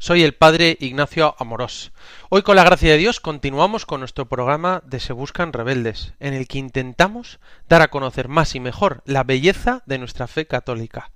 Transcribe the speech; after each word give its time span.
Soy 0.00 0.22
el 0.22 0.32
Padre 0.32 0.76
Ignacio 0.78 1.34
Amorós. 1.40 1.90
Hoy 2.28 2.42
con 2.42 2.54
la 2.54 2.62
gracia 2.62 2.92
de 2.92 2.98
Dios 2.98 3.18
continuamos 3.18 3.84
con 3.84 3.98
nuestro 3.98 4.28
programa 4.28 4.80
de 4.86 5.00
Se 5.00 5.12
Buscan 5.12 5.52
Rebeldes, 5.52 6.12
en 6.20 6.34
el 6.34 6.46
que 6.46 6.58
intentamos 6.58 7.40
dar 7.68 7.82
a 7.82 7.88
conocer 7.88 8.28
más 8.28 8.54
y 8.54 8.60
mejor 8.60 9.02
la 9.06 9.24
belleza 9.24 9.82
de 9.86 9.98
nuestra 9.98 10.28
fe 10.28 10.46
católica. 10.46 11.10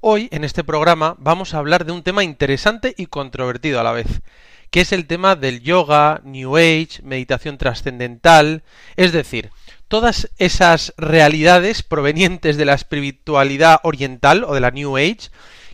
Hoy, 0.00 0.28
en 0.30 0.44
este 0.44 0.62
programa, 0.62 1.16
vamos 1.18 1.54
a 1.54 1.58
hablar 1.58 1.84
de 1.84 1.90
un 1.90 2.04
tema 2.04 2.22
interesante 2.22 2.94
y 2.96 3.06
controvertido 3.06 3.80
a 3.80 3.82
la 3.82 3.90
vez, 3.90 4.22
que 4.70 4.82
es 4.82 4.92
el 4.92 5.08
tema 5.08 5.34
del 5.34 5.60
yoga, 5.60 6.20
New 6.22 6.56
Age, 6.56 7.02
meditación 7.02 7.58
trascendental, 7.58 8.62
es 8.94 9.10
decir, 9.10 9.50
todas 9.88 10.30
esas 10.38 10.94
realidades 10.96 11.82
provenientes 11.82 12.56
de 12.56 12.64
la 12.64 12.74
espiritualidad 12.74 13.80
oriental 13.82 14.44
o 14.44 14.54
de 14.54 14.60
la 14.60 14.70
New 14.70 14.96
Age 14.96 15.30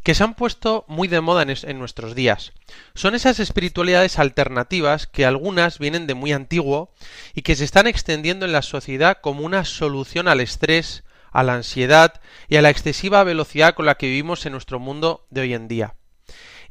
que 0.07 0.15
se 0.15 0.23
han 0.23 0.35
puesto 0.35 0.85
muy 0.87 1.09
de 1.09 1.21
moda 1.21 1.43
en, 1.43 1.79
nuestros 1.81 2.15
días. 2.15 2.53
Son 2.95 3.17
esas 3.17 3.41
espiritualidades 3.41 4.21
alternativas 4.21 5.09
que 5.09 5.27
algunas 5.27 5.81
vienen 5.81 6.07
de 6.07 6.15
muy 6.15 6.31
antiguo 6.31 6.93
y 7.35 7.43
que 7.43 7.57
se 7.57 7.65
están 7.65 7.89
extendiendo 7.89 8.47
en 8.47 8.53
la 8.53 8.63
sociedad 8.63 9.19
como 9.21 9.45
una 9.45 9.65
solución 9.65 10.29
al 10.29 10.41
estrés, 10.41 11.03
a 11.33 11.43
la 11.43 11.55
ansiedad 11.55 12.21
y 12.47 12.55
a 12.55 12.63
la 12.63 12.71
excesiva 12.71 13.25
velocidad 13.25 13.75
con 13.75 13.85
la 13.85 13.97
que 13.97 14.07
vivimos 14.07 14.47
en 14.47 14.53
nuestro 14.53 14.79
mundo 14.79 15.27
de 15.31 15.41
hoy 15.41 15.55
en 15.55 15.67
día. 15.67 15.97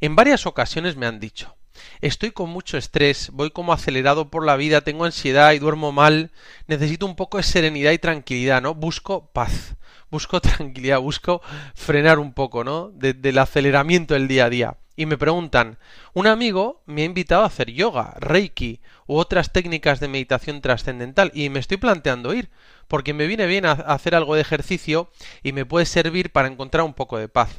En 0.00 0.16
varias 0.16 0.46
ocasiones 0.46 0.96
me 0.96 1.04
han 1.04 1.20
dicho 1.20 1.56
Estoy 2.00 2.30
con 2.30 2.48
mucho 2.48 2.78
estrés, 2.78 3.28
voy 3.34 3.50
como 3.50 3.74
acelerado 3.74 4.30
por 4.30 4.46
la 4.46 4.56
vida, 4.56 4.80
tengo 4.80 5.04
ansiedad 5.04 5.52
y 5.52 5.58
duermo 5.58 5.92
mal, 5.92 6.30
necesito 6.68 7.04
un 7.04 7.16
poco 7.16 7.36
de 7.36 7.42
serenidad 7.42 7.92
y 7.92 7.98
tranquilidad, 7.98 8.62
¿no? 8.62 8.74
Busco 8.74 9.30
paz, 9.32 9.76
busco 10.10 10.40
tranquilidad, 10.42 11.00
busco 11.00 11.42
frenar 11.74 12.18
un 12.18 12.32
poco, 12.32 12.64
¿no? 12.64 12.90
del 12.90 13.38
aceleramiento 13.38 14.14
del 14.14 14.28
día 14.28 14.46
a 14.46 14.50
día. 14.50 14.76
Y 14.98 15.04
me 15.04 15.18
preguntan, 15.18 15.78
un 16.14 16.26
amigo 16.26 16.82
me 16.86 17.02
ha 17.02 17.04
invitado 17.04 17.42
a 17.42 17.46
hacer 17.46 17.70
yoga, 17.70 18.14
reiki 18.18 18.80
u 19.06 19.16
otras 19.16 19.52
técnicas 19.52 20.00
de 20.00 20.08
meditación 20.08 20.62
trascendental 20.62 21.30
y 21.34 21.50
me 21.50 21.58
estoy 21.58 21.76
planteando 21.76 22.32
ir, 22.32 22.48
porque 22.88 23.12
me 23.12 23.26
viene 23.26 23.46
bien 23.46 23.66
hacer 23.66 24.14
algo 24.14 24.34
de 24.34 24.40
ejercicio 24.40 25.10
y 25.42 25.52
me 25.52 25.66
puede 25.66 25.84
servir 25.84 26.32
para 26.32 26.48
encontrar 26.48 26.84
un 26.84 26.94
poco 26.94 27.18
de 27.18 27.28
paz. 27.28 27.50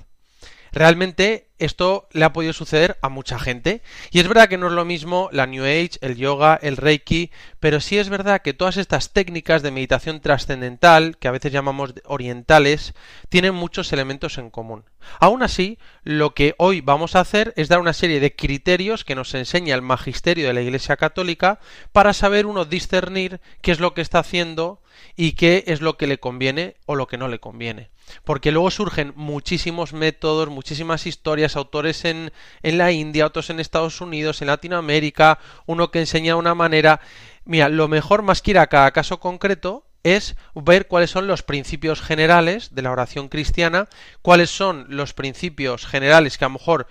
Realmente 0.72 1.50
esto 1.59 2.08
le 2.11 2.25
ha 2.25 2.33
podido 2.33 2.53
suceder 2.53 2.97
a 3.02 3.09
mucha 3.09 3.39
gente. 3.39 3.81
Y 4.11 4.19
es 4.19 4.27
verdad 4.27 4.50
que 4.50 4.58
no 4.58 4.67
es 4.67 4.73
lo 4.73 4.86
mismo 4.86 5.30
la 5.31 5.47
New 5.47 5.63
Age, 5.63 5.97
el 6.02 6.16
yoga, 6.16 6.59
el 6.61 6.77
Reiki, 6.77 7.31
pero 7.59 7.80
sí 7.80 7.97
es 7.97 8.09
verdad 8.09 8.41
que 8.41 8.53
todas 8.53 8.77
estas 8.77 9.13
técnicas 9.13 9.61
de 9.61 9.72
meditación 9.72 10.22
trascendental, 10.22 11.17
que 11.17 11.28
a 11.28 11.31
veces 11.31 11.52
llamamos 11.52 11.94
orientales, 12.05 12.94
tienen 13.30 13.55
muchos 13.55 13.91
elementos 13.94 14.38
en 14.38 14.50
común. 14.50 14.85
Aún 15.19 15.44
así, 15.44 15.79
lo 16.03 16.34
que 16.34 16.53
hoy 16.57 16.81
vamos 16.81 17.16
a 17.16 17.22
hacer 17.22 17.53
es 17.56 17.69
dar 17.69 17.79
una 17.79 17.94
serie 17.94 18.19
de 18.19 18.35
criterios 18.35 19.03
que 19.06 19.16
nos 19.16 19.34
enseña 19.34 19.75
el 19.75 19.81
magisterio 19.81 20.47
de 20.47 20.53
la 20.53 20.62
Iglesia 20.62 20.97
Católica 20.97 21.59
para 21.91 22.13
saber 22.13 22.45
uno 22.45 22.66
discernir 22.66 23.39
qué 23.62 23.72
es 23.72 23.79
lo 23.79 23.94
que 23.94 24.01
está 24.01 24.19
haciendo 24.19 24.81
y 25.16 25.34
qué 25.34 25.63
es 25.68 25.81
lo 25.81 25.97
que 25.97 26.07
le 26.07 26.19
conviene 26.19 26.75
o 26.85 26.95
lo 26.95 27.07
que 27.07 27.18
no 27.18 27.28
le 27.28 27.39
conviene. 27.39 27.89
Porque 28.24 28.51
luego 28.51 28.72
surgen 28.72 29.13
muchísimos 29.16 29.94
métodos, 29.94 30.50
muchísimas 30.50 31.06
historias, 31.07 31.47
autores 31.56 32.06
en, 32.06 32.31
en 32.63 32.78
la 32.78 32.91
India, 32.91 33.25
otros 33.25 33.50
en 33.50 33.59
Estados 33.59 34.02
Unidos, 34.02 34.41
en 34.41 34.47
Latinoamérica, 34.47 35.40
uno 35.66 35.91
que 35.91 36.00
enseña 36.00 36.35
una 36.35 36.56
manera. 36.56 37.00
Mira, 37.46 37.69
lo 37.69 37.88
mejor 37.88 38.22
más 38.22 38.41
que 38.41 38.52
ir 38.52 38.59
a 38.59 38.68
cada 38.68 38.91
caso 38.91 39.19
concreto 39.19 39.86
es 40.03 40.36
ver 40.56 40.88
cuáles 40.88 41.12
son 41.12 41.28
los 41.28 41.44
principios 41.44 42.02
generales 42.02 42.74
de 42.74 42.81
la 42.81 42.91
oración 42.91 43.28
cristiana, 43.28 43.88
cuáles 44.22 44.50
son 44.50 44.86
los 44.90 45.13
principios 45.13 45.86
generales 45.86 46.38
que 46.38 46.46
a 46.46 46.50
lo 46.50 46.53
mejor 46.53 46.88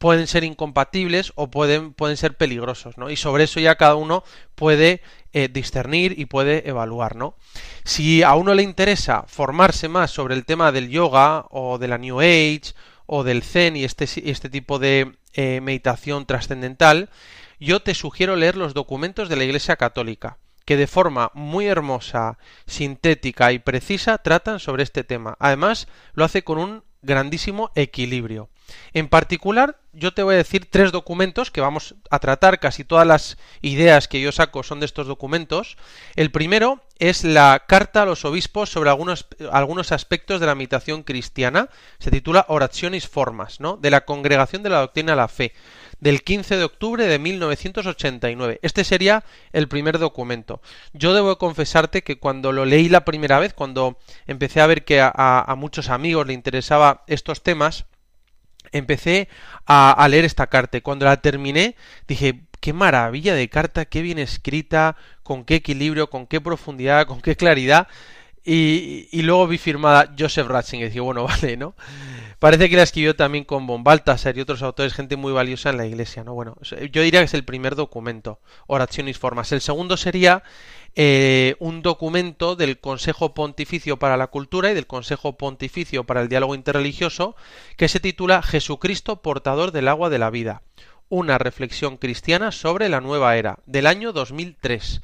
pueden 0.00 0.26
ser 0.26 0.44
incompatibles 0.44 1.32
o 1.36 1.50
pueden, 1.50 1.92
pueden 1.92 2.16
ser 2.16 2.36
peligrosos, 2.36 2.96
¿no? 2.96 3.10
Y 3.10 3.16
sobre 3.16 3.44
eso 3.44 3.60
ya 3.60 3.76
cada 3.76 3.96
uno 3.96 4.24
puede 4.54 5.02
eh, 5.34 5.48
discernir 5.48 6.18
y 6.18 6.24
puede 6.24 6.68
evaluar, 6.68 7.16
¿no? 7.16 7.34
Si 7.84 8.22
a 8.22 8.34
uno 8.34 8.54
le 8.54 8.62
interesa 8.62 9.24
formarse 9.26 9.88
más 9.88 10.10
sobre 10.10 10.34
el 10.34 10.46
tema 10.46 10.72
del 10.72 10.88
yoga 10.88 11.44
o 11.50 11.76
de 11.76 11.88
la 11.88 11.98
New 11.98 12.20
Age 12.20 12.72
o 13.12 13.24
del 13.24 13.42
Zen 13.42 13.76
y 13.76 13.82
este, 13.82 14.04
este 14.30 14.48
tipo 14.48 14.78
de 14.78 15.16
eh, 15.32 15.60
meditación 15.60 16.26
trascendental, 16.26 17.10
yo 17.58 17.80
te 17.80 17.94
sugiero 17.94 18.36
leer 18.36 18.56
los 18.56 18.72
documentos 18.72 19.28
de 19.28 19.34
la 19.34 19.42
Iglesia 19.42 19.74
Católica 19.74 20.38
que 20.64 20.76
de 20.76 20.86
forma 20.86 21.32
muy 21.34 21.66
hermosa, 21.66 22.38
sintética 22.66 23.50
y 23.50 23.58
precisa 23.58 24.18
tratan 24.18 24.60
sobre 24.60 24.84
este 24.84 25.02
tema. 25.02 25.36
Además, 25.40 25.88
lo 26.12 26.24
hace 26.24 26.44
con 26.44 26.58
un 26.58 26.84
grandísimo 27.02 27.72
equilibrio. 27.74 28.49
En 28.92 29.08
particular, 29.08 29.76
yo 29.92 30.14
te 30.14 30.22
voy 30.22 30.34
a 30.34 30.38
decir 30.38 30.68
tres 30.70 30.92
documentos 30.92 31.50
que 31.50 31.60
vamos 31.60 31.96
a 32.10 32.18
tratar, 32.20 32.60
casi 32.60 32.84
todas 32.84 33.06
las 33.06 33.38
ideas 33.60 34.06
que 34.06 34.20
yo 34.20 34.30
saco 34.30 34.62
son 34.62 34.80
de 34.80 34.86
estos 34.86 35.06
documentos. 35.06 35.76
El 36.14 36.30
primero 36.30 36.80
es 36.98 37.24
la 37.24 37.64
Carta 37.66 38.02
a 38.02 38.06
los 38.06 38.24
Obispos 38.24 38.70
sobre 38.70 38.90
algunos, 38.90 39.26
algunos 39.50 39.90
aspectos 39.90 40.38
de 40.38 40.46
la 40.46 40.54
meditación 40.54 41.02
cristiana, 41.02 41.70
se 41.98 42.10
titula 42.10 42.44
Oraciones 42.48 43.08
Formas, 43.08 43.58
¿no? 43.58 43.76
de 43.76 43.90
la 43.90 44.04
Congregación 44.04 44.62
de 44.62 44.70
la 44.70 44.80
Doctrina 44.80 45.12
de 45.12 45.16
la 45.16 45.28
Fe, 45.28 45.54
del 45.98 46.22
15 46.22 46.56
de 46.56 46.64
octubre 46.64 47.06
de 47.06 47.18
1989. 47.18 48.60
Este 48.62 48.84
sería 48.84 49.24
el 49.52 49.66
primer 49.66 49.98
documento. 49.98 50.60
Yo 50.92 51.14
debo 51.14 51.36
confesarte 51.38 52.02
que 52.02 52.18
cuando 52.18 52.52
lo 52.52 52.64
leí 52.64 52.88
la 52.88 53.04
primera 53.04 53.38
vez, 53.40 53.54
cuando 53.54 53.98
empecé 54.26 54.60
a 54.60 54.66
ver 54.66 54.84
que 54.84 55.00
a, 55.00 55.10
a 55.14 55.54
muchos 55.56 55.88
amigos 55.88 56.26
le 56.26 56.32
interesaba 56.32 57.02
estos 57.06 57.42
temas, 57.42 57.86
empecé 58.72 59.28
a, 59.66 60.06
leer 60.08 60.24
esta 60.24 60.48
carta 60.48 60.80
cuando 60.80 61.04
la 61.04 61.20
terminé 61.20 61.76
dije, 62.08 62.42
qué 62.60 62.72
maravilla 62.72 63.34
de 63.34 63.48
carta, 63.48 63.84
qué 63.84 64.02
bien 64.02 64.18
escrita, 64.18 64.96
con 65.22 65.44
qué 65.44 65.56
equilibrio, 65.56 66.10
con 66.10 66.26
qué 66.26 66.40
profundidad, 66.40 67.06
con 67.06 67.20
qué 67.20 67.36
claridad. 67.36 67.88
Y, 68.44 69.08
y 69.12 69.22
luego 69.22 69.46
vi 69.46 69.58
firmada 69.58 70.14
Joseph 70.18 70.46
Ratzinger 70.46 70.86
y 70.86 70.90
dije, 70.90 71.00
bueno, 71.00 71.24
vale, 71.28 71.56
¿no? 71.56 71.74
Parece 72.40 72.70
que 72.70 72.76
la 72.76 72.84
escribió 72.84 73.14
también 73.14 73.44
con 73.44 73.66
Von 73.66 73.84
Baltasar 73.84 74.36
y 74.36 74.40
otros 74.40 74.62
autores, 74.62 74.94
gente 74.94 75.16
muy 75.16 75.30
valiosa 75.30 75.70
en 75.70 75.76
la 75.76 75.84
iglesia, 75.84 76.24
¿no? 76.24 76.32
Bueno, 76.32 76.56
yo 76.62 77.02
diría 77.02 77.20
que 77.20 77.26
es 77.26 77.34
el 77.34 77.44
primer 77.44 77.74
documento, 77.74 78.40
Oraciones 78.66 79.18
Formas. 79.18 79.52
El 79.52 79.60
segundo 79.60 79.98
sería 79.98 80.42
eh, 80.96 81.54
un 81.60 81.82
documento 81.82 82.56
del 82.56 82.78
Consejo 82.78 83.32
Pontificio 83.32 83.98
para 83.98 84.16
la 84.16 84.26
Cultura 84.26 84.70
y 84.70 84.74
del 84.74 84.86
Consejo 84.86 85.36
Pontificio 85.36 86.04
para 86.04 86.20
el 86.20 86.28
Diálogo 86.28 86.54
Interreligioso, 86.54 87.36
que 87.76 87.88
se 87.88 88.00
titula 88.00 88.42
Jesucristo, 88.42 89.22
portador 89.22 89.72
del 89.72 89.88
agua 89.88 90.10
de 90.10 90.18
la 90.18 90.30
vida. 90.30 90.62
Una 91.08 91.38
reflexión 91.38 91.96
cristiana 91.96 92.52
sobre 92.52 92.88
la 92.88 93.00
nueva 93.00 93.36
era, 93.36 93.58
del 93.66 93.86
año 93.86 94.12
2003. 94.12 95.00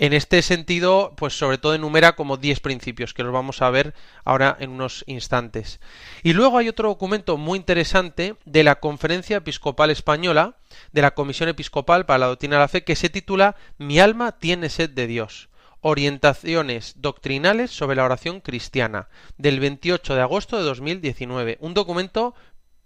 En 0.00 0.12
este 0.12 0.42
sentido, 0.42 1.12
pues 1.16 1.36
sobre 1.36 1.58
todo 1.58 1.74
enumera 1.74 2.14
como 2.14 2.36
10 2.36 2.60
principios, 2.60 3.14
que 3.14 3.24
los 3.24 3.32
vamos 3.32 3.62
a 3.62 3.70
ver 3.70 3.94
ahora 4.24 4.56
en 4.60 4.70
unos 4.70 5.02
instantes. 5.08 5.80
Y 6.22 6.34
luego 6.34 6.56
hay 6.56 6.68
otro 6.68 6.88
documento 6.88 7.36
muy 7.36 7.58
interesante 7.58 8.36
de 8.44 8.62
la 8.62 8.76
Conferencia 8.76 9.38
Episcopal 9.38 9.90
Española, 9.90 10.54
de 10.92 11.02
la 11.02 11.14
Comisión 11.14 11.48
Episcopal 11.48 12.06
para 12.06 12.18
la 12.18 12.26
Doctrina 12.28 12.56
de 12.56 12.60
la 12.60 12.68
Fe, 12.68 12.84
que 12.84 12.94
se 12.94 13.10
titula 13.10 13.56
Mi 13.76 13.98
alma 13.98 14.38
tiene 14.38 14.68
sed 14.68 14.90
de 14.90 15.08
Dios. 15.08 15.48
Orientaciones 15.80 16.94
doctrinales 16.98 17.72
sobre 17.72 17.96
la 17.96 18.04
oración 18.04 18.40
cristiana, 18.40 19.08
del 19.36 19.58
28 19.58 20.14
de 20.14 20.20
agosto 20.20 20.58
de 20.58 20.62
2019. 20.62 21.58
Un 21.60 21.74
documento 21.74 22.36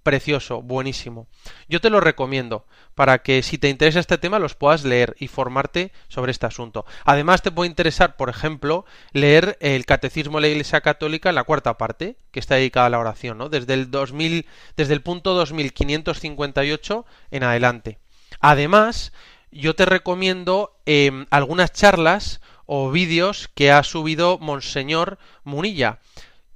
precioso, 0.02 0.62
buenísimo. 0.62 1.26
Yo 1.68 1.80
te 1.80 1.90
lo 1.90 2.00
recomiendo 2.00 2.66
para 2.94 3.18
que 3.18 3.42
si 3.42 3.58
te 3.58 3.68
interesa 3.68 4.00
este 4.00 4.18
tema 4.18 4.38
los 4.38 4.54
puedas 4.54 4.84
leer 4.84 5.16
y 5.18 5.28
formarte 5.28 5.92
sobre 6.08 6.32
este 6.32 6.46
asunto. 6.46 6.84
Además 7.04 7.42
te 7.42 7.50
puede 7.50 7.70
interesar, 7.70 8.16
por 8.16 8.28
ejemplo, 8.28 8.84
leer 9.12 9.56
el 9.60 9.86
Catecismo 9.86 10.38
de 10.38 10.42
la 10.42 10.48
Iglesia 10.48 10.80
Católica 10.80 11.32
la 11.32 11.44
cuarta 11.44 11.78
parte, 11.78 12.16
que 12.30 12.40
está 12.40 12.56
dedicada 12.56 12.86
a 12.86 12.90
la 12.90 12.98
oración, 12.98 13.38
¿no? 13.38 13.48
Desde 13.48 13.74
el 13.74 13.90
2000, 13.90 14.46
desde 14.76 14.94
el 14.94 15.02
punto 15.02 15.34
2558 15.34 17.06
en 17.30 17.44
adelante. 17.44 17.98
Además, 18.40 19.12
yo 19.50 19.74
te 19.74 19.84
recomiendo 19.84 20.76
em, 20.86 21.26
algunas 21.30 21.72
charlas 21.72 22.40
o 22.66 22.90
vídeos 22.90 23.48
que 23.54 23.70
ha 23.70 23.82
subido 23.82 24.38
Monseñor 24.38 25.18
Munilla 25.44 25.98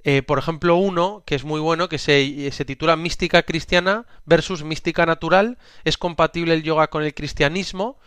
eh, 0.09 0.23
por 0.23 0.39
ejemplo, 0.39 0.75
uno 0.77 1.23
que 1.25 1.35
es 1.35 1.43
muy 1.43 1.59
bueno, 1.59 1.89
que 1.89 1.97
se, 1.97 2.49
se, 2.51 2.65
titula 2.65 2.95
Mística 2.95 3.43
cristiana 3.43 4.05
versus 4.25 4.63
mística 4.63 5.05
natural. 5.05 5.57
¿Es 5.83 5.97
compatible 5.97 6.53
el 6.53 6.63
yoga 6.63 6.87
con 6.87 7.03
el 7.03 7.13
cristianismo? 7.13 7.97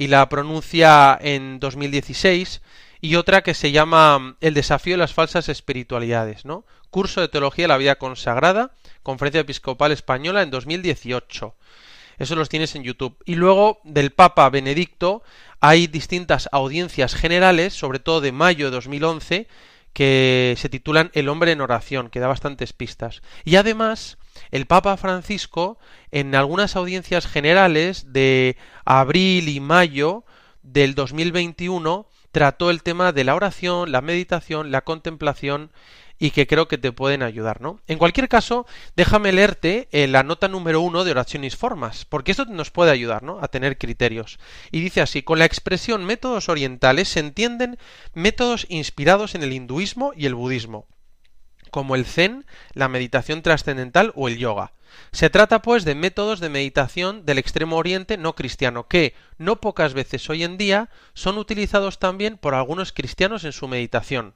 y 0.00 0.08
la 0.08 0.26
pronuncia 0.30 1.18
en 1.20 1.60
2016 1.60 2.62
y 3.02 3.16
otra 3.16 3.42
que 3.42 3.52
se 3.52 3.70
llama 3.70 4.36
El 4.40 4.54
desafío 4.54 4.94
de 4.94 4.98
las 4.98 5.12
falsas 5.12 5.50
espiritualidades, 5.50 6.46
¿no? 6.46 6.64
Curso 6.88 7.20
de 7.20 7.28
Teología 7.28 7.64
de 7.64 7.68
la 7.68 7.76
Vida 7.76 7.96
Consagrada, 7.96 8.72
Conferencia 9.02 9.42
Episcopal 9.42 9.92
Española 9.92 10.42
en 10.42 10.50
2018. 10.50 11.54
Eso 12.18 12.34
los 12.34 12.48
tienes 12.48 12.74
en 12.74 12.82
YouTube. 12.82 13.16
Y 13.26 13.34
luego 13.34 13.80
del 13.84 14.10
Papa 14.10 14.48
Benedicto 14.48 15.22
hay 15.60 15.86
distintas 15.86 16.48
audiencias 16.50 17.14
generales, 17.14 17.74
sobre 17.74 17.98
todo 17.98 18.22
de 18.22 18.32
mayo 18.32 18.66
de 18.66 18.72
2011, 18.72 19.48
que 19.92 20.54
se 20.58 20.68
titulan 20.68 21.10
El 21.14 21.28
hombre 21.28 21.52
en 21.52 21.60
oración, 21.60 22.10
que 22.10 22.20
da 22.20 22.28
bastantes 22.28 22.72
pistas. 22.72 23.22
Y 23.44 23.56
además, 23.56 24.18
el 24.50 24.66
Papa 24.66 24.96
Francisco, 24.96 25.78
en 26.10 26.34
algunas 26.34 26.76
audiencias 26.76 27.26
generales 27.26 28.12
de 28.12 28.56
abril 28.84 29.48
y 29.48 29.60
mayo 29.60 30.24
del 30.62 30.94
2021, 30.94 32.06
trató 32.32 32.70
el 32.70 32.82
tema 32.82 33.12
de 33.12 33.24
la 33.24 33.34
oración, 33.34 33.90
la 33.90 34.00
meditación, 34.00 34.70
la 34.70 34.82
contemplación 34.82 35.72
y 36.22 36.30
que 36.32 36.46
creo 36.46 36.68
que 36.68 36.78
te 36.78 36.92
pueden 36.92 37.22
ayudar, 37.22 37.62
¿no? 37.62 37.80
En 37.88 37.96
cualquier 37.98 38.28
caso, 38.28 38.66
déjame 38.94 39.32
leerte 39.32 39.88
eh, 39.90 40.06
la 40.06 40.22
nota 40.22 40.48
número 40.48 40.82
uno 40.82 41.02
de 41.02 41.12
oraciones 41.12 41.56
formas, 41.56 42.04
porque 42.04 42.30
esto 42.30 42.44
nos 42.44 42.70
puede 42.70 42.90
ayudar, 42.90 43.22
¿no? 43.22 43.38
A 43.42 43.48
tener 43.48 43.78
criterios. 43.78 44.38
Y 44.70 44.80
dice 44.80 45.00
así, 45.00 45.22
con 45.22 45.38
la 45.38 45.46
expresión 45.46 46.04
métodos 46.04 46.50
orientales 46.50 47.08
se 47.08 47.20
entienden 47.20 47.78
métodos 48.12 48.66
inspirados 48.68 49.34
en 49.34 49.42
el 49.42 49.54
hinduismo 49.54 50.12
y 50.14 50.26
el 50.26 50.34
budismo, 50.34 50.86
como 51.70 51.94
el 51.94 52.04
zen, 52.04 52.44
la 52.74 52.88
meditación 52.88 53.40
trascendental 53.40 54.12
o 54.14 54.28
el 54.28 54.36
yoga. 54.36 54.74
Se 55.12 55.30
trata, 55.30 55.62
pues, 55.62 55.84
de 55.84 55.94
métodos 55.94 56.40
de 56.40 56.50
meditación 56.50 57.24
del 57.24 57.38
extremo 57.38 57.76
oriente 57.76 58.18
no 58.18 58.34
cristiano, 58.34 58.88
que, 58.88 59.14
no 59.38 59.60
pocas 59.62 59.94
veces 59.94 60.28
hoy 60.28 60.44
en 60.44 60.58
día, 60.58 60.90
son 61.14 61.38
utilizados 61.38 61.98
también 61.98 62.36
por 62.36 62.54
algunos 62.54 62.92
cristianos 62.92 63.44
en 63.44 63.52
su 63.52 63.68
meditación. 63.68 64.34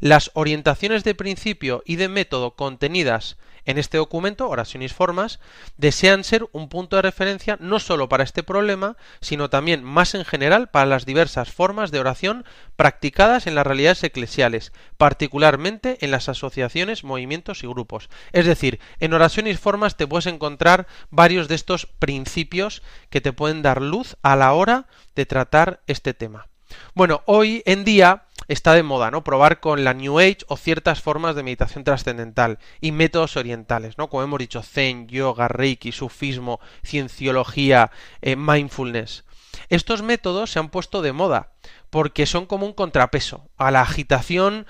Las 0.00 0.30
orientaciones 0.34 1.04
de 1.04 1.14
principio 1.14 1.82
y 1.84 1.96
de 1.96 2.08
método 2.08 2.52
contenidas 2.56 3.36
en 3.64 3.78
este 3.78 3.98
documento, 3.98 4.48
Oraciones 4.48 4.92
Formas, 4.92 5.38
desean 5.76 6.24
ser 6.24 6.48
un 6.52 6.68
punto 6.68 6.96
de 6.96 7.02
referencia 7.02 7.56
no 7.60 7.78
solo 7.78 8.08
para 8.08 8.24
este 8.24 8.42
problema, 8.42 8.96
sino 9.20 9.50
también 9.50 9.84
más 9.84 10.14
en 10.14 10.24
general 10.24 10.70
para 10.70 10.86
las 10.86 11.06
diversas 11.06 11.52
formas 11.52 11.90
de 11.90 12.00
oración 12.00 12.44
practicadas 12.76 13.46
en 13.46 13.54
las 13.54 13.66
realidades 13.66 14.02
eclesiales, 14.02 14.72
particularmente 14.96 15.98
en 16.00 16.10
las 16.10 16.28
asociaciones, 16.28 17.04
movimientos 17.04 17.62
y 17.62 17.66
grupos. 17.66 18.08
Es 18.32 18.46
decir, 18.46 18.80
en 18.98 19.14
Oraciones 19.14 19.60
Formas 19.60 19.96
te 19.96 20.06
puedes 20.06 20.26
encontrar 20.26 20.86
varios 21.10 21.48
de 21.48 21.54
estos 21.54 21.86
principios 21.86 22.82
que 23.10 23.20
te 23.20 23.32
pueden 23.32 23.62
dar 23.62 23.82
luz 23.82 24.16
a 24.22 24.36
la 24.36 24.52
hora 24.52 24.86
de 25.14 25.26
tratar 25.26 25.80
este 25.86 26.14
tema. 26.14 26.46
Bueno, 26.94 27.22
hoy 27.26 27.62
en 27.66 27.84
día 27.84 28.24
está 28.50 28.74
de 28.74 28.82
moda, 28.82 29.12
¿no? 29.12 29.22
Probar 29.22 29.60
con 29.60 29.84
la 29.84 29.94
New 29.94 30.18
Age 30.18 30.38
o 30.48 30.56
ciertas 30.56 31.00
formas 31.00 31.36
de 31.36 31.44
meditación 31.44 31.84
trascendental 31.84 32.58
y 32.80 32.90
métodos 32.90 33.36
orientales, 33.36 33.96
¿no? 33.96 34.10
Como 34.10 34.24
hemos 34.24 34.40
dicho, 34.40 34.60
Zen, 34.62 35.06
yoga, 35.06 35.46
Reiki, 35.46 35.92
sufismo, 35.92 36.58
cienciología, 36.84 37.92
eh, 38.22 38.34
mindfulness. 38.34 39.24
Estos 39.68 40.02
métodos 40.02 40.50
se 40.50 40.58
han 40.58 40.68
puesto 40.68 41.00
de 41.00 41.12
moda 41.12 41.52
porque 41.90 42.26
son 42.26 42.46
como 42.46 42.66
un 42.66 42.72
contrapeso 42.72 43.48
a 43.56 43.70
la 43.70 43.82
agitación 43.82 44.66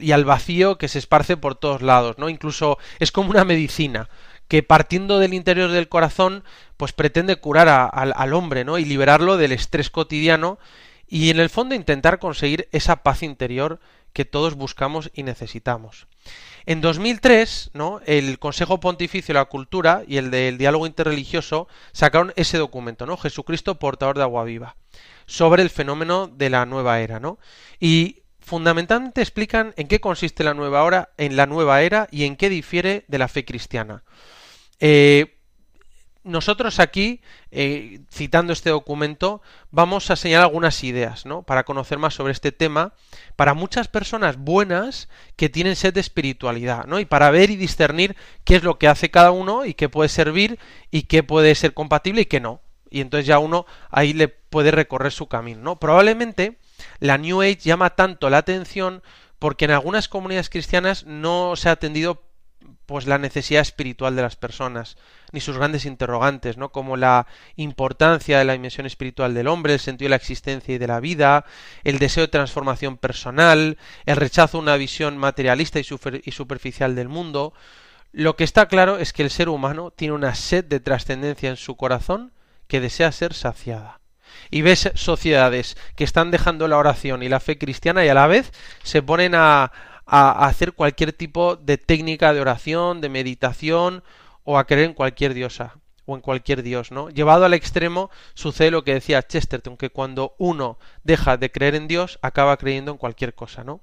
y 0.00 0.12
al 0.12 0.24
vacío 0.24 0.78
que 0.78 0.88
se 0.88 1.00
esparce 1.00 1.36
por 1.36 1.56
todos 1.56 1.82
lados, 1.82 2.18
¿no? 2.18 2.28
Incluso 2.28 2.78
es 3.00 3.10
como 3.10 3.30
una 3.30 3.44
medicina 3.44 4.08
que 4.46 4.62
partiendo 4.62 5.18
del 5.18 5.34
interior 5.34 5.70
del 5.70 5.88
corazón, 5.88 6.44
pues 6.76 6.92
pretende 6.92 7.36
curar 7.36 7.68
al 7.92 8.32
hombre, 8.32 8.64
¿no? 8.64 8.78
Y 8.78 8.84
liberarlo 8.84 9.36
del 9.36 9.50
estrés 9.50 9.90
cotidiano 9.90 10.58
y 11.12 11.28
en 11.28 11.38
el 11.38 11.50
fondo 11.50 11.74
intentar 11.74 12.18
conseguir 12.18 12.70
esa 12.72 13.02
paz 13.02 13.22
interior 13.22 13.80
que 14.14 14.24
todos 14.24 14.54
buscamos 14.54 15.10
y 15.12 15.24
necesitamos. 15.24 16.06
En 16.64 16.80
2003, 16.80 17.72
¿no? 17.74 18.00
el 18.06 18.38
Consejo 18.38 18.80
Pontificio 18.80 19.34
de 19.34 19.40
la 19.40 19.44
Cultura 19.44 20.04
y 20.08 20.16
el 20.16 20.30
del 20.30 20.56
Diálogo 20.56 20.86
Interreligioso 20.86 21.68
sacaron 21.92 22.32
ese 22.36 22.56
documento, 22.56 23.04
¿no? 23.04 23.18
Jesucristo 23.18 23.78
portador 23.78 24.16
de 24.16 24.22
agua 24.22 24.44
viva, 24.44 24.76
sobre 25.26 25.62
el 25.62 25.68
fenómeno 25.68 26.28
de 26.28 26.48
la 26.48 26.64
nueva 26.64 27.00
era, 27.00 27.20
¿no? 27.20 27.38
Y 27.78 28.22
fundamentalmente 28.40 29.20
explican 29.20 29.74
en 29.76 29.88
qué 29.88 30.00
consiste 30.00 30.44
la 30.44 30.54
nueva 30.54 30.82
hora, 30.82 31.10
en 31.18 31.36
la 31.36 31.44
nueva 31.44 31.82
era 31.82 32.08
y 32.10 32.24
en 32.24 32.36
qué 32.36 32.48
difiere 32.48 33.04
de 33.06 33.18
la 33.18 33.28
fe 33.28 33.44
cristiana. 33.44 34.02
Eh, 34.80 35.41
nosotros 36.24 36.78
aquí, 36.78 37.20
eh, 37.50 38.00
citando 38.10 38.52
este 38.52 38.70
documento, 38.70 39.42
vamos 39.70 40.10
a 40.10 40.16
señalar 40.16 40.46
algunas 40.46 40.84
ideas, 40.84 41.26
¿no? 41.26 41.42
Para 41.42 41.64
conocer 41.64 41.98
más 41.98 42.14
sobre 42.14 42.32
este 42.32 42.52
tema, 42.52 42.94
para 43.34 43.54
muchas 43.54 43.88
personas 43.88 44.36
buenas 44.36 45.08
que 45.36 45.48
tienen 45.48 45.74
sed 45.74 45.94
de 45.94 46.00
espiritualidad, 46.00 46.86
¿no? 46.86 47.00
Y 47.00 47.04
para 47.04 47.30
ver 47.30 47.50
y 47.50 47.56
discernir 47.56 48.16
qué 48.44 48.56
es 48.56 48.62
lo 48.62 48.78
que 48.78 48.88
hace 48.88 49.10
cada 49.10 49.32
uno 49.32 49.64
y 49.64 49.74
qué 49.74 49.88
puede 49.88 50.08
servir 50.08 50.58
y 50.90 51.02
qué 51.02 51.22
puede 51.22 51.54
ser 51.54 51.74
compatible 51.74 52.22
y 52.22 52.26
qué 52.26 52.40
no. 52.40 52.60
Y 52.88 53.00
entonces 53.00 53.26
ya 53.26 53.38
uno 53.38 53.66
ahí 53.90 54.12
le 54.12 54.28
puede 54.28 54.70
recorrer 54.70 55.12
su 55.12 55.26
camino, 55.26 55.60
¿no? 55.62 55.80
Probablemente 55.80 56.58
la 57.00 57.18
New 57.18 57.42
Age 57.42 57.56
llama 57.56 57.90
tanto 57.90 58.30
la 58.30 58.38
atención 58.38 59.02
porque 59.38 59.64
en 59.64 59.72
algunas 59.72 60.08
comunidades 60.08 60.50
cristianas 60.50 61.04
no 61.04 61.56
se 61.56 61.68
ha 61.68 61.72
atendido 61.72 62.22
pues 62.86 63.06
la 63.06 63.18
necesidad 63.18 63.62
espiritual 63.62 64.16
de 64.16 64.22
las 64.22 64.36
personas, 64.36 64.96
ni 65.32 65.40
sus 65.40 65.56
grandes 65.56 65.86
interrogantes, 65.86 66.56
¿no? 66.56 66.70
como 66.72 66.96
la 66.96 67.26
importancia 67.56 68.38
de 68.38 68.44
la 68.44 68.52
dimensión 68.52 68.86
espiritual 68.86 69.34
del 69.34 69.48
hombre, 69.48 69.74
el 69.74 69.80
sentido 69.80 70.06
de 70.06 70.10
la 70.10 70.16
existencia 70.16 70.74
y 70.74 70.78
de 70.78 70.86
la 70.86 71.00
vida, 71.00 71.44
el 71.84 71.98
deseo 71.98 72.22
de 72.22 72.28
transformación 72.28 72.96
personal, 72.96 73.78
el 74.04 74.16
rechazo 74.16 74.58
a 74.58 74.60
una 74.60 74.76
visión 74.76 75.16
materialista 75.16 75.78
y, 75.78 75.86
y 76.24 76.32
superficial 76.32 76.94
del 76.94 77.08
mundo. 77.08 77.54
Lo 78.12 78.36
que 78.36 78.44
está 78.44 78.66
claro 78.66 78.98
es 78.98 79.12
que 79.12 79.22
el 79.22 79.30
ser 79.30 79.48
humano 79.48 79.90
tiene 79.90 80.14
una 80.14 80.34
sed 80.34 80.64
de 80.64 80.80
trascendencia 80.80 81.48
en 81.48 81.56
su 81.56 81.76
corazón 81.76 82.32
que 82.68 82.80
desea 82.80 83.12
ser 83.12 83.32
saciada 83.34 84.00
y 84.50 84.62
ves 84.62 84.90
sociedades 84.94 85.76
que 85.96 86.04
están 86.04 86.30
dejando 86.30 86.68
la 86.68 86.78
oración 86.78 87.22
y 87.22 87.28
la 87.28 87.40
fe 87.40 87.58
cristiana 87.58 88.04
y 88.04 88.08
a 88.08 88.14
la 88.14 88.26
vez 88.26 88.52
se 88.82 89.02
ponen 89.02 89.34
a, 89.34 89.72
a, 90.12 90.46
hacer 90.46 90.74
cualquier 90.74 91.14
tipo 91.14 91.56
de 91.56 91.78
técnica 91.78 92.34
de 92.34 92.40
oración, 92.42 93.00
de 93.00 93.08
meditación 93.08 94.04
o 94.44 94.58
a 94.58 94.66
creer 94.66 94.84
en 94.90 94.94
cualquier 94.94 95.32
diosa 95.32 95.78
o 96.04 96.14
en 96.14 96.20
cualquier 96.20 96.62
dios, 96.62 96.92
¿no? 96.92 97.08
Llevado 97.08 97.46
al 97.46 97.54
extremo 97.54 98.10
sucede 98.34 98.70
lo 98.70 98.84
que 98.84 98.92
decía 98.92 99.22
Chesterton, 99.22 99.78
que 99.78 99.88
cuando 99.88 100.34
uno 100.36 100.78
deja 101.02 101.38
de 101.38 101.50
creer 101.50 101.76
en 101.76 101.88
Dios, 101.88 102.18
acaba 102.20 102.58
creyendo 102.58 102.90
en 102.90 102.98
cualquier 102.98 103.34
cosa, 103.34 103.64
¿no? 103.64 103.80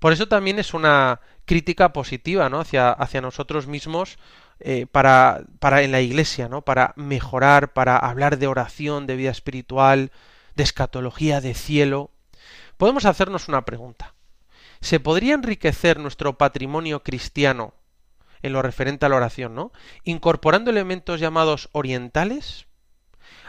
Por 0.00 0.12
eso 0.12 0.26
también 0.26 0.58
es 0.58 0.74
una 0.74 1.20
crítica 1.44 1.92
positiva, 1.92 2.48
¿no? 2.48 2.60
Hacia, 2.60 2.90
hacia 2.90 3.20
nosotros 3.20 3.68
mismos 3.68 4.18
eh, 4.58 4.86
para, 4.90 5.44
para 5.60 5.82
en 5.82 5.92
la 5.92 6.00
iglesia, 6.00 6.48
¿no? 6.48 6.62
Para 6.62 6.92
mejorar, 6.96 7.72
para 7.72 7.96
hablar 7.96 8.38
de 8.38 8.48
oración, 8.48 9.06
de 9.06 9.14
vida 9.14 9.30
espiritual, 9.30 10.10
de 10.56 10.62
escatología, 10.64 11.40
de 11.40 11.54
cielo. 11.54 12.10
Podemos 12.78 13.04
hacernos 13.04 13.46
una 13.46 13.64
pregunta. 13.64 14.14
¿Se 14.80 15.00
podría 15.00 15.34
enriquecer 15.34 15.98
nuestro 15.98 16.38
patrimonio 16.38 17.02
cristiano 17.02 17.74
en 18.42 18.52
lo 18.52 18.62
referente 18.62 19.06
a 19.06 19.08
la 19.08 19.16
oración, 19.16 19.54
¿no? 19.54 19.72
Incorporando 20.04 20.70
elementos 20.70 21.20
llamados 21.20 21.68
orientales. 21.72 22.66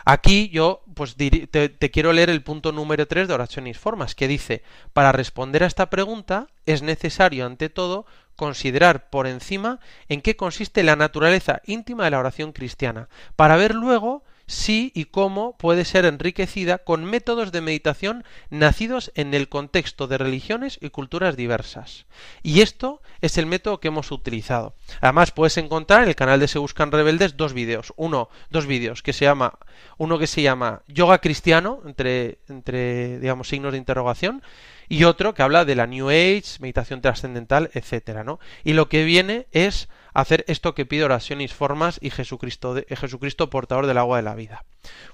Aquí 0.06 0.50
yo 0.50 0.84
pues 0.96 1.16
te, 1.16 1.92
quiero 1.92 2.14
leer 2.14 2.30
el 2.30 2.44
punto 2.44 2.72
número 2.72 3.08
3 3.08 3.28
de 3.28 3.34
Oraciones 3.34 3.78
Formas, 3.78 4.16
que 4.16 4.28
dice, 4.28 4.64
para 4.94 5.12
responder 5.12 5.64
a 5.64 5.68
esta 5.68 5.90
pregunta 5.90 6.48
es 6.66 6.82
necesario 6.82 7.46
ante 7.46 7.70
todo 7.70 8.06
considerar 8.36 9.10
por 9.10 9.28
encima 9.28 9.80
en 10.08 10.22
qué 10.22 10.36
consiste 10.36 10.84
la 10.84 10.96
naturaleza 10.96 11.62
íntima 11.66 12.06
de 12.06 12.12
la 12.12 12.20
oración 12.20 12.54
cristiana, 12.54 13.10
para 13.36 13.58
ver 13.58 13.76
luego 13.76 14.24
si 14.50 14.92
y 14.96 15.06
cómo 15.06 15.56
puede 15.58 15.86
ser 15.86 16.06
enriquecida 16.06 16.80
con 16.80 17.06
métodos 17.06 17.52
de 17.52 17.62
meditación 17.62 18.24
nacidos 18.50 19.12
en 19.14 19.36
el 19.36 19.48
contexto 19.48 20.08
de 20.08 20.18
religiones 20.18 20.80
y 20.82 20.90
culturas 20.90 21.38
diversas. 21.38 22.08
Y 22.42 22.62
esto 22.62 23.02
es 23.22 23.38
el 23.38 23.46
método 23.46 23.80
que 23.80 23.90
hemos 23.90 24.12
utilizado. 24.12 24.74
Además, 25.02 25.30
puedes 25.30 25.58
encontrar 25.58 26.02
en 26.02 26.10
el 26.10 26.16
canal 26.16 26.40
de 26.40 26.48
Se 26.48 26.58
Buscan 26.58 26.92
Rebeldes 26.92 27.38
dos 27.38 27.54
vídeos. 27.54 27.94
Uno, 27.96 28.30
dos 28.50 28.66
vídeos 28.66 29.04
que 29.04 29.14
se 29.14 29.26
llama, 29.26 29.60
uno 29.98 30.18
que 30.18 30.26
se 30.26 30.42
llama 30.42 30.82
Yoga 30.88 31.20
Cristiano, 31.20 31.82
entre, 31.86 32.40
entre 32.50 33.20
digamos, 33.20 33.50
signos 33.50 33.74
de 33.74 33.78
interrogación, 33.78 34.42
y 34.88 35.04
otro 35.04 35.36
que 35.36 35.44
habla 35.44 35.64
de 35.64 35.76
la 35.76 35.86
New 35.86 36.10
Age, 36.10 36.58
meditación 36.60 37.02
trascendental, 37.02 37.70
etcétera, 37.76 38.24
¿no? 38.24 38.40
Y 38.64 38.74
lo 38.74 38.90
que 38.90 39.04
viene 39.04 39.46
es 39.52 39.90
hacer 40.14 40.46
esto 40.48 40.76
que 40.76 40.86
pide 40.86 41.04
oraciones 41.04 41.54
formas 41.54 42.00
y 42.02 42.10
Jesucristo, 42.10 42.74
de, 42.74 42.86
Jesucristo 42.96 43.50
portador 43.50 43.88
del 43.88 43.98
agua 43.98 44.18
de 44.18 44.24
la 44.24 44.36
vida. 44.36 44.66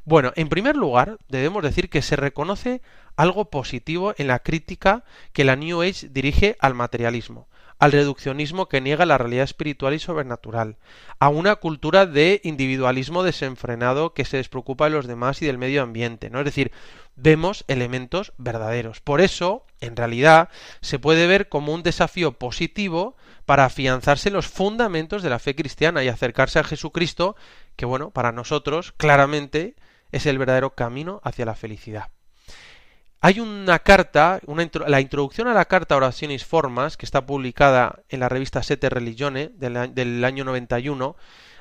Bueno, 0.04 0.32
en 0.36 0.50
primer 0.50 0.75
lugar, 0.75 1.18
debemos 1.28 1.64
decir 1.64 1.90
que 1.90 2.02
se 2.02 2.16
reconoce 2.16 2.82
algo 3.16 3.50
positivo 3.50 4.14
en 4.18 4.28
la 4.28 4.40
crítica 4.40 5.04
que 5.34 5.44
la 5.44 5.56
New 5.56 5.82
Age 5.82 6.10
dirige 6.10 6.58
al 6.60 6.74
materialismo, 6.74 7.48
al 7.80 7.92
reduccionismo 7.92 8.68
que 8.68 8.82
niega 8.82 9.06
la 9.06 9.18
realidad 9.18 9.44
espiritual 9.44 9.94
y 9.94 10.00
sobrenatural, 10.00 10.78
a 11.20 11.30
una 11.30 11.56
cultura 11.56 12.06
de 12.06 12.42
individualismo 12.44 13.24
desenfrenado 13.24 14.14
que 14.14 14.25
se 14.25 14.38
despreocupa 14.38 14.86
de 14.86 14.92
los 14.92 15.08
demás 15.08 15.42
y 15.42 15.46
del 15.46 15.58
medio 15.58 15.82
ambiente, 15.82 16.30
¿no? 16.30 16.40
Es 16.40 16.46
decir, 16.46 16.72
vemos 17.16 17.66
elementos 17.68 18.34
verdaderos. 18.38 19.02
Por 19.02 19.22
eso, 19.22 19.66
en 19.82 19.96
realidad, 19.96 20.50
se 20.82 21.00
puede 21.00 21.28
ver 21.28 21.50
como 21.50 21.74
un 21.74 21.84
desafío 21.84 22.34
positivo 22.34 23.16
para 23.46 23.66
afianzarse 23.66 24.30
en 24.30 24.36
los 24.36 24.48
fundamentos 24.48 25.24
de 25.24 25.30
la 25.30 25.40
fe 25.40 25.56
cristiana 25.56 26.04
y 26.04 26.08
acercarse 26.08 26.60
a 26.60 26.64
Jesucristo, 26.64 27.36
que 27.75 27.86
bueno, 27.86 28.12
para 28.12 28.32
nosotros 28.32 28.94
claramente 28.98 29.75
es 30.12 30.25
el 30.25 30.38
verdadero 30.38 30.75
camino 30.75 31.22
hacia 31.24 31.46
la 31.46 31.56
felicidad. 31.56 32.14
Hay 33.25 33.39
una 33.39 33.79
carta, 33.79 34.39
la 34.86 35.01
introducción 35.01 35.48
a 35.48 35.55
la 35.55 35.65
carta 35.65 35.96
Oraciones 35.96 36.46
Formas, 36.46 36.96
que 36.96 37.08
está 37.08 37.25
publicada 37.25 38.03
en 38.08 38.20
la 38.20 38.29
revista 38.29 38.62
Sete 38.62 38.88
Religione 38.88 39.50
del, 39.55 40.24
año 40.24 40.46
91. 40.46 41.15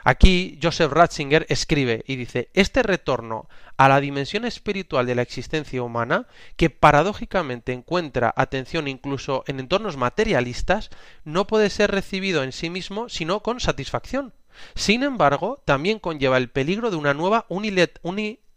Aquí 0.05 0.59
Joseph 0.63 0.93
Ratzinger 0.93 1.47
escribe 1.49 2.05
y 2.07 2.17
dice, 2.17 2.51
este 2.53 2.83
retorno 2.83 3.49
a 3.79 3.89
la 3.89 4.01
dimensión 4.01 4.45
espiritual 4.45 5.07
de 5.07 5.15
la 5.15 5.23
existencia 5.23 5.83
humana, 5.83 6.27
que 6.57 6.69
paradójicamente 6.69 7.73
encuentra 7.73 8.35
atención 8.37 8.87
incluso 8.87 9.43
en 9.47 9.59
entornos 9.59 9.97
materialistas, 9.97 10.91
no 11.25 11.47
puede 11.47 11.71
ser 11.71 11.91
recibido 11.91 12.43
en 12.43 12.53
sí 12.53 12.69
mismo 12.69 13.09
sino 13.09 13.41
con 13.41 13.59
satisfacción. 13.59 14.35
Sin 14.75 15.03
embargo, 15.03 15.63
también 15.65 15.99
conlleva 15.99 16.37
el 16.37 16.51
peligro 16.51 16.91
de 16.91 16.97
una 16.97 17.15
nueva 17.15 17.47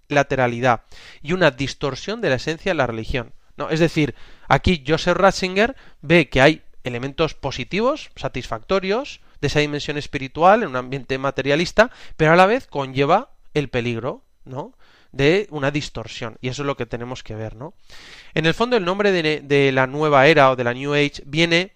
lateralidad 0.09 0.81
y 1.21 1.33
una 1.33 1.51
distorsión 1.51 2.21
de 2.21 2.29
la 2.29 2.35
esencia 2.35 2.71
de 2.71 2.75
la 2.75 2.87
religión. 2.87 3.33
¿no? 3.55 3.69
Es 3.69 3.79
decir, 3.79 4.15
aquí 4.47 4.83
Joseph 4.87 5.17
Ratzinger 5.17 5.75
ve 6.01 6.29
que 6.29 6.41
hay 6.41 6.61
elementos 6.83 7.33
positivos, 7.33 8.11
satisfactorios, 8.15 9.19
de 9.41 9.47
esa 9.47 9.59
dimensión 9.59 9.97
espiritual 9.97 10.63
en 10.63 10.69
un 10.69 10.75
ambiente 10.75 11.17
materialista, 11.17 11.91
pero 12.15 12.31
a 12.31 12.35
la 12.35 12.47
vez 12.47 12.65
conlleva 12.67 13.29
el 13.53 13.69
peligro, 13.69 14.23
¿no? 14.45 14.73
de 15.11 15.47
una 15.51 15.71
distorsión 15.71 16.37
y 16.41 16.49
eso 16.49 16.63
es 16.63 16.65
lo 16.65 16.75
que 16.75 16.85
tenemos 16.85 17.23
que 17.23 17.33
ver 17.33 17.55
no 17.55 17.73
en 18.33 18.45
el 18.45 18.53
fondo 18.53 18.75
el 18.75 18.83
nombre 18.83 19.13
de, 19.13 19.41
de 19.41 19.71
la 19.71 19.87
nueva 19.87 20.27
era 20.27 20.51
o 20.51 20.57
de 20.57 20.65
la 20.65 20.73
New 20.73 20.93
Age 20.93 21.23
viene 21.25 21.71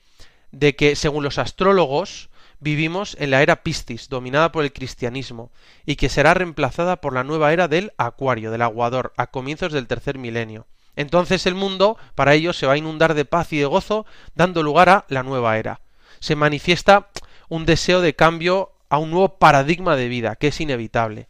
de 0.52 0.76
que 0.76 0.96
según 0.96 1.24
los 1.24 1.38
astrólogos 1.38 2.30
vivimos 2.62 3.18
en 3.20 3.32
la 3.32 3.42
era 3.42 3.64
Piscis, 3.64 4.08
dominada 4.08 4.54
por 4.54 4.64
el 4.64 4.72
cristianismo, 4.72 5.52
y 5.86 5.98
que 5.98 6.08
será 6.08 6.34
reemplazada 6.34 7.02
por 7.02 7.14
la 7.14 7.26
nueva 7.26 7.52
era 7.52 7.68
del 7.68 7.92
Acuario, 7.98 8.52
del 8.52 8.62
Aguador, 8.62 9.12
a 9.18 9.28
comienzos 9.28 9.74
del 9.74 9.88
tercer 9.88 10.18
milenio. 10.18 10.68
Entonces 10.96 11.46
el 11.46 11.56
mundo, 11.56 11.98
para 12.16 12.34
ello, 12.34 12.54
se 12.54 12.68
va 12.68 12.74
a 12.74 12.78
inundar 12.78 13.16
de 13.16 13.26
paz 13.26 13.52
y 13.52 13.58
de 13.58 13.66
gozo, 13.66 14.06
dando 14.36 14.64
lugar 14.64 14.90
a 14.90 15.06
la 15.10 15.24
nueva 15.24 15.58
era. 15.58 15.82
Se 16.20 16.36
manifiesta 16.36 17.10
un 17.50 17.66
deseo 17.66 18.00
de 18.02 18.16
cambio 18.16 18.72
a 18.90 19.00
un 19.00 19.10
nuevo 19.10 19.40
paradigma 19.40 19.96
de 19.96 20.08
vida, 20.08 20.36
que 20.36 20.48
es 20.48 20.62
inevitable. 20.62 21.28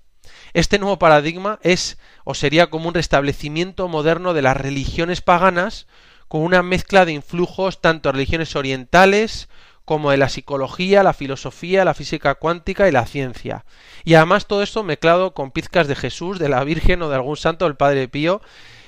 Este 0.53 0.79
nuevo 0.79 0.99
paradigma 0.99 1.59
es 1.61 1.97
o 2.25 2.33
sería 2.33 2.69
como 2.69 2.89
un 2.89 2.93
restablecimiento 2.93 3.87
moderno 3.87 4.33
de 4.33 4.41
las 4.41 4.57
religiones 4.57 5.21
paganas, 5.21 5.87
con 6.27 6.41
una 6.41 6.63
mezcla 6.63 7.05
de 7.05 7.13
influjos 7.13 7.81
tanto 7.81 8.11
religiones 8.11 8.55
orientales 8.55 9.49
como 9.91 10.11
de 10.11 10.15
la 10.15 10.29
psicología, 10.29 11.03
la 11.03 11.11
filosofía, 11.11 11.83
la 11.83 11.93
física 11.93 12.35
cuántica 12.35 12.87
y 12.87 12.93
la 12.93 13.05
ciencia. 13.05 13.65
Y 14.05 14.13
además 14.13 14.47
todo 14.47 14.63
esto 14.63 14.83
mezclado 14.83 15.33
con 15.33 15.51
pizcas 15.51 15.85
de 15.89 15.97
Jesús, 15.97 16.39
de 16.39 16.47
la 16.47 16.63
Virgen 16.63 17.01
o 17.01 17.09
de 17.09 17.15
algún 17.15 17.35
santo 17.35 17.65
del 17.65 17.75
Padre 17.75 18.07
Pío, 18.07 18.41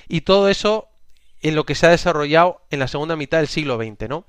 y 0.08 0.22
todo 0.22 0.48
eso 0.48 0.88
en 1.42 1.56
lo 1.56 1.66
que 1.66 1.76
se 1.76 1.88
ha 1.88 1.90
desarrollado 1.90 2.62
en 2.70 2.80
la 2.80 2.88
segunda 2.88 3.18
mitad 3.18 3.40
del 3.40 3.50
siglo 3.50 3.76
XX, 3.76 4.08
¿no? 4.08 4.26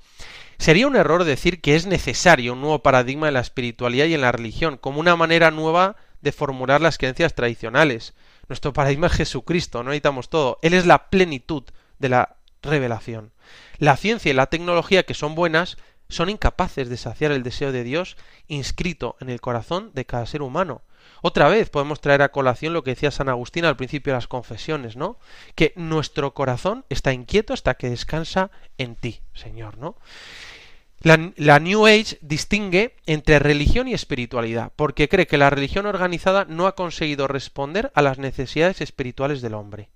Sería 0.57 0.85
un 0.85 0.97
error 0.97 1.23
decir 1.23 1.61
que 1.61 1.77
es 1.77 1.85
necesario 1.85 2.51
un 2.51 2.59
nuevo 2.59 2.83
paradigma 2.83 3.29
en 3.29 3.35
la 3.35 3.39
espiritualidad 3.39 4.07
y 4.07 4.13
en 4.13 4.19
la 4.19 4.33
religión, 4.33 4.75
como 4.75 4.99
una 4.99 5.15
manera 5.15 5.51
nueva 5.51 5.95
de 6.19 6.33
formular 6.33 6.81
las 6.81 6.97
creencias 6.97 7.35
tradicionales. 7.35 8.15
Nuestro 8.49 8.73
paradigma 8.73 9.07
es 9.07 9.13
Jesucristo, 9.13 9.81
no 9.81 9.91
necesitamos 9.91 10.27
todo. 10.27 10.59
Él 10.61 10.73
es 10.73 10.85
la 10.85 11.09
plenitud 11.09 11.63
de 11.99 12.09
la 12.09 12.35
revelación. 12.61 13.31
La 13.77 13.95
ciencia 13.95 14.29
y 14.29 14.33
la 14.33 14.47
tecnología, 14.47 15.03
que 15.03 15.13
son 15.13 15.35
buenas, 15.35 15.77
son 16.09 16.29
incapaces 16.29 16.89
de 16.89 16.97
saciar 16.97 17.31
el 17.31 17.43
deseo 17.43 17.71
de 17.71 17.83
Dios 17.83 18.17
inscrito 18.47 19.15
en 19.19 19.29
el 19.29 19.41
corazón 19.41 19.91
de 19.93 20.05
cada 20.05 20.25
ser 20.25 20.41
humano. 20.41 20.81
Otra 21.21 21.47
vez 21.47 21.69
podemos 21.69 22.01
traer 22.01 22.21
a 22.21 22.29
colación 22.29 22.73
lo 22.73 22.83
que 22.83 22.91
decía 22.91 23.11
San 23.11 23.29
Agustín 23.29 23.65
al 23.65 23.77
principio 23.77 24.13
de 24.13 24.17
las 24.17 24.27
confesiones, 24.27 24.95
¿no? 24.95 25.17
Que 25.55 25.73
nuestro 25.75 26.33
corazón 26.33 26.85
está 26.89 27.13
inquieto 27.13 27.53
hasta 27.53 27.75
que 27.75 27.89
descansa 27.89 28.51
en 28.77 28.95
ti, 28.95 29.21
Señor, 29.33 29.77
¿no? 29.77 29.95
La, 30.99 31.31
la, 31.35 31.59
New 31.59 31.85
Age 31.85 32.17
distingue 32.21 32.95
entre 33.05 33.39
religión 33.39 33.87
y 33.87 33.93
espiritualidad, 33.93 34.71
porque 34.75 35.09
cree 35.09 35.27
que 35.27 35.37
la 35.37 35.49
religión 35.49 35.85
organizada 35.85 36.45
no 36.45 36.67
ha 36.67 36.75
conseguido 36.75 37.27
responder 37.27 37.91
a 37.93 38.01
las 38.01 38.17
necesidades 38.17 38.81
espirituales 38.81 39.41
del 39.41 39.53
hombre. 39.53 39.89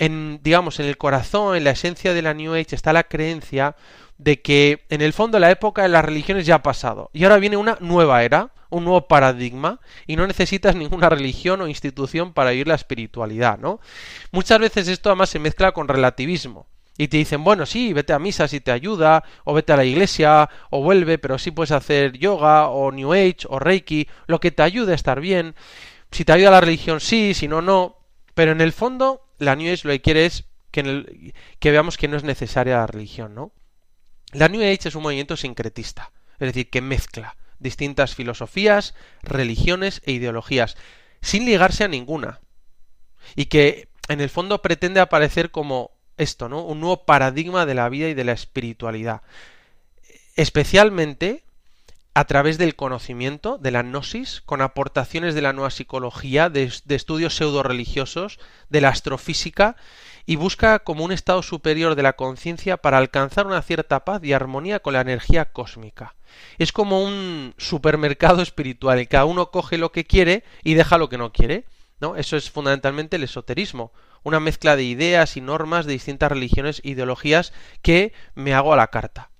En, 0.00 0.40
digamos, 0.42 0.80
en 0.80 0.86
el 0.86 0.96
corazón, 0.96 1.56
en 1.56 1.64
la 1.64 1.70
esencia 1.70 2.14
de 2.14 2.22
la 2.22 2.34
New 2.34 2.54
Age 2.54 2.74
está 2.74 2.92
la 2.92 3.04
creencia 3.04 3.76
de 4.16 4.40
que 4.40 4.86
en 4.88 5.02
el 5.02 5.12
fondo 5.12 5.38
la 5.38 5.50
época 5.50 5.82
de 5.82 5.90
las 5.90 6.04
religiones 6.04 6.46
ya 6.46 6.56
ha 6.56 6.62
pasado 6.62 7.10
y 7.12 7.22
ahora 7.22 7.36
viene 7.36 7.56
una 7.56 7.76
nueva 7.80 8.24
era, 8.24 8.50
un 8.70 8.84
nuevo 8.84 9.08
paradigma 9.08 9.78
y 10.06 10.16
no 10.16 10.26
necesitas 10.26 10.74
ninguna 10.82 11.10
religión 11.10 11.60
o 11.60 11.68
institución 11.68 12.32
para 12.32 12.50
vivir 12.50 12.66
la 12.66 12.76
espiritualidad, 12.76 13.58
¿no? 13.58 13.80
Muchas 14.32 14.58
veces 14.58 14.88
esto 14.88 15.10
además 15.10 15.28
se 15.28 15.38
mezcla 15.38 15.72
con 15.72 15.86
relativismo 15.86 16.66
y 16.96 17.08
te 17.08 17.18
dicen, 17.18 17.44
bueno, 17.44 17.66
sí, 17.66 17.92
vete 17.92 18.14
a 18.14 18.18
misa 18.18 18.48
si 18.48 18.60
te 18.60 18.72
ayuda, 18.72 19.24
o 19.44 19.54
vete 19.54 19.72
a 19.72 19.76
la 19.76 19.84
iglesia, 19.84 20.50
o 20.68 20.82
vuelve, 20.82 21.16
pero 21.16 21.38
sí 21.38 21.50
puedes 21.50 21.72
hacer 21.72 22.18
yoga, 22.18 22.68
o 22.68 22.92
New 22.92 23.14
Age, 23.14 23.46
o 23.48 23.58
Reiki, 23.58 24.06
lo 24.26 24.38
que 24.38 24.50
te 24.50 24.62
ayude 24.62 24.92
a 24.92 24.96
estar 24.96 25.18
bien. 25.18 25.54
Si 26.10 26.26
te 26.26 26.32
ayuda 26.32 26.50
la 26.50 26.60
religión, 26.60 27.00
sí, 27.00 27.32
si 27.32 27.48
no, 27.48 27.62
no. 27.62 27.96
Pero 28.34 28.52
en 28.52 28.60
el 28.60 28.72
fondo, 28.72 29.22
la 29.40 29.56
New 29.56 29.72
Age 29.72 29.88
lo 29.88 29.92
que 29.92 30.02
quiere 30.02 30.26
es 30.26 30.44
que, 30.70 31.34
que 31.58 31.70
veamos 31.70 31.96
que 31.96 32.06
no 32.06 32.16
es 32.16 32.22
necesaria 32.22 32.76
la 32.76 32.86
religión, 32.86 33.34
¿no? 33.34 33.52
La 34.32 34.48
New 34.48 34.60
Age 34.60 34.88
es 34.88 34.94
un 34.94 35.02
movimiento 35.02 35.36
sincretista, 35.36 36.12
es 36.34 36.48
decir, 36.48 36.70
que 36.70 36.80
mezcla 36.80 37.36
distintas 37.58 38.14
filosofías, 38.14 38.94
religiones 39.22 40.02
e 40.04 40.12
ideologías, 40.12 40.76
sin 41.20 41.44
ligarse 41.44 41.84
a 41.84 41.88
ninguna. 41.88 42.40
Y 43.34 43.46
que 43.46 43.88
en 44.08 44.20
el 44.20 44.30
fondo 44.30 44.62
pretende 44.62 45.00
aparecer 45.00 45.50
como 45.50 45.90
esto, 46.16 46.48
¿no? 46.48 46.62
Un 46.62 46.80
nuevo 46.80 47.04
paradigma 47.04 47.66
de 47.66 47.74
la 47.74 47.88
vida 47.88 48.08
y 48.08 48.14
de 48.14 48.24
la 48.24 48.32
espiritualidad. 48.32 49.22
Especialmente 50.36 51.42
a 52.12 52.24
través 52.24 52.58
del 52.58 52.74
conocimiento, 52.74 53.56
de 53.58 53.70
la 53.70 53.82
gnosis, 53.82 54.42
con 54.44 54.62
aportaciones 54.62 55.34
de 55.34 55.42
la 55.42 55.52
nueva 55.52 55.70
psicología, 55.70 56.50
de, 56.50 56.64
estudios 56.88 57.36
pseudo 57.36 57.62
religiosos, 57.62 58.40
de 58.68 58.80
la 58.80 58.88
astrofísica 58.88 59.76
y 60.26 60.36
busca 60.36 60.80
como 60.80 61.04
un 61.04 61.12
estado 61.12 61.42
superior 61.42 61.94
de 61.94 62.02
la 62.02 62.14
conciencia 62.14 62.76
para 62.76 62.98
alcanzar 62.98 63.46
una 63.46 63.62
cierta 63.62 64.04
paz 64.04 64.22
y 64.24 64.32
armonía 64.32 64.80
con 64.80 64.94
la 64.94 65.00
energía 65.00 65.52
cósmica. 65.52 66.16
Es 66.58 66.72
como 66.72 67.02
un 67.02 67.54
supermercado 67.58 68.42
espiritual, 68.42 69.00
y 69.00 69.06
cada 69.06 69.24
uno 69.24 69.50
coge 69.50 69.78
lo 69.78 69.92
que 69.92 70.04
quiere 70.04 70.44
y 70.64 70.74
deja 70.74 70.98
lo 70.98 71.08
que 71.08 71.18
no 71.18 71.32
quiere. 71.32 71.64
¿no? 72.00 72.16
Eso 72.16 72.36
es 72.36 72.50
fundamentalmente 72.50 73.16
el 73.16 73.24
esoterismo, 73.24 73.92
una 74.22 74.40
mezcla 74.40 74.74
de 74.74 74.84
ideas 74.84 75.36
y 75.36 75.40
normas 75.40 75.86
de 75.86 75.92
distintas 75.92 76.32
religiones 76.32 76.80
e 76.82 76.90
ideologías 76.90 77.52
que 77.82 78.12
me 78.34 78.54
hago 78.54 78.72
a 78.72 78.76
la 78.76 78.88
carta. 78.88 79.30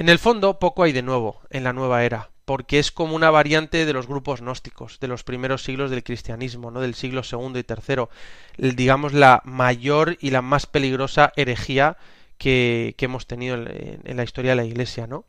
En 0.00 0.08
el 0.08 0.18
fondo, 0.18 0.58
poco 0.58 0.82
hay 0.82 0.92
de 0.92 1.02
nuevo 1.02 1.42
en 1.50 1.62
la 1.62 1.74
nueva 1.74 2.04
era 2.04 2.30
porque 2.46 2.78
es 2.78 2.90
como 2.90 3.14
una 3.14 3.30
variante 3.30 3.84
de 3.84 3.92
los 3.92 4.06
grupos 4.06 4.40
gnósticos 4.40 4.98
de 4.98 5.08
los 5.08 5.24
primeros 5.24 5.62
siglos 5.62 5.90
del 5.90 6.02
cristianismo, 6.02 6.70
¿no? 6.70 6.80
del 6.80 6.94
siglo 6.94 7.22
segundo 7.22 7.58
y 7.58 7.64
tercero, 7.64 8.08
digamos 8.56 9.12
la 9.12 9.42
mayor 9.44 10.16
y 10.18 10.30
la 10.30 10.40
más 10.40 10.64
peligrosa 10.64 11.34
herejía 11.36 11.98
que, 12.38 12.94
hemos 12.98 13.26
tenido 13.26 13.56
en, 13.56 14.00
en, 14.02 14.16
la 14.16 14.24
historia 14.24 14.52
de 14.52 14.56
la 14.56 14.64
Iglesia, 14.64 15.06
¿no? 15.06 15.26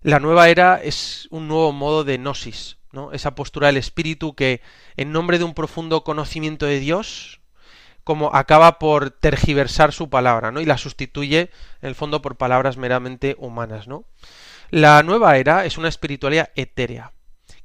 La 0.00 0.18
nueva 0.18 0.48
era 0.48 0.80
es 0.82 1.28
un 1.30 1.46
nuevo 1.46 1.70
modo 1.72 2.04
de 2.04 2.16
gnosis, 2.16 2.78
¿no? 2.92 3.12
Esa 3.12 3.34
postura 3.34 3.66
del 3.66 3.76
espíritu 3.76 4.34
que, 4.34 4.62
en 4.96 5.12
nombre 5.12 5.36
de 5.36 5.44
un 5.44 5.52
profundo 5.52 6.04
conocimiento 6.04 6.64
de 6.64 6.80
Dios, 6.80 7.37
como 8.08 8.34
acaba 8.34 8.78
por 8.78 9.10
tergiversar 9.10 9.92
su 9.92 10.08
palabra, 10.08 10.50
¿no? 10.50 10.62
Y 10.62 10.64
la 10.64 10.78
sustituye, 10.78 11.50
en 11.82 11.88
el 11.90 11.94
fondo, 11.94 12.22
por 12.22 12.38
palabras 12.38 12.78
meramente 12.78 13.36
humanas, 13.38 13.86
¿no? 13.86 14.06
La 14.70 15.02
nueva 15.02 15.36
era 15.36 15.66
es 15.66 15.76
una 15.76 15.90
espiritualidad 15.90 16.48
etérea, 16.54 17.12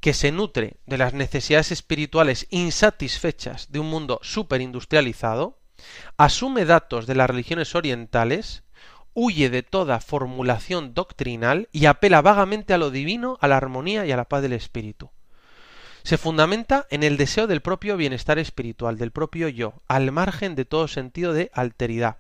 que 0.02 0.14
se 0.14 0.34
nutre 0.34 0.76
de 0.86 0.98
las 0.98 1.14
necesidades 1.14 1.72
espirituales 1.72 2.48
insatisfechas 2.50 3.72
de 3.72 3.80
un 3.80 3.90
mundo 3.90 4.20
superindustrializado, 4.22 5.60
asume 6.18 6.66
datos 6.66 7.08
de 7.08 7.16
las 7.16 7.30
religiones 7.30 7.74
orientales, 7.74 8.66
huye 9.14 9.50
de 9.50 9.64
toda 9.64 10.02
formulación 10.02 10.94
doctrinal 10.94 11.70
y 11.72 11.86
apela 11.86 12.22
vagamente 12.22 12.74
a 12.74 12.78
lo 12.78 12.92
divino, 12.92 13.38
a 13.40 13.48
la 13.48 13.56
armonía 13.56 14.06
y 14.06 14.12
a 14.12 14.18
la 14.18 14.26
paz 14.26 14.42
del 14.42 14.52
espíritu. 14.52 15.10
Se 16.04 16.18
fundamenta 16.18 16.86
en 16.90 17.02
el 17.02 17.16
deseo 17.16 17.48
del 17.48 17.62
propio 17.62 17.96
bienestar 17.96 18.38
espiritual, 18.38 18.98
del 18.98 19.12
propio 19.12 19.48
yo, 19.48 19.82
al 19.88 20.12
margen 20.12 20.54
de 20.54 20.66
todo 20.66 20.90
sentido 20.90 21.32
de 21.32 21.50
alteridad. 21.54 22.18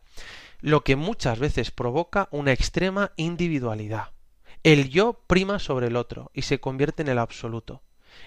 lo 0.61 0.85
que 0.85 0.95
muchas 0.95 1.39
veces 1.39 1.71
provoca 1.71 2.29
una 2.31 2.53
extrema 2.53 3.11
individualidad. 3.17 4.11
El 4.63 4.89
yo 4.89 5.19
prima 5.27 5.59
sobre 5.59 5.87
el 5.87 5.97
otro 5.97 6.31
y 6.33 6.43
se 6.43 6.61
convierte 6.61 7.01
en 7.01 7.09
el 7.09 7.19
absoluto. 7.19 7.81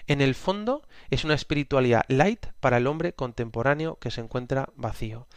En 0.05 0.21
el 0.21 0.35
fondo 0.35 0.87
es 1.09 1.23
una 1.23 1.33
espiritualidad 1.33 2.03
light 2.09 2.45
para 2.59 2.77
el 2.77 2.85
hombre 2.85 3.13
contemporáneo 3.13 3.97
que 3.99 4.11
se 4.11 4.21
encuentra 4.21 4.69
vacío. 4.75 5.27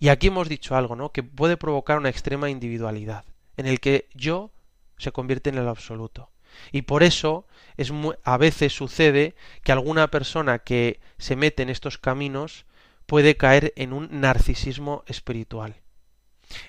Y 0.00 0.08
aquí 0.08 0.28
hemos 0.28 0.48
dicho 0.48 0.76
algo, 0.76 0.96
¿no? 0.96 1.12
Que 1.12 1.22
puede 1.22 1.58
provocar 1.58 1.98
una 1.98 2.08
extrema 2.08 2.48
individualidad, 2.48 3.26
en 3.58 3.66
el 3.66 3.78
que 3.78 4.08
yo 4.14 4.50
se 4.96 5.12
convierte 5.12 5.50
en 5.50 5.58
el 5.58 5.68
absoluto. 5.68 6.30
Y 6.72 6.82
por 6.82 7.02
eso 7.02 7.46
es 7.76 7.92
a 8.24 8.36
veces 8.36 8.72
sucede 8.72 9.34
que 9.62 9.72
alguna 9.72 10.08
persona 10.08 10.58
que 10.60 11.00
se 11.18 11.36
mete 11.36 11.62
en 11.62 11.70
estos 11.70 11.98
caminos 11.98 12.66
puede 13.06 13.36
caer 13.36 13.72
en 13.76 13.92
un 13.92 14.08
narcisismo 14.20 15.04
espiritual. 15.06 15.76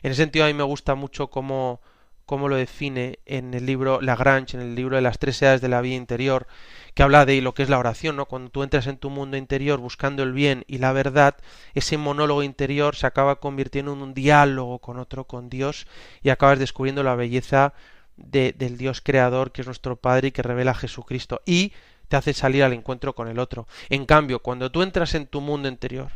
En 0.01 0.11
ese 0.11 0.23
sentido 0.23 0.45
a 0.45 0.47
mí 0.47 0.53
me 0.53 0.63
gusta 0.63 0.95
mucho 0.95 1.27
cómo, 1.27 1.81
cómo 2.25 2.49
lo 2.49 2.55
define 2.55 3.19
en 3.25 3.53
el 3.53 3.65
libro 3.65 4.01
Lagrange, 4.01 4.57
en 4.57 4.63
el 4.63 4.75
libro 4.75 4.95
de 4.95 5.01
las 5.01 5.19
tres 5.19 5.41
edades 5.41 5.61
de 5.61 5.69
la 5.69 5.81
vida 5.81 5.95
interior, 5.95 6.47
que 6.93 7.03
habla 7.03 7.25
de 7.25 7.41
lo 7.41 7.53
que 7.53 7.63
es 7.63 7.69
la 7.69 7.79
oración, 7.79 8.15
¿no? 8.15 8.25
Cuando 8.25 8.49
tú 8.49 8.63
entras 8.63 8.87
en 8.87 8.97
tu 8.97 9.09
mundo 9.09 9.37
interior 9.37 9.79
buscando 9.79 10.23
el 10.23 10.33
bien 10.33 10.63
y 10.67 10.79
la 10.79 10.93
verdad, 10.93 11.37
ese 11.73 11.97
monólogo 11.97 12.43
interior 12.43 12.95
se 12.95 13.07
acaba 13.07 13.39
convirtiendo 13.39 13.93
en 13.93 14.01
un 14.01 14.13
diálogo 14.13 14.79
con 14.79 14.99
otro, 14.99 15.25
con 15.25 15.49
Dios, 15.49 15.87
y 16.21 16.29
acabas 16.29 16.59
descubriendo 16.59 17.03
la 17.03 17.15
belleza 17.15 17.73
del 18.17 18.77
Dios 18.77 19.01
creador 19.01 19.51
que 19.51 19.61
es 19.61 19.67
nuestro 19.67 19.95
Padre 19.95 20.29
y 20.29 20.31
que 20.31 20.41
revela 20.41 20.71
a 20.71 20.75
Jesucristo 20.75 21.41
y 21.45 21.73
te 22.07 22.15
hace 22.17 22.33
salir 22.33 22.63
al 22.63 22.73
encuentro 22.73 23.13
con 23.15 23.27
el 23.27 23.39
otro. 23.39 23.67
En 23.89 24.05
cambio, 24.05 24.39
cuando 24.39 24.71
tú 24.71 24.81
entras 24.81 25.15
en 25.15 25.27
tu 25.27 25.41
mundo 25.41 25.67
interior 25.67 26.11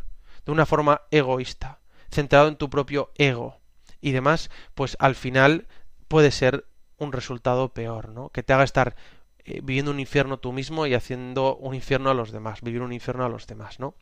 de 0.45 0.51
una 0.51 0.65
forma 0.65 1.01
egoísta, 1.11 1.79
centrado 2.09 2.47
en 2.47 2.55
tu 2.55 2.69
propio 2.69 3.11
ego 3.15 3.59
y 4.01 4.11
demás, 4.11 4.49
pues 4.73 4.97
al 4.99 5.15
final 5.15 5.67
puede 6.07 6.31
ser 6.31 6.65
un 6.97 7.11
resultado 7.11 7.69
peor, 7.69 8.09
¿no? 8.09 8.29
Que 8.29 8.43
te 8.43 8.53
haga 8.53 8.63
estar 8.63 8.95
eh, 9.45 9.61
viviendo 9.63 9.91
un 9.91 9.99
infierno 9.99 10.37
tú 10.37 10.51
mismo 10.51 10.85
y 10.85 10.93
haciendo 10.93 11.55
un 11.55 11.75
infierno 11.75 12.09
a 12.09 12.13
los 12.13 12.31
demás, 12.31 12.61
vivir 12.61 12.81
un 12.81 12.93
infierno 12.93 13.25
a 13.25 13.29
los 13.29 13.47
demás, 13.47 13.79
¿no? 13.79 13.95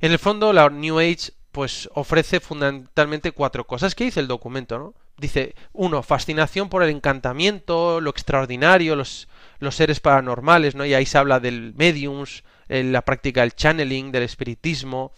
En 0.00 0.12
el 0.12 0.18
fondo, 0.18 0.52
la 0.52 0.68
New 0.68 0.98
Age 0.98 1.32
pues 1.52 1.88
ofrece 1.94 2.40
fundamentalmente 2.40 3.32
cuatro 3.32 3.66
cosas. 3.66 3.94
¿Qué 3.94 4.04
dice 4.04 4.20
el 4.20 4.28
documento, 4.28 4.78
no? 4.78 4.94
Dice, 5.18 5.54
uno, 5.72 6.02
fascinación 6.02 6.68
por 6.68 6.82
el 6.82 6.90
encantamiento, 6.90 8.00
lo 8.00 8.10
extraordinario, 8.10 8.96
los, 8.96 9.28
los 9.60 9.74
seres 9.74 10.00
paranormales, 10.00 10.74
¿no? 10.74 10.84
Y 10.84 10.92
ahí 10.92 11.06
se 11.06 11.16
habla 11.16 11.40
del 11.40 11.72
mediums, 11.74 12.44
la 12.68 13.02
práctica 13.02 13.40
del 13.40 13.54
channeling, 13.54 14.12
del 14.12 14.24
espiritismo, 14.24 15.12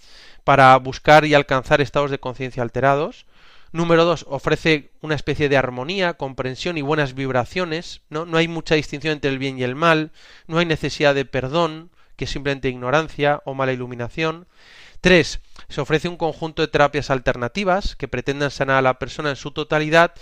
para 0.44 0.76
buscar 0.76 1.24
y 1.24 1.34
alcanzar 1.34 1.80
estados 1.80 2.10
de 2.10 2.20
conciencia 2.20 2.62
alterados. 2.62 3.26
Número 3.72 4.04
dos, 4.04 4.24
ofrece 4.28 4.90
una 5.02 5.14
especie 5.14 5.48
de 5.48 5.56
armonía, 5.56 6.14
comprensión 6.14 6.78
y 6.78 6.82
buenas 6.82 7.14
vibraciones, 7.14 8.00
¿no? 8.08 8.24
No 8.24 8.38
hay 8.38 8.48
mucha 8.48 8.76
distinción 8.76 9.12
entre 9.12 9.30
el 9.30 9.38
bien 9.38 9.58
y 9.58 9.62
el 9.62 9.74
mal, 9.74 10.10
no 10.46 10.58
hay 10.58 10.64
necesidad 10.64 11.14
de 11.14 11.24
perdón, 11.24 11.90
que 12.16 12.24
es 12.24 12.30
simplemente 12.30 12.68
ignorancia 12.68 13.42
o 13.44 13.54
mala 13.54 13.72
iluminación. 13.72 14.46
Tres, 15.00 15.40
se 15.68 15.80
ofrece 15.80 16.08
un 16.08 16.16
conjunto 16.16 16.62
de 16.62 16.68
terapias 16.68 17.10
alternativas 17.10 17.94
que 17.96 18.08
pretendan 18.08 18.50
sanar 18.50 18.76
a 18.76 18.82
la 18.82 18.98
persona 18.98 19.30
en 19.30 19.36
su 19.36 19.52
totalidad 19.52 20.12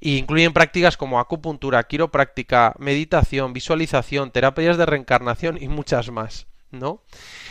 e 0.00 0.10
incluyen 0.10 0.52
prácticas 0.52 0.96
como 0.96 1.20
acupuntura, 1.20 1.82
quiropráctica, 1.84 2.74
meditación, 2.78 3.52
visualización, 3.52 4.30
terapias 4.30 4.76
de 4.76 4.86
reencarnación 4.86 5.62
y 5.62 5.68
muchas 5.68 6.10
más. 6.10 6.46
¿no? 6.70 7.02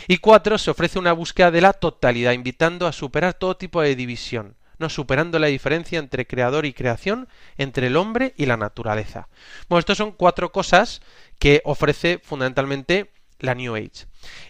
Y 0.06 0.18
cuatro, 0.18 0.58
se 0.58 0.70
ofrece 0.70 0.98
una 0.98 1.12
búsqueda 1.12 1.50
de 1.50 1.60
la 1.60 1.72
totalidad, 1.72 2.32
invitando 2.32 2.86
a 2.86 2.92
superar 2.92 3.34
todo 3.34 3.56
tipo 3.56 3.80
de 3.80 3.96
división, 3.96 4.56
no 4.78 4.88
superando 4.88 5.38
la 5.38 5.46
diferencia 5.48 5.98
entre 5.98 6.26
creador 6.26 6.66
y 6.66 6.72
creación, 6.74 7.28
entre 7.56 7.88
el 7.88 7.96
hombre 7.96 8.34
y 8.36 8.46
la 8.46 8.56
naturaleza. 8.56 9.28
Bueno, 9.68 9.80
estas 9.80 9.98
son 9.98 10.12
cuatro 10.12 10.52
cosas 10.52 11.00
que 11.38 11.62
ofrece 11.64 12.20
fundamentalmente 12.22 13.10
la 13.38 13.54
New 13.54 13.74
Age. 13.74 14.06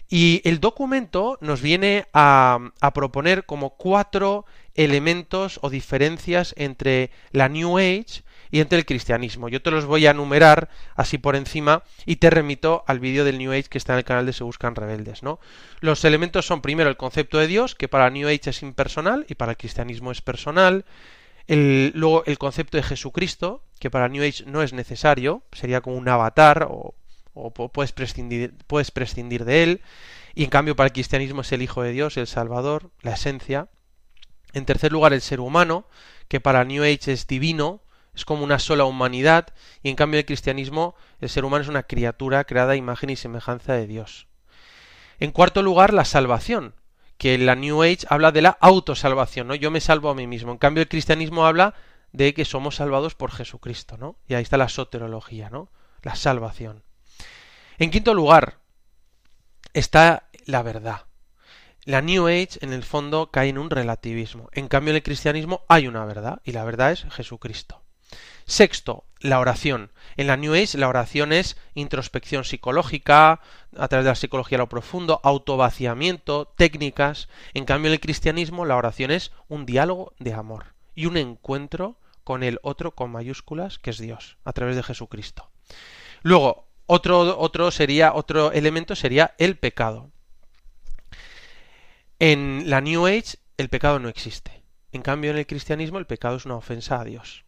Y 0.09 0.41
el 0.45 0.59
documento 0.59 1.37
nos 1.41 1.61
viene 1.61 2.07
a, 2.13 2.71
proponer 2.93 3.45
como 3.45 3.71
cuatro 3.71 4.45
elementos 4.75 5.59
o 5.61 5.69
diferencias 5.69 6.53
entre 6.57 7.11
la 7.31 7.49
New 7.49 7.77
Age 7.77 8.23
y 8.49 8.61
entre 8.61 8.77
el 8.77 8.85
cristianismo. 8.85 9.49
Yo 9.49 9.61
te 9.61 9.71
los 9.71 9.85
voy 9.85 10.05
a 10.05 10.11
enumerar 10.11 10.69
así 10.95 11.17
por 11.17 11.35
encima 11.35 11.83
y 12.05 12.17
te 12.17 12.29
remito 12.29 12.85
al 12.87 12.99
vídeo 12.99 13.25
del 13.25 13.37
New 13.37 13.51
Age 13.51 13.65
que 13.69 13.77
está 13.77 13.93
en 13.93 13.99
el 13.99 14.05
canal 14.05 14.25
de 14.25 14.33
Se 14.33 14.45
Buscan 14.45 14.75
Rebeldes. 14.75 15.23
¿no? 15.23 15.39
Los 15.81 16.05
elementos 16.05 16.45
son 16.45 16.61
primero 16.61 16.89
el 16.89 16.95
concepto 16.95 17.37
de 17.39 17.47
Dios, 17.47 17.75
que 17.75 17.89
para 17.89 18.09
New 18.09 18.27
Age 18.29 18.51
es 18.51 18.61
impersonal 18.61 19.25
y 19.27 19.35
para 19.35 19.51
el 19.51 19.57
cristianismo 19.57 20.11
es 20.11 20.21
personal. 20.21 20.85
luego 21.47 22.23
el 22.25 22.37
concepto 22.37 22.77
de 22.77 22.83
Jesucristo, 22.83 23.63
que 23.79 23.89
para 23.89 24.07
New 24.07 24.23
Age 24.23 24.45
no 24.45 24.61
es 24.61 24.71
necesario, 24.71 25.43
sería 25.51 25.81
como 25.81 25.97
un 25.97 26.07
avatar 26.07 26.67
o 26.69 26.95
o 27.37 27.51
puedes 27.51 27.91
prescindir, 27.91 28.55
puedes 28.67 28.91
prescindir 28.91 29.45
de 29.45 29.63
él, 29.63 29.81
y 30.33 30.43
en 30.43 30.49
cambio 30.49 30.75
para 30.75 30.87
el 30.87 30.93
cristianismo 30.93 31.41
es 31.41 31.51
el 31.51 31.61
Hijo 31.61 31.81
de 31.81 31.91
Dios, 31.91 32.17
el 32.17 32.27
Salvador, 32.27 32.91
la 33.01 33.13
esencia. 33.13 33.69
En 34.53 34.65
tercer 34.65 34.91
lugar, 34.91 35.13
el 35.13 35.21
ser 35.21 35.39
humano, 35.39 35.87
que 36.27 36.39
para 36.39 36.63
New 36.63 36.83
Age 36.83 37.11
es 37.11 37.27
divino, 37.27 37.81
es 38.13 38.25
como 38.25 38.43
una 38.43 38.59
sola 38.59 38.85
humanidad, 38.85 39.47
y 39.83 39.89
en 39.89 39.95
cambio 39.95 40.19
el 40.19 40.25
cristianismo, 40.25 40.95
el 41.19 41.29
ser 41.29 41.45
humano 41.45 41.63
es 41.63 41.69
una 41.69 41.83
criatura 41.83 42.43
creada 42.43 42.73
a 42.73 42.75
imagen 42.75 43.09
y 43.09 43.15
semejanza 43.15 43.73
de 43.73 43.87
Dios. 43.87 44.27
En 45.19 45.31
cuarto 45.31 45.63
lugar, 45.63 45.93
la 45.93 46.05
salvación, 46.05 46.75
que 47.17 47.37
la 47.37 47.55
New 47.55 47.81
Age 47.81 48.05
habla 48.09 48.31
de 48.31 48.41
la 48.41 48.57
autosalvación, 48.61 49.47
¿no? 49.47 49.55
Yo 49.55 49.71
me 49.71 49.81
salvo 49.81 50.09
a 50.09 50.15
mí 50.15 50.27
mismo. 50.27 50.51
En 50.51 50.57
cambio 50.57 50.83
el 50.83 50.89
cristianismo 50.89 51.45
habla 51.45 51.73
de 52.11 52.33
que 52.33 52.45
somos 52.45 52.75
salvados 52.75 53.15
por 53.15 53.31
Jesucristo, 53.31 53.97
¿no? 53.97 54.17
Y 54.27 54.35
ahí 54.35 54.43
está 54.43 54.57
la 54.57 54.69
soterología, 54.69 55.49
¿no? 55.49 55.69
La 56.03 56.15
salvación. 56.15 56.83
En 57.79 57.91
quinto 57.91 58.15
lugar 58.15 58.57
está 59.73 60.29
la 60.45 60.63
verdad. 60.63 61.03
La 61.85 62.01
New 62.01 62.27
Age, 62.27 62.57
en 62.61 62.73
el 62.73 62.83
fondo, 62.83 63.29
cae 63.29 63.49
en 63.49 63.59
un 63.59 63.69
relativismo. 63.69 64.49
En 64.51 64.67
cambio, 64.67 64.91
en 64.91 64.95
el 64.95 65.03
cristianismo 65.03 65.63
hay 65.69 65.87
una 65.87 66.03
verdad, 66.03 66.41
y 66.43 66.53
la 66.53 66.63
verdad 66.63 66.91
es 66.91 67.05
Jesucristo. 67.11 67.83
Sexto, 68.45 69.05
la 69.19 69.39
oración. 69.39 69.91
En 70.15 70.25
la 70.25 70.37
New 70.37 70.53
Age 70.53 70.77
la 70.77 70.87
oración 70.87 71.31
es 71.31 71.55
introspección 71.75 72.45
psicológica, 72.45 73.41
a 73.77 73.87
través 73.87 74.05
de 74.05 74.11
la 74.11 74.15
psicología 74.15 74.57
lo 74.57 74.69
profundo, 74.69 75.21
autovaciamiento, 75.23 76.47
técnicas. 76.47 77.29
En 77.53 77.65
cambio, 77.65 77.89
en 77.89 77.93
el 77.93 77.99
cristianismo 77.99 78.65
la 78.65 78.75
oración 78.75 79.11
es 79.11 79.31
un 79.49 79.67
diálogo 79.67 80.13
de 80.17 80.33
amor 80.33 80.73
y 80.95 81.05
un 81.05 81.15
encuentro 81.15 81.99
con 82.23 82.41
el 82.41 82.59
otro 82.63 82.95
con 82.95 83.11
mayúsculas, 83.11 83.77
que 83.77 83.91
es 83.91 83.99
Dios, 83.99 84.37
a 84.43 84.53
través 84.53 84.75
de 84.75 84.83
Jesucristo. 84.83 85.51
Luego, 86.23 86.66
otro, 86.87 87.37
otro, 87.37 87.69
sería, 87.69 88.13
otro 88.13 88.51
elemento 88.51 88.95
sería 88.95 89.35
el 89.37 89.57
pecado. 89.57 90.09
En 92.19 92.69
la 92.69 92.81
New 92.81 93.05
Age 93.05 93.37
el 93.57 93.69
pecado 93.69 93.99
no 93.99 94.09
existe. 94.09 94.63
En 94.91 95.01
cambio, 95.01 95.31
en 95.31 95.37
el 95.37 95.45
cristianismo 95.45 95.99
el 95.99 96.07
pecado 96.07 96.37
es 96.37 96.45
una 96.45 96.55
ofensa 96.55 96.99
a 96.99 97.03
Dios. 97.03 97.45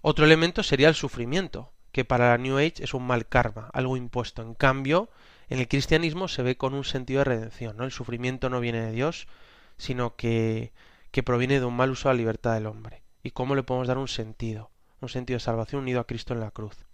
Otro 0.00 0.24
elemento 0.24 0.62
sería 0.62 0.88
el 0.88 0.94
sufrimiento, 0.94 1.72
que 1.92 2.04
para 2.04 2.30
la 2.30 2.38
New 2.38 2.56
Age 2.58 2.82
es 2.82 2.94
un 2.94 3.06
mal 3.06 3.26
karma, 3.26 3.70
algo 3.72 3.96
impuesto. 3.96 4.42
En 4.42 4.54
cambio, 4.54 5.10
en 5.48 5.58
el 5.58 5.68
cristianismo 5.68 6.28
se 6.28 6.42
ve 6.42 6.56
con 6.56 6.74
un 6.74 6.84
sentido 6.84 7.18
de 7.20 7.24
redención. 7.24 7.76
¿no? 7.76 7.84
El 7.84 7.92
sufrimiento 7.92 8.48
no 8.48 8.60
viene 8.60 8.80
de 8.80 8.92
Dios, 8.92 9.28
sino 9.76 10.16
que, 10.16 10.72
que 11.10 11.22
proviene 11.22 11.60
de 11.60 11.66
un 11.66 11.76
mal 11.76 11.90
uso 11.90 12.08
de 12.08 12.14
la 12.14 12.18
libertad 12.18 12.54
del 12.54 12.66
hombre. 12.66 13.02
¿Y 13.22 13.32
cómo 13.32 13.54
le 13.54 13.62
podemos 13.62 13.88
dar 13.88 13.98
un 13.98 14.08
sentido? 14.08 14.70
Un 15.00 15.08
sentido 15.08 15.36
de 15.36 15.44
salvación 15.44 15.82
unido 15.82 16.00
a 16.00 16.06
Cristo 16.06 16.32
en 16.32 16.40
la 16.40 16.50
cruz. 16.50 16.85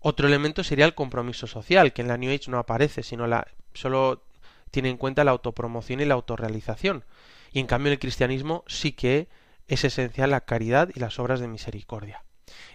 Otro 0.00 0.26
elemento 0.26 0.64
sería 0.64 0.86
el 0.86 0.94
compromiso 0.94 1.46
social, 1.46 1.92
que 1.92 2.02
en 2.02 2.08
la 2.08 2.16
New 2.16 2.32
Age 2.32 2.50
no 2.50 2.58
aparece, 2.58 3.02
sino 3.02 3.26
la, 3.26 3.46
solo 3.74 4.22
tiene 4.70 4.88
en 4.88 4.96
cuenta 4.96 5.24
la 5.24 5.30
autopromoción 5.30 6.00
y 6.00 6.06
la 6.06 6.14
autorrealización. 6.14 7.04
Y 7.52 7.60
en 7.60 7.66
cambio 7.66 7.88
en 7.88 7.94
el 7.94 7.98
cristianismo 7.98 8.64
sí 8.66 8.92
que 8.92 9.28
es 9.68 9.84
esencial 9.84 10.30
la 10.30 10.40
caridad 10.40 10.88
y 10.94 11.00
las 11.00 11.18
obras 11.18 11.40
de 11.40 11.48
misericordia. 11.48 12.24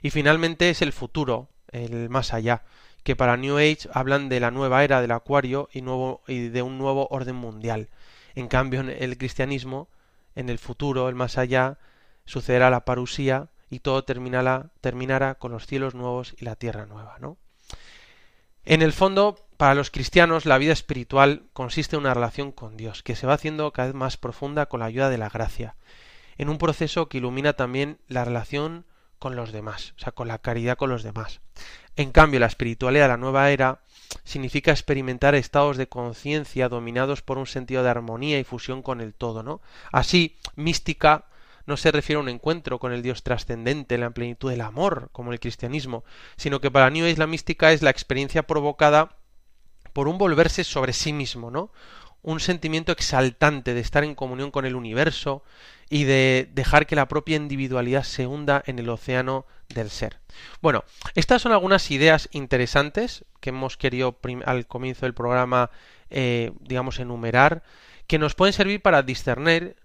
Y 0.01 0.11
finalmente 0.11 0.69
es 0.69 0.81
el 0.81 0.93
futuro, 0.93 1.49
el 1.71 2.09
más 2.09 2.33
allá, 2.33 2.63
que 3.03 3.15
para 3.15 3.37
New 3.37 3.57
Age 3.57 3.89
hablan 3.91 4.29
de 4.29 4.39
la 4.39 4.51
nueva 4.51 4.83
era 4.83 5.01
del 5.01 5.11
acuario 5.11 5.69
y, 5.73 5.81
nuevo, 5.81 6.21
y 6.27 6.49
de 6.49 6.61
un 6.61 6.77
nuevo 6.77 7.07
orden 7.09 7.35
mundial. 7.35 7.89
En 8.35 8.47
cambio 8.47 8.81
en 8.81 8.89
el 8.89 9.17
cristianismo, 9.17 9.89
en 10.35 10.49
el 10.49 10.59
futuro, 10.59 11.09
el 11.09 11.15
más 11.15 11.37
allá, 11.37 11.77
sucederá 12.25 12.69
la 12.69 12.85
parusía, 12.85 13.49
y 13.69 13.79
todo 13.79 14.03
terminará, 14.03 14.71
terminará 14.81 15.35
con 15.35 15.51
los 15.51 15.65
cielos 15.65 15.95
nuevos 15.95 16.35
y 16.37 16.45
la 16.45 16.55
tierra 16.55 16.85
nueva, 16.85 17.17
¿no? 17.19 17.37
En 18.65 18.81
el 18.81 18.93
fondo, 18.93 19.47
para 19.57 19.75
los 19.75 19.91
cristianos, 19.91 20.45
la 20.45 20.57
vida 20.57 20.73
espiritual 20.73 21.43
consiste 21.53 21.95
en 21.95 22.01
una 22.01 22.13
relación 22.13 22.51
con 22.51 22.77
Dios, 22.77 23.03
que 23.03 23.15
se 23.15 23.27
va 23.27 23.33
haciendo 23.33 23.71
cada 23.71 23.89
vez 23.89 23.95
más 23.95 24.17
profunda 24.17 24.65
con 24.65 24.79
la 24.79 24.87
ayuda 24.87 25.09
de 25.09 25.19
la 25.19 25.29
gracia, 25.29 25.75
en 26.37 26.49
un 26.49 26.57
proceso 26.57 27.07
que 27.07 27.19
ilumina 27.19 27.53
también 27.53 27.99
la 28.07 28.25
relación 28.25 28.85
con 29.19 29.35
los 29.35 29.51
demás, 29.51 29.93
o 29.97 29.99
sea, 29.99 30.11
con 30.11 30.27
la 30.27 30.39
caridad 30.39 30.77
con 30.77 30.89
los 30.89 31.03
demás. 31.03 31.41
En 31.95 32.11
cambio, 32.11 32.39
la 32.39 32.47
espiritualidad 32.47 33.05
de 33.05 33.09
la 33.09 33.17
nueva 33.17 33.51
era 33.51 33.81
significa 34.23 34.71
experimentar 34.71 35.35
estados 35.35 35.77
de 35.77 35.87
conciencia 35.87 36.67
dominados 36.67 37.21
por 37.21 37.37
un 37.37 37.47
sentido 37.47 37.83
de 37.83 37.89
armonía 37.89 38.39
y 38.39 38.43
fusión 38.43 38.81
con 38.81 38.99
el 38.99 39.13
todo, 39.13 39.43
¿no? 39.43 39.61
Así, 39.91 40.37
mística 40.55 41.25
no 41.65 41.77
se 41.77 41.91
refiere 41.91 42.17
a 42.17 42.21
un 42.21 42.29
encuentro 42.29 42.79
con 42.79 42.91
el 42.91 43.01
Dios 43.01 43.23
trascendente, 43.23 43.97
la 43.97 44.11
plenitud 44.11 44.49
del 44.49 44.61
amor, 44.61 45.09
como 45.11 45.31
el 45.31 45.39
cristianismo, 45.39 46.03
sino 46.37 46.61
que 46.61 46.71
para 46.71 46.89
New 46.89 47.05
Age 47.05 47.17
la 47.17 47.27
mística 47.27 47.71
es 47.71 47.81
la 47.81 47.89
experiencia 47.89 48.43
provocada 48.43 49.17
por 49.93 50.07
un 50.07 50.17
volverse 50.17 50.63
sobre 50.63 50.93
sí 50.93 51.13
mismo, 51.13 51.51
¿no? 51.51 51.71
Un 52.21 52.39
sentimiento 52.39 52.91
exaltante 52.91 53.73
de 53.73 53.79
estar 53.79 54.03
en 54.03 54.15
comunión 54.15 54.51
con 54.51 54.65
el 54.65 54.75
universo 54.75 55.43
y 55.89 56.05
de 56.05 56.49
dejar 56.51 56.87
que 56.87 56.95
la 56.95 57.07
propia 57.07 57.37
individualidad 57.37 58.03
se 58.03 58.25
hunda 58.25 58.63
en 58.65 58.79
el 58.79 58.89
océano 58.89 59.45
del 59.69 59.89
ser. 59.89 60.19
Bueno, 60.61 60.83
estas 61.13 61.41
son 61.41 61.51
algunas 61.51 61.91
ideas 61.91 62.27
interesantes 62.31 63.25
que 63.39 63.51
hemos 63.51 63.77
querido 63.77 64.19
al 64.45 64.67
comienzo 64.67 65.05
del 65.05 65.13
programa, 65.13 65.69
eh, 66.09 66.51
digamos, 66.61 66.99
enumerar, 66.99 67.63
que 68.07 68.19
nos 68.19 68.35
pueden 68.35 68.53
servir 68.53 68.81
para 68.81 69.03
discernir 69.03 69.75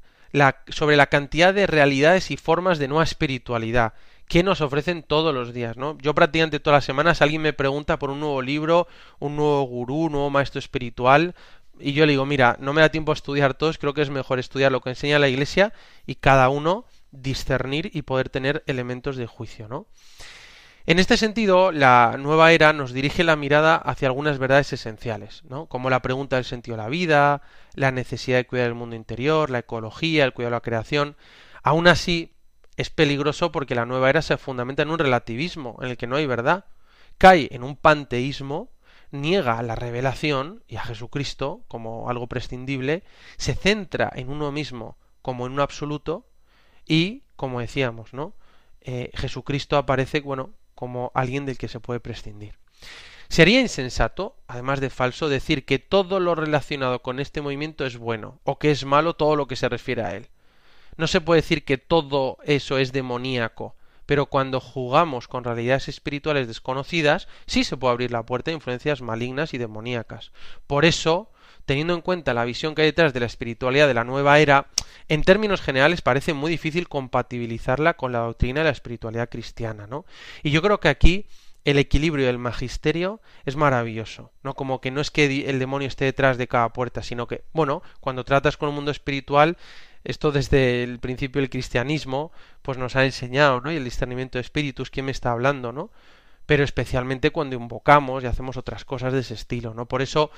sobre 0.69 0.97
la 0.97 1.07
cantidad 1.07 1.53
de 1.55 1.67
realidades 1.67 2.31
y 2.31 2.37
formas 2.37 2.79
de 2.79 2.89
nueva 2.89 3.05
espiritualidad 3.05 3.95
que 4.29 4.45
nos 4.45 4.61
ofrecen 4.61 5.03
todos 5.03 5.35
los 5.35 5.53
días, 5.53 5.77
¿no? 5.77 5.99
Yo 5.99 6.15
prácticamente 6.15 6.61
todas 6.61 6.79
las 6.79 6.85
semanas 6.85 7.21
alguien 7.21 7.43
me 7.43 7.53
pregunta 7.53 7.99
por 7.99 8.11
un 8.11 8.21
nuevo 8.21 8.41
libro, 8.43 8.87
un 9.19 9.35
nuevo 9.35 9.63
gurú, 9.65 10.05
un 10.05 10.13
nuevo 10.13 10.31
maestro 10.31 10.61
espiritual, 10.61 11.35
y 11.81 11.95
yo 11.95 12.07
le 12.07 12.13
digo, 12.13 12.27
mira, 12.27 12.57
no 12.61 12.73
me 12.73 12.81
da 12.81 12.91
tiempo 12.91 13.11
a 13.11 13.15
estudiar 13.15 13.55
todos, 13.55 13.79
creo 13.79 13.93
que 13.93 14.03
es 14.03 14.11
mejor 14.11 14.39
estudiar 14.39 14.71
lo 14.71 14.81
que 14.81 14.91
enseña 14.91 15.19
la 15.19 15.29
Iglesia 15.29 15.73
y 16.07 16.15
cada 16.15 16.49
uno 16.49 16.85
discernir 17.11 17.91
y 17.93 18.03
poder 18.03 18.29
tener 18.29 18.63
elementos 18.67 19.17
de 19.17 19.27
juicio, 19.27 19.67
¿no? 19.67 19.87
En 20.87 20.99
este 20.99 21.17
sentido, 21.17 21.73
la 21.73 22.17
nueva 22.19 22.53
era 22.53 22.73
nos 22.73 22.93
dirige 22.93 23.23
la 23.23 23.37
mirada 23.37 23.77
hacia 23.77 24.09
algunas 24.09 24.39
verdades 24.39 24.73
esenciales, 24.73 25.43
¿no? 25.45 25.67
como 25.67 25.91
la 25.91 26.01
pregunta 26.01 26.37
del 26.37 26.45
sentido 26.45 26.77
de 26.77 26.83
la 26.83 26.89
vida, 26.89 27.43
la 27.75 27.93
necesidad 27.93 28.39
de 28.39 28.47
cuidar 28.47 28.67
el 28.67 28.75
mundo 28.75 28.97
interior, 28.97 29.51
la 29.51 29.61
ecología, 29.61 30.25
el 30.25 30.33
cuidado 30.33 30.53
de 30.53 30.57
la 30.57 30.63
creación. 30.63 31.17
Aún 31.63 31.87
así, 31.87 32.33
es 32.77 32.89
peligroso 32.89 33.53
porque 33.53 33.75
la 33.75 33.85
nueva 33.85 34.09
era 34.09 34.23
se 34.23 34.39
fundamenta 34.39 34.83
en 34.83 34.91
un 34.91 34.99
relativismo, 34.99 35.77
en 35.83 35.91
el 35.91 35.97
que 35.99 36.07
no 36.07 36.17
hay 36.17 36.27
verdad. 36.27 36.65
Cae 37.19 37.49
en 37.53 37.63
un 37.63 37.77
panteísmo, 37.77 38.71
niega 39.11 39.61
la 39.63 39.75
revelación 39.75 40.65
y 40.67 40.77
a 40.77 40.85
Jesucristo 40.85 41.63
como 41.69 42.09
algo 42.09 42.27
prescindible, 42.27 43.05
se 43.37 43.55
centra 43.55 44.11
en 44.15 44.31
uno 44.31 44.51
mismo 44.51 44.97
como 45.21 45.47
en 45.47 45.53
un 45.53 45.61
absoluto 45.61 46.27
y, 46.87 47.25
como 47.37 47.61
decíamos, 47.61 48.15
¿no? 48.15 48.33
Eh, 48.81 49.11
Jesucristo 49.15 49.77
aparece, 49.77 50.21
bueno, 50.21 50.55
como 50.81 51.13
alguien 51.15 51.45
del 51.45 51.59
que 51.59 51.69
se 51.69 51.79
puede 51.79 52.01
prescindir. 52.01 52.55
Sería 53.29 53.61
insensato, 53.61 54.35
además 54.49 54.81
de 54.81 54.89
falso, 54.89 55.29
decir 55.29 55.67
que 55.67 55.79
todo 55.79 56.21
lo 56.21 56.35
relacionado 56.35 57.03
con 57.03 57.21
este 57.21 57.43
movimiento 57.43 57.85
es 57.85 57.99
bueno, 57.99 58.41
o 58.45 58.59
que 58.59 58.71
es 58.71 58.87
malo 58.87 59.13
todo 59.13 59.37
lo 59.37 59.47
que 59.47 59.57
se 59.57 59.69
refiere 59.69 60.03
a 60.03 60.17
él. 60.17 60.29
No 60.97 61.07
se 61.07 61.21
puede 61.21 61.43
decir 61.43 61.67
que 61.67 61.77
todo 61.77 62.39
eso 62.45 62.79
es 62.79 62.93
demoníaco, 62.93 63.77
pero 64.07 64.25
cuando 64.27 64.59
jugamos 64.59 65.29
con 65.29 65.45
realidades 65.45 65.89
espirituales 65.89 66.49
desconocidas, 66.49 67.29
sí 67.47 67.63
se 67.63 67.77
puede 67.77 67.93
abrir 67.93 68.11
la 68.11 68.25
puerta 68.25 68.51
a 68.51 68.55
influencias 68.55 69.03
malignas 69.03 69.53
y 69.53 69.59
demoníacas. 69.59 70.33
Por 70.67 70.87
eso, 70.87 71.31
teniendo 71.71 71.95
en 71.95 72.01
cuenta 72.01 72.35
la 72.35 72.45
visión 72.45 72.75
que 72.75 72.83
hay 72.83 72.89
detrás 72.89 73.13
de 73.15 73.21
la 73.21 73.27
espiritualidad 73.27 73.87
de 73.87 73.95
la 73.95 74.03
nueva 74.03 74.41
era, 74.41 74.67
en 75.07 75.23
términos 75.23 75.61
generales 75.61 76.03
parece 76.03 76.35
muy 76.35 76.51
difícil 76.51 76.89
compatibilizarla 76.89 77.95
con 77.95 78.11
la 78.11 78.19
doctrina 78.19 78.59
de 78.59 78.65
la 78.65 78.71
espiritualidad 78.71 79.29
cristiana, 79.29 79.87
¿no? 79.87 80.05
Y 80.43 80.51
yo 80.51 80.63
creo 80.63 80.81
que 80.81 80.89
aquí 80.89 81.27
el 81.65 81.79
equilibrio 81.79 82.27
del 82.27 82.39
magisterio 82.39 83.21
es 83.45 83.55
maravilloso, 83.55 84.33
¿no? 84.43 84.55
Como 84.55 84.81
que 84.81 84.91
no 84.91 85.01
es 85.01 85.13
que 85.13 85.49
el 85.49 85.61
demonio 85.61 85.87
esté 85.87 86.07
detrás 86.07 86.39
de 86.39 86.49
cada 86.49 86.73
puerta, 86.73 87.05
sino 87.05 87.29
que, 87.29 87.45
bueno, 87.53 87.85
cuando 88.01 88.25
tratas 88.25 88.57
con 88.57 88.71
un 88.71 88.75
mundo 88.75 88.91
espiritual, 88.91 89.57
esto 90.03 90.33
desde 90.33 90.83
el 90.83 90.99
principio 90.99 91.41
del 91.41 91.51
cristianismo, 91.51 92.33
pues 92.63 92.79
nos 92.79 92.97
ha 92.97 93.05
enseñado, 93.05 93.61
¿no? 93.61 93.71
Y 93.71 93.77
el 93.77 93.85
discernimiento 93.85 94.39
de 94.39 94.43
espíritus, 94.43 94.91
¿quién 94.91 95.07
me 95.07 95.13
está 95.13 95.31
hablando, 95.31 95.71
no? 95.71 95.93
Pero 96.47 96.65
especialmente 96.65 97.31
cuando 97.31 97.55
invocamos 97.55 98.25
y 98.25 98.27
hacemos 98.27 98.57
otras 98.57 98.85
cosas 98.85 99.13
de 99.13 99.21
ese 99.21 99.35
estilo, 99.35 99.73
¿no? 99.73 99.87
Por 99.87 100.03
eso 100.03 100.33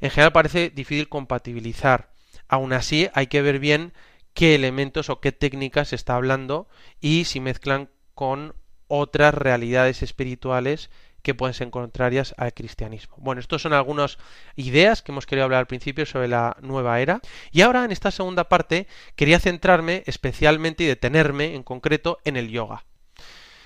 en 0.00 0.10
general 0.10 0.32
parece 0.32 0.70
difícil 0.70 1.08
compatibilizar. 1.08 2.10
Aún 2.48 2.72
así, 2.72 3.08
hay 3.14 3.26
que 3.26 3.42
ver 3.42 3.58
bien 3.58 3.92
qué 4.34 4.54
elementos 4.54 5.10
o 5.10 5.20
qué 5.20 5.32
técnicas 5.32 5.88
se 5.88 5.96
está 5.96 6.14
hablando 6.14 6.68
y 7.00 7.24
si 7.24 7.40
mezclan 7.40 7.90
con 8.14 8.54
otras 8.88 9.34
realidades 9.34 10.02
espirituales 10.02 10.90
que 11.22 11.34
pueden 11.34 11.54
ser 11.54 11.70
contrarias 11.70 12.34
al 12.38 12.54
cristianismo. 12.54 13.16
Bueno, 13.18 13.40
estas 13.40 13.62
son 13.62 13.72
algunas 13.72 14.16
ideas 14.54 15.02
que 15.02 15.10
hemos 15.10 15.26
querido 15.26 15.44
hablar 15.44 15.58
al 15.58 15.66
principio 15.66 16.06
sobre 16.06 16.28
la 16.28 16.56
nueva 16.62 17.00
era. 17.00 17.20
Y 17.50 17.62
ahora, 17.62 17.84
en 17.84 17.90
esta 17.90 18.12
segunda 18.12 18.48
parte, 18.48 18.86
quería 19.16 19.40
centrarme 19.40 20.04
especialmente 20.06 20.84
y 20.84 20.86
detenerme 20.86 21.56
en 21.56 21.64
concreto 21.64 22.20
en 22.24 22.36
el 22.36 22.50
yoga. 22.50 22.84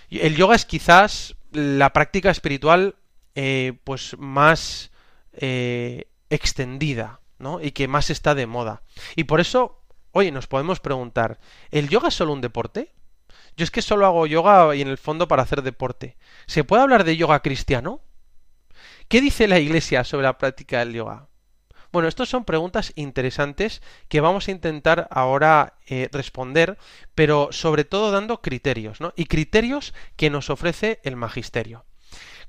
El 0.09 0.37
yoga 0.37 0.57
es 0.57 0.65
quizás 0.65 1.37
la 1.53 1.93
práctica 1.93 2.31
espiritual 2.31 2.97
eh, 3.35 3.75
pues 3.85 4.17
más 4.19 4.91
eh, 5.33 6.07
extendida, 6.31 7.21
¿no? 7.39 7.61
Y 7.61 7.73
que 7.73 7.89
más 7.89 8.11
está 8.11 8.35
de 8.35 8.47
moda. 8.47 8.83
Y 9.17 9.25
por 9.25 9.41
eso, 9.41 9.83
oye, 10.13 10.33
nos 10.33 10.47
podemos 10.47 10.81
preguntar, 10.81 11.39
¿el 11.71 11.89
yoga 11.89 12.09
es 12.09 12.15
solo 12.15 12.33
un 12.33 12.41
deporte? 12.41 12.93
Yo 13.57 13.65
es 13.65 13.71
que 13.71 13.83
solo 13.83 14.07
hago 14.07 14.27
yoga 14.27 14.75
y 14.75 14.81
en 14.81 14.89
el 14.89 14.99
fondo 14.99 15.29
para 15.29 15.43
hacer 15.43 15.63
deporte. 15.63 16.17
¿Se 16.47 16.65
puede 16.65 16.83
hablar 16.83 17.05
de 17.05 17.17
yoga 17.17 17.43
cristiano? 17.43 18.01
¿Qué 19.09 19.21
dice 19.21 19.49
la 19.49 19.59
Iglesia 19.59 20.05
sobre 20.05 20.25
la 20.25 20.39
práctica 20.39 20.79
del 20.79 20.95
yoga? 20.95 21.29
Bueno, 21.93 22.07
estas 22.07 22.29
son 22.29 22.45
preguntas 22.45 22.93
interesantes 22.95 23.83
que 24.09 24.21
vamos 24.21 24.47
a 24.47 24.53
intentar 24.53 25.09
ahora 25.11 25.75
eh, 25.87 26.09
responder, 26.13 26.79
pero 27.17 27.49
sobre 27.51 27.85
todo 27.85 28.13
dando 28.13 28.41
criterios, 28.41 29.01
¿no? 29.01 29.13
Y 29.17 29.25
criterios 29.25 29.93
que 30.17 30.31
nos 30.31 30.51
ofrece 30.51 31.01
el 31.03 31.17
magisterio. 31.17 31.85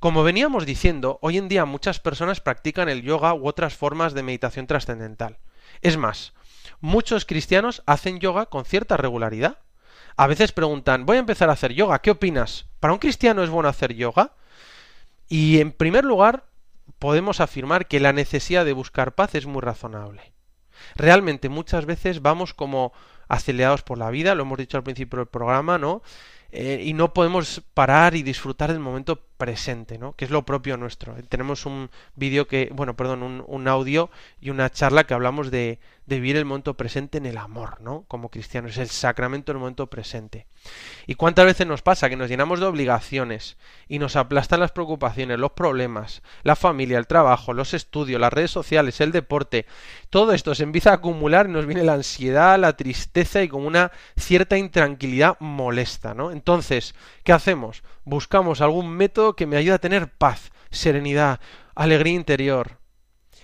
Como 0.02 0.24
veníamos 0.24 0.66
diciendo, 0.66 1.20
hoy 1.22 1.38
en 1.38 1.48
día 1.48 1.66
muchas 1.66 2.00
personas 2.00 2.42
practican 2.42 2.90
el 2.90 3.04
yoga 3.04 3.36
u 3.36 3.48
otras 3.48 3.76
formas 3.76 4.16
de 4.16 4.24
meditación 4.24 4.66
trascendental. 4.66 5.38
Es 5.82 5.96
más, 5.96 6.34
muchos 6.80 7.24
cristianos 7.24 7.84
hacen 7.86 8.20
yoga 8.20 8.48
con 8.48 8.66
cierta 8.66 8.98
regularidad. 8.98 9.60
A 10.18 10.26
veces 10.26 10.54
preguntan, 10.54 11.06
voy 11.06 11.18
a 11.18 11.20
empezar 11.20 11.50
a 11.50 11.54
hacer 11.54 11.74
yoga, 11.74 12.00
¿qué 12.00 12.10
opinas? 12.10 12.66
¿Para 12.80 12.94
un 12.94 13.00
cristiano 13.00 13.44
es 13.44 13.52
bueno 13.52 13.70
hacer 13.70 13.94
yoga? 13.94 14.34
Y 15.30 15.60
en 15.60 15.72
primer 15.72 16.04
lugar, 16.04 16.46
podemos 16.98 17.40
afirmar 17.40 17.88
que 17.88 18.00
la 18.00 18.12
necesidad 18.12 18.66
de 18.66 18.74
buscar 18.74 19.14
paz 19.14 19.36
es 19.36 19.46
muy 19.46 19.62
razonable. 19.62 20.34
Realmente 20.96 21.48
muchas 21.48 21.86
veces 21.86 22.24
vamos 22.24 22.56
como 22.56 22.92
acelerados 23.28 23.84
por 23.84 24.00
la 24.00 24.10
vida, 24.10 24.34
lo 24.34 24.42
hemos 24.42 24.58
dicho 24.58 24.78
al 24.78 24.84
principio 24.84 25.20
del 25.20 25.28
programa, 25.28 25.78
¿no? 25.78 26.02
Eh, 26.52 26.82
y 26.84 26.94
no 26.94 27.14
podemos 27.14 27.62
parar 27.74 28.16
y 28.16 28.24
disfrutar 28.24 28.72
del 28.72 28.82
momento 28.82 29.22
presente, 29.42 29.98
¿no? 29.98 30.14
Que 30.14 30.26
es 30.26 30.30
lo 30.30 30.46
propio 30.46 30.78
nuestro. 30.78 31.16
Tenemos 31.28 31.66
un 31.66 31.90
vídeo 32.16 32.48
que, 32.48 32.70
bueno, 32.72 32.96
perdón, 32.96 33.44
un, 33.48 33.68
audio 33.68 34.12
y 34.40 34.52
una 34.52 34.70
charla 34.70 35.06
que 35.06 35.16
hablamos 35.16 35.50
de, 35.50 35.80
de 36.06 36.20
vivir 36.20 36.36
el 36.36 36.46
momento 36.46 36.76
presente 36.76 37.18
en 37.18 37.26
el 37.26 37.40
amor, 37.40 37.82
¿no? 37.82 38.06
Como 38.08 38.30
cristianos, 38.30 38.74
es 38.74 38.78
el 38.78 38.90
sacramento 38.90 39.52
del 39.52 39.58
momento 39.58 39.88
presente. 39.88 40.46
¿Y 41.08 41.16
cuántas 41.16 41.46
veces 41.46 41.66
nos 41.66 41.82
pasa 41.82 42.08
que 42.08 42.16
nos 42.16 42.30
llenamos 42.30 42.60
de 42.60 42.68
obligaciones 42.68 43.58
y 43.88 43.98
nos 43.98 44.16
aplastan 44.16 44.60
las 44.60 44.72
preocupaciones, 44.74 45.40
los 45.40 45.54
problemas, 45.54 46.22
la 46.44 46.56
familia, 46.56 47.00
el 47.00 47.08
trabajo, 47.08 47.52
los 47.52 47.74
estudios, 47.74 48.22
las 48.22 48.32
redes 48.32 48.52
sociales, 48.52 49.02
el 49.02 49.12
deporte? 49.12 49.66
Todo 50.12 50.34
esto 50.34 50.54
se 50.54 50.62
empieza 50.62 50.92
a 50.92 50.96
acumular 50.96 51.48
y 51.48 51.52
nos 51.52 51.66
viene 51.66 51.84
la 51.84 51.94
ansiedad, 51.94 52.60
la 52.60 52.78
tristeza 52.78 53.42
y 53.42 53.48
como 53.48 53.66
una 53.66 53.92
cierta 54.16 54.56
intranquilidad 54.56 55.38
molesta, 55.40 56.14
¿no? 56.14 56.32
Entonces, 56.32 56.94
¿qué 57.24 57.34
hacemos? 57.34 57.82
Buscamos 58.04 58.62
algún 58.62 58.90
método 58.90 59.36
que 59.36 59.46
me 59.46 59.58
ayude 59.58 59.76
a 59.76 59.80
tener 59.80 60.12
paz, 60.12 60.52
serenidad, 60.70 61.40
alegría 61.76 62.14
interior, 62.14 62.82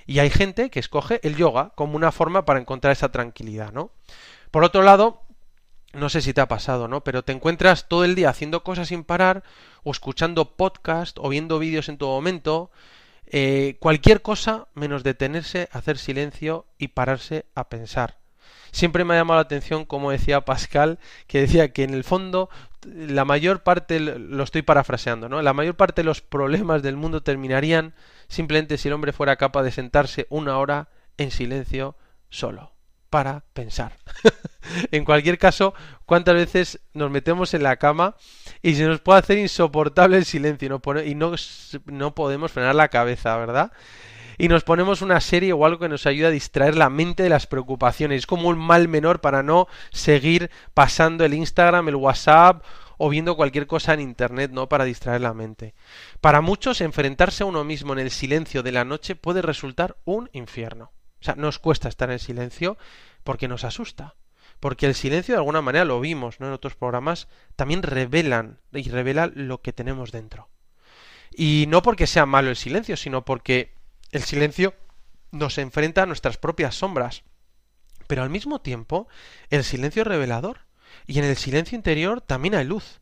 y 0.07 0.19
hay 0.19 0.29
gente 0.29 0.69
que 0.69 0.79
escoge 0.79 1.19
el 1.23 1.35
yoga 1.35 1.73
como 1.75 1.97
una 1.97 2.13
forma 2.13 2.45
para 2.45 2.61
encontrar 2.61 2.93
esa 2.93 3.11
tranquilidad, 3.11 3.73
¿no? 3.73 3.91
Por 4.51 4.63
otro 4.63 4.81
lado, 4.81 5.23
no 5.93 6.07
sé 6.07 6.21
si 6.21 6.33
te 6.33 6.39
ha 6.39 6.47
pasado, 6.47 6.87
¿no? 6.87 7.03
Pero 7.03 7.23
te 7.23 7.33
encuentras 7.33 7.89
todo 7.89 8.05
el 8.05 8.15
día 8.15 8.29
haciendo 8.29 8.63
cosas 8.63 8.87
sin 8.87 9.03
parar, 9.03 9.43
o 9.83 9.91
escuchando 9.91 10.55
podcast, 10.55 11.17
o 11.19 11.27
viendo 11.27 11.59
vídeos 11.59 11.89
en 11.89 11.97
todo 11.97 12.15
momento, 12.15 12.71
eh, 13.25 13.75
cualquier 13.81 14.21
cosa 14.21 14.69
menos 14.73 15.03
detenerse, 15.03 15.67
hacer 15.73 15.97
silencio 15.97 16.65
y 16.77 16.89
pararse 16.89 17.45
a 17.53 17.67
pensar. 17.67 18.17
Siempre 18.71 19.03
me 19.03 19.13
ha 19.13 19.17
llamado 19.17 19.37
la 19.37 19.43
atención, 19.43 19.85
como 19.85 20.11
decía 20.11 20.41
Pascal, 20.41 20.99
que 21.27 21.41
decía 21.41 21.71
que 21.73 21.83
en 21.83 21.93
el 21.93 22.03
fondo 22.03 22.49
la 22.85 23.25
mayor 23.25 23.63
parte, 23.63 23.99
lo 23.99 24.43
estoy 24.43 24.61
parafraseando, 24.61 25.29
¿no? 25.29 25.41
La 25.41 25.53
mayor 25.53 25.75
parte 25.75 26.01
de 26.01 26.05
los 26.05 26.21
problemas 26.21 26.83
del 26.83 26.95
mundo 26.95 27.21
terminarían 27.21 27.93
simplemente 28.27 28.77
si 28.77 28.87
el 28.87 28.93
hombre 28.93 29.13
fuera 29.13 29.35
capaz 29.35 29.63
de 29.63 29.71
sentarse 29.71 30.27
una 30.29 30.57
hora 30.57 30.89
en 31.17 31.31
silencio 31.31 31.95
solo 32.29 32.73
para 33.09 33.43
pensar. 33.53 33.93
en 34.91 35.05
cualquier 35.05 35.37
caso, 35.37 35.73
¿cuántas 36.05 36.35
veces 36.35 36.79
nos 36.93 37.09
metemos 37.09 37.53
en 37.53 37.63
la 37.63 37.77
cama 37.77 38.15
y 38.61 38.75
se 38.75 38.85
nos 38.85 38.99
puede 38.99 39.19
hacer 39.19 39.37
insoportable 39.37 40.17
el 40.17 40.25
silencio 40.25 40.67
y 41.05 41.15
no, 41.15 41.31
no, 41.31 41.35
no 41.85 42.15
podemos 42.15 42.51
frenar 42.51 42.75
la 42.75 42.89
cabeza, 42.89 43.37
¿verdad? 43.37 43.71
Y 44.37 44.47
nos 44.47 44.63
ponemos 44.63 45.01
una 45.01 45.19
serie 45.19 45.53
o 45.53 45.65
algo 45.65 45.79
que 45.79 45.89
nos 45.89 46.05
ayuda 46.05 46.27
a 46.27 46.31
distraer 46.31 46.75
la 46.75 46.89
mente 46.89 47.23
de 47.23 47.29
las 47.29 47.47
preocupaciones. 47.47 48.19
Es 48.19 48.27
como 48.27 48.49
un 48.49 48.57
mal 48.57 48.87
menor 48.87 49.19
para 49.19 49.41
no 49.43 49.67
seguir 49.91 50.51
pasando 50.73 51.25
el 51.25 51.33
Instagram, 51.33 51.87
el 51.89 51.95
WhatsApp 51.95 52.63
o 52.97 53.09
viendo 53.09 53.35
cualquier 53.35 53.67
cosa 53.67 53.93
en 53.93 53.99
Internet, 53.99 54.51
¿no? 54.51 54.69
Para 54.69 54.85
distraer 54.85 55.21
la 55.21 55.33
mente. 55.33 55.73
Para 56.21 56.41
muchos, 56.41 56.81
enfrentarse 56.81 57.43
a 57.43 57.47
uno 57.47 57.63
mismo 57.63 57.93
en 57.93 57.99
el 57.99 58.11
silencio 58.11 58.63
de 58.63 58.71
la 58.71 58.85
noche 58.85 59.15
puede 59.15 59.41
resultar 59.41 59.97
un 60.05 60.29
infierno. 60.33 60.91
O 61.19 61.23
sea, 61.23 61.35
nos 61.35 61.59
cuesta 61.59 61.89
estar 61.89 62.11
en 62.11 62.19
silencio 62.19 62.77
porque 63.23 63.47
nos 63.47 63.63
asusta. 63.63 64.15
Porque 64.59 64.87
el 64.87 64.95
silencio, 64.95 65.35
de 65.35 65.39
alguna 65.39 65.61
manera, 65.61 65.85
lo 65.85 65.99
vimos 65.99 66.39
¿no? 66.39 66.47
en 66.47 66.53
otros 66.53 66.75
programas, 66.75 67.27
también 67.55 67.83
revelan 67.83 68.59
y 68.73 68.89
revela 68.89 69.31
lo 69.33 69.61
que 69.61 69.73
tenemos 69.73 70.11
dentro. 70.11 70.49
Y 71.31 71.65
no 71.67 71.83
porque 71.83 72.07
sea 72.07 72.25
malo 72.25 72.49
el 72.49 72.55
silencio, 72.55 72.97
sino 72.97 73.23
porque 73.23 73.76
el 74.11 74.23
silencio 74.23 74.73
nos 75.31 75.57
enfrenta 75.57 76.03
a 76.03 76.05
nuestras 76.05 76.37
propias 76.37 76.75
sombras. 76.75 77.23
Pero 78.07 78.23
al 78.23 78.29
mismo 78.29 78.61
tiempo, 78.61 79.07
el 79.49 79.63
silencio 79.63 80.01
es 80.01 80.07
revelador. 80.07 80.61
Y 81.05 81.19
en 81.19 81.25
el 81.25 81.35
silencio 81.35 81.75
interior 81.75 82.21
también 82.21 82.55
hay 82.55 82.65
luz. 82.65 83.01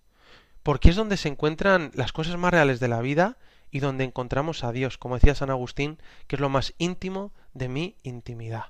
Porque 0.64 0.90
es 0.90 0.96
donde 0.96 1.18
se 1.18 1.30
encuentran 1.30 1.92
las 1.94 2.12
cosas 2.12 2.38
más 2.38 2.52
reales 2.52 2.80
de 2.80 2.88
la 2.88 3.02
vida 3.02 3.38
y 3.72 3.80
donde 3.80 4.04
encontramos 4.04 4.64
a 4.64 4.72
Dios, 4.72 4.98
como 4.98 5.16
decía 5.16 5.36
San 5.36 5.50
Agustín, 5.50 6.00
que 6.28 6.38
es 6.38 6.40
lo 6.40 6.50
más 6.50 6.74
íntimo 6.78 7.34
de 7.54 7.68
mi 7.68 7.98
intimidad. 8.04 8.66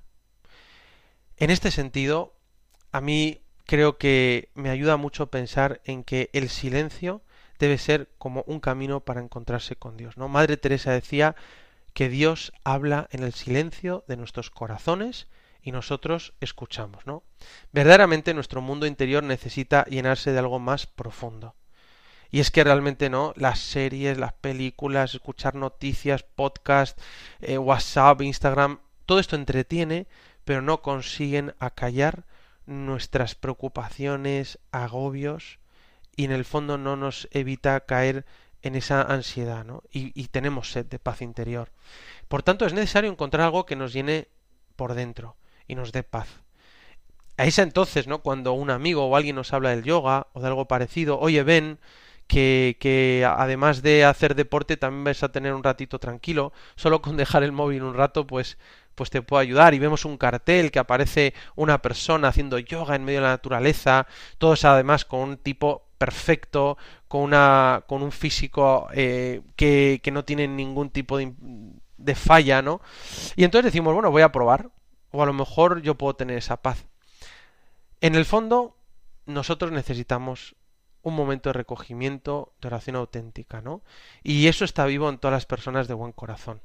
En 1.38 1.52
este 1.52 1.72
sentido, 1.72 2.34
a 2.92 3.02
mí 3.02 3.42
creo 3.66 3.98
que 3.98 4.50
me 4.56 4.70
ayuda 4.70 4.98
mucho 4.98 5.28
pensar 5.28 5.82
en 5.86 6.04
que 6.04 6.30
el 6.34 6.50
silencio 6.50 7.22
debe 7.60 7.78
ser 7.78 8.10
como 8.18 8.44
un 8.48 8.60
camino 8.60 9.02
para 9.02 9.22
encontrarse 9.22 9.76
con 9.76 9.98
Dios. 9.98 10.18
¿no? 10.18 10.28
Madre 10.28 10.58
Teresa 10.58 10.92
decía 10.92 11.36
que 11.96 12.10
Dios 12.10 12.52
habla 12.66 13.08
en 13.12 13.24
el 13.24 13.34
silencio 13.34 14.04
de 14.10 14.18
nuestros 14.18 14.52
corazones 14.52 15.30
y 15.62 15.72
nosotros 15.72 16.34
escuchamos, 16.42 17.08
¿no? 17.08 17.24
Verdaderamente 17.72 18.34
nuestro 18.34 18.62
mundo 18.62 18.86
interior 18.86 19.24
necesita 19.24 19.86
llenarse 19.86 20.34
de 20.34 20.40
algo 20.40 20.60
más 20.60 20.88
profundo. 20.88 21.56
Y 22.30 22.42
es 22.42 22.52
que 22.52 22.66
realmente 22.66 23.10
no, 23.10 23.34
las 23.38 23.60
series, 23.60 24.18
las 24.18 24.34
películas, 24.34 25.16
escuchar 25.16 25.56
noticias, 25.56 26.24
podcast, 26.24 27.00
eh, 27.40 27.58
WhatsApp, 27.58 28.22
Instagram, 28.22 28.82
todo 29.06 29.20
esto 29.20 29.38
entretiene, 29.38 30.08
pero 30.44 30.62
no 30.62 30.82
consiguen 30.82 31.56
acallar 31.60 32.26
nuestras 32.66 33.36
preocupaciones, 33.36 34.60
agobios, 34.74 35.60
y 36.18 36.26
en 36.26 36.34
el 36.34 36.44
fondo 36.44 36.78
no 36.78 36.98
nos 36.98 37.30
evita 37.32 37.80
caer 37.86 38.26
en 38.66 38.76
esa 38.76 39.02
ansiedad, 39.04 39.64
¿no? 39.64 39.84
Y, 39.92 40.28
tenemos 40.28 40.72
sed 40.72 40.88
de 40.88 40.98
paz 40.98 41.22
interior. 41.22 41.72
Por 42.28 42.42
tanto, 42.42 42.66
es 42.66 42.74
necesario 42.74 43.12
encontrar 43.12 43.46
algo 43.46 43.66
que 43.66 43.76
nos 43.76 43.94
llene 43.94 44.28
por 44.76 44.96
dentro 44.96 45.38
y 45.68 45.76
nos 45.76 45.92
dé 45.92 46.02
paz. 46.02 46.28
A 47.38 47.46
esa 47.46 47.62
entonces, 47.62 48.08
¿no? 48.08 48.20
Cuando 48.24 48.54
un 48.54 48.72
amigo 48.72 49.06
o 49.06 49.16
alguien 49.16 49.36
nos 49.36 49.54
habla 49.54 49.70
del 49.70 49.84
yoga 49.84 50.28
o 50.34 50.42
de 50.42 50.48
algo 50.48 50.68
parecido, 50.68 51.20
oye, 51.20 51.44
ven, 51.44 51.80
que, 52.28 52.78
que 52.80 53.24
además 53.28 53.84
de 53.84 54.04
hacer 54.04 54.34
deporte 54.34 54.78
también 54.78 55.04
vas 55.04 55.22
a 55.22 55.32
tener 55.32 55.54
un 55.54 55.64
ratito 55.64 56.00
tranquilo, 56.00 56.52
solo 56.76 57.04
con 57.04 57.18
dejar 57.18 57.44
el 57.44 57.52
móvil 57.52 57.84
un 57.84 57.94
rato, 57.94 58.26
pues 58.26 58.58
pues 58.96 59.10
te 59.10 59.22
puede 59.22 59.44
ayudar 59.44 59.74
y 59.74 59.80
vemos 59.80 60.06
un 60.06 60.18
cartel 60.18 60.72
que 60.72 60.80
aparece 60.80 61.34
una 61.56 61.82
persona 61.82 62.30
haciendo 62.30 62.58
yoga 62.58 62.96
en 62.96 63.04
medio 63.04 63.20
de 63.20 63.26
la 63.26 63.32
naturaleza, 63.32 64.08
todos 64.38 64.64
además 64.64 65.04
con 65.04 65.20
un 65.20 65.38
tipo 65.38 65.86
perfecto, 65.98 66.78
con 67.08 67.22
una 67.22 67.84
con 67.88 68.04
un 68.04 68.12
físico 68.12 68.88
eh, 68.94 69.42
que, 69.56 70.02
que, 70.04 70.12
no 70.12 70.26
tiene 70.26 70.48
ningún 70.48 70.90
tipo 70.90 71.18
de, 71.18 71.34
de 71.98 72.16
falla, 72.16 72.62
¿no? 72.62 72.82
Y 73.36 73.44
entonces 73.44 73.72
decimos, 73.72 73.94
bueno, 73.94 74.12
voy 74.12 74.22
a 74.22 74.32
probar, 74.32 74.70
o 75.12 75.24
a 75.24 75.26
lo 75.26 75.34
mejor 75.34 75.82
yo 75.82 75.96
puedo 75.96 76.16
tener 76.16 76.38
esa 76.38 76.62
paz. 76.62 76.86
En 78.02 78.16
el 78.16 78.26
fondo, 78.26 78.76
nosotros 79.26 79.72
necesitamos 79.72 80.56
un 81.02 81.16
momento 81.16 81.50
de 81.50 81.54
recogimiento, 81.54 82.54
de 82.62 82.68
oración 82.68 82.96
auténtica, 82.96 83.62
¿no? 83.62 83.82
Y 84.24 84.48
eso 84.48 84.66
está 84.66 84.86
vivo 84.86 85.08
en 85.10 85.20
todas 85.20 85.34
las 85.34 85.46
personas 85.46 85.88
de 85.88 85.94
buen 85.94 86.12
corazón. 86.12 86.62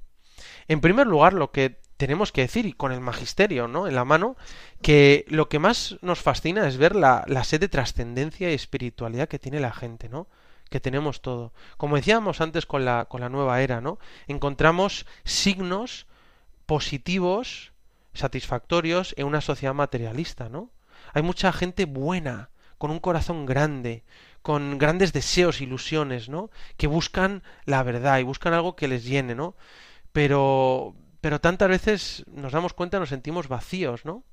En 0.67 0.81
primer 0.81 1.07
lugar, 1.07 1.35
lo 1.35 1.53
que 1.53 1.79
tenemos 2.01 2.33
que 2.33 2.41
decir, 2.41 2.65
y 2.65 2.73
con 2.73 2.93
el 2.93 3.01
magisterio, 3.03 3.69
¿no? 3.69 3.87
En 3.87 3.95
la 3.95 4.07
mano, 4.07 4.35
que 4.81 5.27
lo 5.29 5.51
que 5.51 5.59
más 5.59 5.99
nos 6.01 6.19
fascina 6.19 6.67
es 6.67 6.79
ver 6.79 6.97
la, 6.97 7.25
la 7.27 7.45
sed 7.45 7.61
de 7.61 7.69
trascendencia 7.69 8.51
y 8.51 8.55
espiritualidad 8.55 9.29
que 9.29 9.39
tiene 9.39 9.61
la 9.61 9.71
gente, 9.71 10.09
¿no? 10.09 10.27
Que 10.71 10.81
tenemos 10.81 11.21
todo. 11.21 11.53
Como 11.77 11.97
decíamos 11.97 12.41
antes 12.41 12.65
con 12.65 12.87
la, 12.87 13.05
con 13.05 13.21
la 13.21 13.29
nueva 13.29 13.61
era, 13.61 13.83
¿no? 13.83 13.99
Encontramos 14.29 15.05
signos 15.25 16.07
positivos 16.65 17.73
satisfactorios 18.15 19.15
en 19.19 19.27
una 19.27 19.43
sociedad 19.43 19.75
materialista, 19.75 20.49
¿no? 20.49 20.71
Hay 21.13 21.21
mucha 21.21 21.53
gente 21.53 21.85
buena, 21.85 22.49
con 22.79 22.91
un 22.91 23.01
corazón 23.01 23.45
grande, 23.45 24.05
con 24.41 24.79
grandes 24.79 25.13
deseos, 25.13 25.61
ilusiones, 25.61 26.31
¿no? 26.31 26.49
Que 26.79 26.87
buscan 26.87 27.43
la 27.67 27.83
verdad 27.83 28.21
y 28.21 28.23
buscan 28.23 28.55
algo 28.55 28.75
que 28.75 28.89
les 28.89 29.05
llene, 29.05 29.35
¿no? 29.35 29.55
Pero, 30.13 30.95
pero 31.21 31.41
tantas 31.41 31.69
veces 31.69 32.25
nos 32.27 32.53
damos 32.53 32.73
cuenta, 32.73 32.99
nos 32.99 33.11
sentimos 33.11 33.49
vacíos, 33.49 34.05
¿no? 34.05 34.25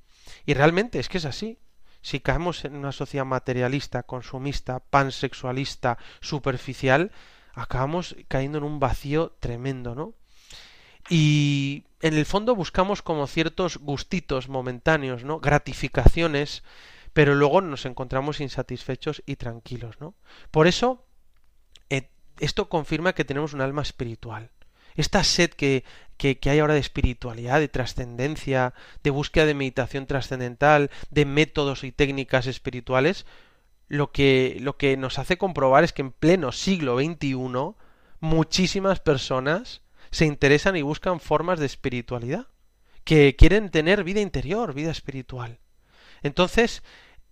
Y 0.46 0.54
realmente 0.54 1.00
es 1.00 1.10
que 1.10 1.18
es 1.18 1.26
así. 1.26 1.60
Si 2.02 2.20
caemos 2.20 2.64
en 2.64 2.76
una 2.76 2.92
sociedad 2.92 3.26
materialista, 3.26 4.04
consumista, 4.04 4.80
pansexualista, 4.80 5.98
superficial, 6.22 7.12
acabamos 7.54 8.16
cayendo 8.28 8.60
en 8.60 8.64
un 8.64 8.80
vacío 8.80 9.36
tremendo, 9.40 9.96
¿no? 9.96 10.14
Y 11.10 11.86
en 12.02 12.14
el 12.14 12.26
fondo 12.26 12.56
buscamos 12.56 13.02
como 13.02 13.28
ciertos 13.28 13.78
gustitos 13.78 14.50
momentáneos, 14.50 15.24
¿no? 15.24 15.40
Gratificaciones, 15.40 16.64
pero 17.14 17.34
luego 17.34 17.62
nos 17.62 17.86
encontramos 17.86 18.40
insatisfechos 18.40 19.24
y 19.26 19.38
tranquilos, 19.38 20.00
¿no? 20.00 20.14
Por 20.52 20.68
eso, 20.68 21.06
eh, 21.90 22.10
esto 22.40 22.70
confirma 22.70 23.14
que 23.14 23.26
tenemos 23.26 23.54
un 23.54 23.62
alma 23.62 23.82
espiritual. 23.82 24.52
Esta 24.98 25.24
sed 25.24 25.52
que, 25.52 25.86
que, 26.18 26.38
hay 26.50 26.60
ahora 26.60 26.74
de 26.74 26.82
espiritualidad, 26.82 27.60
de 27.62 27.70
trascendencia, 27.70 28.74
de 29.04 29.10
búsqueda 29.12 29.46
de 29.46 29.54
meditación 29.54 30.08
trascendental, 30.08 30.92
de 31.10 31.26
métodos 31.26 31.86
y 31.86 31.94
técnicas 31.94 32.48
espirituales, 32.48 33.26
lo 33.88 34.12
que, 34.12 34.58
lo 34.60 34.76
que 34.76 34.98
nos 34.98 35.20
hace 35.20 35.38
comprobar 35.38 35.86
es 35.86 35.94
que 35.94 36.02
en 36.02 36.12
pleno 36.12 36.52
siglo 36.52 36.98
XXI 37.00 37.38
muchísimas 38.20 39.00
personas 39.00 39.82
se 40.12 40.26
interesan 40.26 40.76
y 40.76 40.82
buscan 40.82 41.20
formas 41.20 41.60
de 41.60 41.68
espiritualidad, 41.68 42.48
que 43.04 43.36
quieren 43.38 43.70
tener 43.70 44.04
vida 44.04 44.20
interior, 44.20 44.74
vida 44.74 44.92
espiritual. 44.92 45.60
Entonces, 46.24 46.84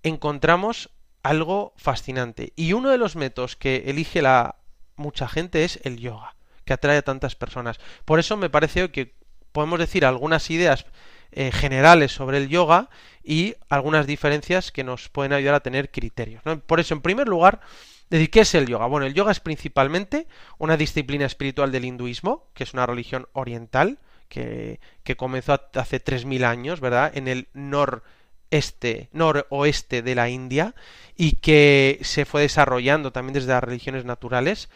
encontramos 0.03 0.91
algo 1.23 1.73
fascinante. 1.75 2.53
Y 2.55 2.73
uno 2.73 2.89
de 2.91 2.97
los 2.97 3.15
métodos 3.15 3.55
que 3.55 3.83
elige 3.87 4.21
la 4.21 4.57
mucha 4.95 5.27
gente 5.27 5.63
es 5.63 5.79
el 5.83 5.97
yoga, 5.97 6.34
que 6.65 6.73
atrae 6.73 6.97
a 6.97 7.01
tantas 7.01 7.35
personas. 7.35 7.79
Por 8.03 8.19
eso 8.19 8.37
me 8.37 8.49
parece 8.49 8.89
que 8.91 9.13
podemos 9.51 9.79
decir 9.79 10.05
algunas 10.05 10.49
ideas 10.49 10.85
eh, 11.31 11.51
generales 11.51 12.11
sobre 12.11 12.37
el 12.37 12.49
yoga 12.49 12.89
y 13.23 13.55
algunas 13.69 14.07
diferencias 14.07 14.71
que 14.71 14.83
nos 14.83 15.09
pueden 15.09 15.33
ayudar 15.33 15.55
a 15.55 15.59
tener 15.59 15.91
criterios. 15.91 16.41
Por 16.65 16.79
eso, 16.79 16.93
en 16.93 17.01
primer 17.01 17.27
lugar, 17.27 17.61
decir, 18.09 18.29
¿qué 18.29 18.41
es 18.41 18.55
el 18.55 18.67
yoga? 18.67 18.85
Bueno, 18.85 19.05
el 19.05 19.13
yoga 19.13 19.31
es 19.31 19.39
principalmente 19.39 20.27
una 20.57 20.77
disciplina 20.77 21.25
espiritual 21.25 21.71
del 21.71 21.85
hinduismo, 21.85 22.47
que 22.53 22.63
es 22.63 22.73
una 22.73 22.85
religión 22.85 23.27
oriental, 23.33 23.99
que, 24.29 24.79
comenzó 25.17 25.59
hace 25.73 26.03
3.000 26.03 26.45
años, 26.45 26.79
¿verdad? 26.79 27.11
En 27.15 27.27
el 27.27 27.47
noreste, 27.53 29.09
noroeste 29.11 30.01
de 30.01 30.15
la 30.15 30.29
India, 30.29 30.75
y 31.15 31.33
que 31.33 31.99
se 32.01 32.25
fue 32.25 32.41
desarrollando 32.41 33.11
también 33.11 33.33
desde 33.33 33.49
las 33.49 33.63
religiones 33.63 34.05
naturales, 34.05 34.69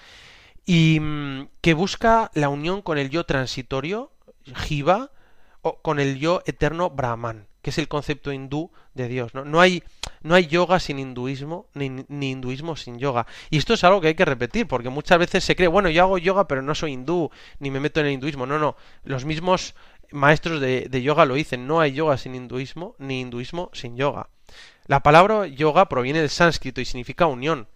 y 0.66 1.00
mm, 1.00 1.50
que 1.62 1.74
busca 1.74 2.32
la 2.34 2.50
unión 2.50 2.82
con 2.82 2.98
el 2.98 3.10
yo 3.10 3.26
transitorio, 3.26 4.12
Jiva, 4.56 5.12
o 5.62 5.82
con 5.82 6.00
el 6.00 6.20
yo 6.20 6.42
eterno 6.46 6.90
Brahman 6.90 7.50
que 7.62 7.72
es 7.72 7.78
el 7.78 7.88
concepto 7.88 8.32
hindú 8.32 8.72
de 8.94 9.08
Dios. 9.08 9.34
¿no? 9.34 9.60
Hay, 9.60 9.84
no 10.22 10.36
hay 10.36 10.48
yoga 10.48 10.80
sin 10.80 11.00
hinduismo, 11.00 11.68
ni, 11.74 12.04
hinduismo 12.32 12.76
sin 12.76 13.00
yoga. 13.00 13.28
Y 13.50 13.58
esto 13.58 13.74
es 13.74 13.84
algo 13.84 14.02
que 14.02 14.08
hay 14.08 14.16
que 14.16 14.26
repetir, 14.26 14.68
porque 14.68 14.90
muchas 14.90 15.20
veces 15.20 15.44
se 15.44 15.56
cree, 15.56 15.68
bueno, 15.68 15.90
yo 15.90 16.04
hago 16.04 16.18
yoga, 16.18 16.48
pero 16.48 16.62
no 16.62 16.76
soy 16.76 16.94
hindú, 16.94 17.32
ni 17.60 17.72
me 17.72 17.80
meto 17.80 18.00
en 18.00 18.08
el 18.08 18.14
hinduismo. 18.14 18.46
No, 18.46 18.60
no. 18.60 18.76
Los 19.04 19.26
mismos 19.26 19.76
maestros 20.12 20.62
de 20.62 21.02
yoga 21.02 21.26
lo 21.26 21.36
dicen, 21.36 21.68
no 21.68 21.82
hay 21.82 21.94
yoga 21.94 22.18
sin 22.18 22.36
hinduismo, 22.36 22.96
ni 22.98 23.22
hinduismo 23.22 23.70
sin 23.74 23.98
yoga. 23.98 24.30
La 24.86 25.02
palabra 25.02 25.46
yoga 25.46 25.88
proviene 25.88 26.20
del 26.20 26.30
sánscrito 26.30 26.82
y 26.82 26.86
significa 26.86 27.28
unión. 27.28 27.68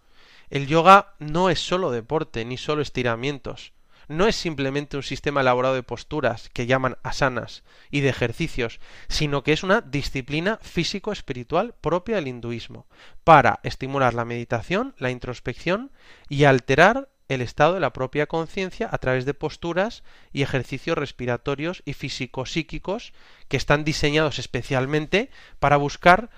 El 0.54 0.68
yoga 0.68 1.16
no 1.18 1.50
es 1.50 1.60
solo 1.60 1.90
deporte, 1.90 2.46
ni 2.46 2.58
solo 2.58 2.84
estiramientos 2.84 3.74
no 4.08 4.28
es 4.28 4.36
simplemente 4.36 4.98
un 4.98 5.02
sistema 5.02 5.42
elaborado 5.42 5.74
de 5.74 5.82
posturas 5.82 6.50
que 6.50 6.68
llaman 6.68 6.98
asanas 7.02 7.64
y 7.90 8.02
de 8.02 8.10
ejercicios, 8.10 8.80
sino 9.08 9.44
que 9.44 9.54
es 9.54 9.64
una 9.64 9.82
disciplina 9.82 10.60
físico-espiritual 10.62 11.74
propia 11.82 12.18
del 12.18 12.28
hinduismo, 12.28 12.86
para 13.24 13.62
estimular 13.64 14.14
la 14.14 14.26
meditación, 14.26 14.94
la 15.00 15.10
introspección 15.10 15.92
y 16.30 16.44
alterar 16.44 17.10
el 17.30 17.42
estado 17.42 17.74
de 17.74 17.80
la 17.80 17.94
propia 17.94 18.28
conciencia 18.28 18.90
a 18.92 18.98
través 19.00 19.26
de 19.26 19.34
posturas 19.34 20.04
y 20.32 20.44
ejercicios 20.44 20.98
respiratorios 20.98 21.82
y 21.84 21.94
físico-psíquicos 21.94 23.14
que 23.48 23.58
están 23.58 23.84
diseñados 23.84 24.38
especialmente 24.38 25.32
para 25.60 25.78
buscar 25.78 26.30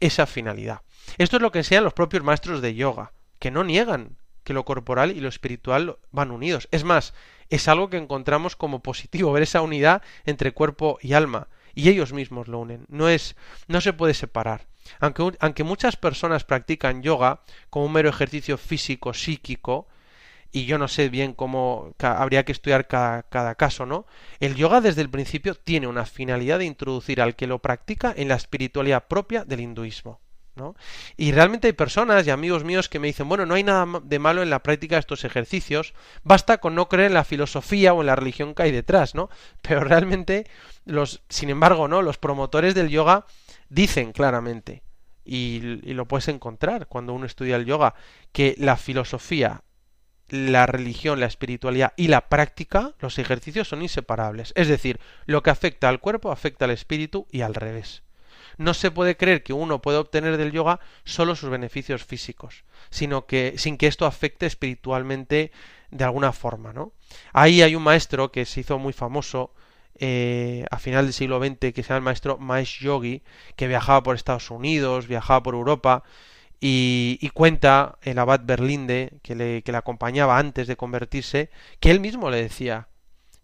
esa 0.00 0.26
finalidad. 0.26 0.82
Esto 1.16 1.36
es 1.36 1.42
lo 1.42 1.52
que 1.52 1.60
enseñan 1.60 1.84
los 1.84 1.94
propios 1.94 2.22
maestros 2.22 2.60
de 2.60 2.74
yoga, 2.74 3.12
que 3.42 3.50
no 3.50 3.64
niegan 3.64 4.18
que 4.44 4.52
lo 4.52 4.64
corporal 4.64 5.10
y 5.10 5.20
lo 5.20 5.28
espiritual 5.28 5.98
van 6.12 6.30
unidos. 6.30 6.68
Es 6.70 6.84
más, 6.84 7.12
es 7.50 7.66
algo 7.66 7.90
que 7.90 7.96
encontramos 7.96 8.54
como 8.54 8.84
positivo, 8.84 9.32
ver 9.32 9.42
esa 9.42 9.62
unidad 9.62 10.00
entre 10.24 10.52
cuerpo 10.52 11.00
y 11.02 11.14
alma, 11.14 11.48
y 11.74 11.88
ellos 11.88 12.12
mismos 12.12 12.46
lo 12.46 12.60
unen. 12.60 12.86
No 12.88 13.08
es, 13.08 13.34
no 13.66 13.80
se 13.80 13.94
puede 13.94 14.14
separar. 14.14 14.68
Aunque, 15.00 15.36
aunque 15.40 15.64
muchas 15.64 15.96
personas 15.96 16.44
practican 16.44 17.02
yoga 17.02 17.40
como 17.68 17.86
un 17.86 17.92
mero 17.94 18.10
ejercicio 18.10 18.56
físico, 18.58 19.12
psíquico, 19.12 19.88
y 20.52 20.66
yo 20.66 20.78
no 20.78 20.86
sé 20.86 21.08
bien 21.08 21.32
cómo 21.32 21.96
habría 21.98 22.44
que 22.44 22.52
estudiar 22.52 22.86
cada, 22.86 23.24
cada, 23.24 23.56
caso, 23.56 23.86
¿no? 23.86 24.06
El 24.38 24.54
yoga 24.54 24.80
desde 24.80 25.02
el 25.02 25.10
principio 25.10 25.56
tiene 25.56 25.88
una 25.88 26.06
finalidad 26.06 26.60
de 26.60 26.66
introducir 26.66 27.20
al 27.20 27.34
que 27.34 27.48
lo 27.48 27.58
practica 27.58 28.14
en 28.16 28.28
la 28.28 28.36
espiritualidad 28.36 29.08
propia 29.08 29.44
del 29.44 29.62
hinduismo. 29.62 30.20
¿No? 30.54 30.74
Y 31.16 31.32
realmente 31.32 31.68
hay 31.68 31.72
personas 31.72 32.26
y 32.26 32.30
amigos 32.30 32.64
míos 32.64 32.88
que 32.88 32.98
me 32.98 33.06
dicen, 33.06 33.28
bueno, 33.28 33.46
no 33.46 33.54
hay 33.54 33.64
nada 33.64 34.00
de 34.02 34.18
malo 34.18 34.42
en 34.42 34.50
la 34.50 34.62
práctica 34.62 34.96
de 34.96 35.00
estos 35.00 35.24
ejercicios, 35.24 35.94
basta 36.22 36.58
con 36.58 36.74
no 36.74 36.88
creer 36.88 37.08
en 37.08 37.14
la 37.14 37.24
filosofía 37.24 37.94
o 37.94 38.00
en 38.00 38.06
la 38.06 38.16
religión 38.16 38.54
que 38.54 38.64
hay 38.64 38.72
detrás, 38.72 39.14
¿no? 39.14 39.30
Pero 39.62 39.80
realmente 39.80 40.46
los, 40.84 41.22
sin 41.28 41.50
embargo, 41.50 41.88
¿no? 41.88 42.02
Los 42.02 42.18
promotores 42.18 42.74
del 42.74 42.88
yoga 42.88 43.26
dicen 43.68 44.12
claramente, 44.12 44.82
y, 45.24 45.80
y 45.88 45.94
lo 45.94 46.06
puedes 46.06 46.28
encontrar 46.28 46.88
cuando 46.88 47.14
uno 47.14 47.26
estudia 47.26 47.56
el 47.56 47.64
yoga, 47.64 47.94
que 48.32 48.54
la 48.58 48.76
filosofía, 48.76 49.62
la 50.28 50.66
religión, 50.66 51.20
la 51.20 51.26
espiritualidad 51.26 51.92
y 51.96 52.08
la 52.08 52.28
práctica, 52.28 52.94
los 52.98 53.18
ejercicios 53.18 53.68
son 53.68 53.82
inseparables. 53.82 54.52
Es 54.56 54.66
decir, 54.66 54.98
lo 55.26 55.42
que 55.42 55.50
afecta 55.50 55.88
al 55.88 56.00
cuerpo 56.00 56.32
afecta 56.32 56.64
al 56.64 56.70
espíritu 56.70 57.26
y 57.30 57.42
al 57.42 57.54
revés. 57.54 58.02
No 58.58 58.74
se 58.74 58.90
puede 58.90 59.16
creer 59.16 59.42
que 59.42 59.52
uno 59.52 59.82
puede 59.82 59.98
obtener 59.98 60.36
del 60.36 60.52
yoga 60.52 60.80
solo 61.04 61.34
sus 61.36 61.50
beneficios 61.50 62.04
físicos, 62.04 62.64
sino 62.90 63.26
que 63.26 63.54
sin 63.56 63.76
que 63.76 63.86
esto 63.86 64.06
afecte 64.06 64.46
espiritualmente 64.46 65.52
de 65.90 66.04
alguna 66.04 66.32
forma, 66.32 66.72
¿no? 66.72 66.92
Ahí 67.32 67.62
hay 67.62 67.74
un 67.74 67.82
maestro 67.82 68.32
que 68.32 68.44
se 68.44 68.60
hizo 68.60 68.78
muy 68.78 68.92
famoso 68.92 69.52
eh, 69.98 70.64
a 70.70 70.78
final 70.78 71.04
del 71.04 71.12
siglo 71.12 71.38
XX 71.38 71.72
que 71.72 71.82
se 71.82 71.88
llama 71.90 71.98
el 71.98 72.02
maestro 72.04 72.38
Maesh 72.38 72.80
Yogi, 72.80 73.22
que 73.56 73.68
viajaba 73.68 74.02
por 74.02 74.16
Estados 74.16 74.50
Unidos, 74.50 75.06
viajaba 75.06 75.42
por 75.42 75.54
Europa 75.54 76.02
y, 76.60 77.18
y, 77.20 77.28
cuenta 77.30 77.98
el 78.02 78.18
abad 78.18 78.40
Berlinde, 78.44 79.18
que 79.22 79.34
le, 79.34 79.62
que 79.62 79.72
le 79.72 79.78
acompañaba 79.78 80.38
antes 80.38 80.66
de 80.66 80.76
convertirse, 80.76 81.50
que 81.80 81.90
él 81.90 82.00
mismo 82.00 82.30
le 82.30 82.42
decía 82.42 82.88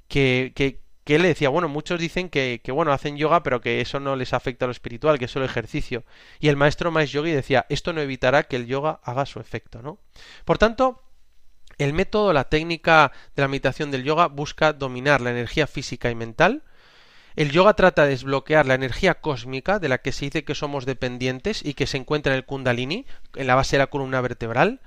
que, 0.09 0.53
que, 0.55 0.81
que 1.09 1.15
él 1.15 1.23
le 1.23 1.29
decía, 1.29 1.49
bueno, 1.49 1.71
muchos 1.71 1.99
dicen 1.99 2.29
que, 2.29 2.61
que, 2.63 2.71
bueno, 2.71 2.93
hacen 2.93 3.17
yoga, 3.17 3.43
pero 3.43 3.63
que 3.63 3.81
eso 3.81 3.99
no 3.99 4.15
les 4.15 4.35
afecta 4.35 4.67
a 4.67 4.69
lo 4.69 4.73
espiritual, 4.73 5.19
que 5.19 5.25
es 5.25 5.31
solo 5.31 5.47
ejercicio. 5.47 6.05
Y 6.39 6.49
el 6.49 6.57
maestro 6.57 6.91
Mahesh 6.91 7.13
Yogi 7.13 7.31
decía, 7.31 7.65
esto 7.71 7.95
no 7.95 8.03
evitará 8.03 8.43
que 8.43 8.57
el 8.57 8.67
yoga 8.67 9.01
haga 9.03 9.25
su 9.25 9.41
efecto, 9.41 9.81
¿no? 9.81 10.01
Por 10.45 10.59
tanto, 10.59 11.03
el 11.79 11.95
método, 11.95 12.35
la 12.35 12.51
técnica 12.51 13.11
de 13.35 13.41
la 13.41 13.49
meditación 13.49 13.91
del 13.91 14.05
yoga 14.05 14.27
busca 14.27 14.75
dominar 14.75 15.23
la 15.23 15.31
energía 15.31 15.67
física 15.67 16.11
y 16.11 16.15
mental. 16.15 16.63
El 17.37 17.53
yoga 17.53 17.73
trata 17.73 18.03
de 18.03 18.11
desbloquear 18.11 18.67
la 18.67 18.75
energía 18.75 19.15
cósmica 19.15 19.79
de 19.79 19.89
la 19.89 20.03
que 20.03 20.13
se 20.13 20.27
dice 20.27 20.45
que 20.45 20.55
somos 20.55 20.85
dependientes 20.85 21.65
y 21.65 21.73
que 21.73 21.87
se 21.87 21.97
encuentra 21.97 22.35
en 22.35 22.37
el 22.37 22.45
kundalini, 22.45 23.07
en 23.35 23.47
la 23.47 23.55
base 23.55 23.77
de 23.77 23.79
la 23.79 23.87
columna 23.87 24.21
vertebral. 24.21 24.83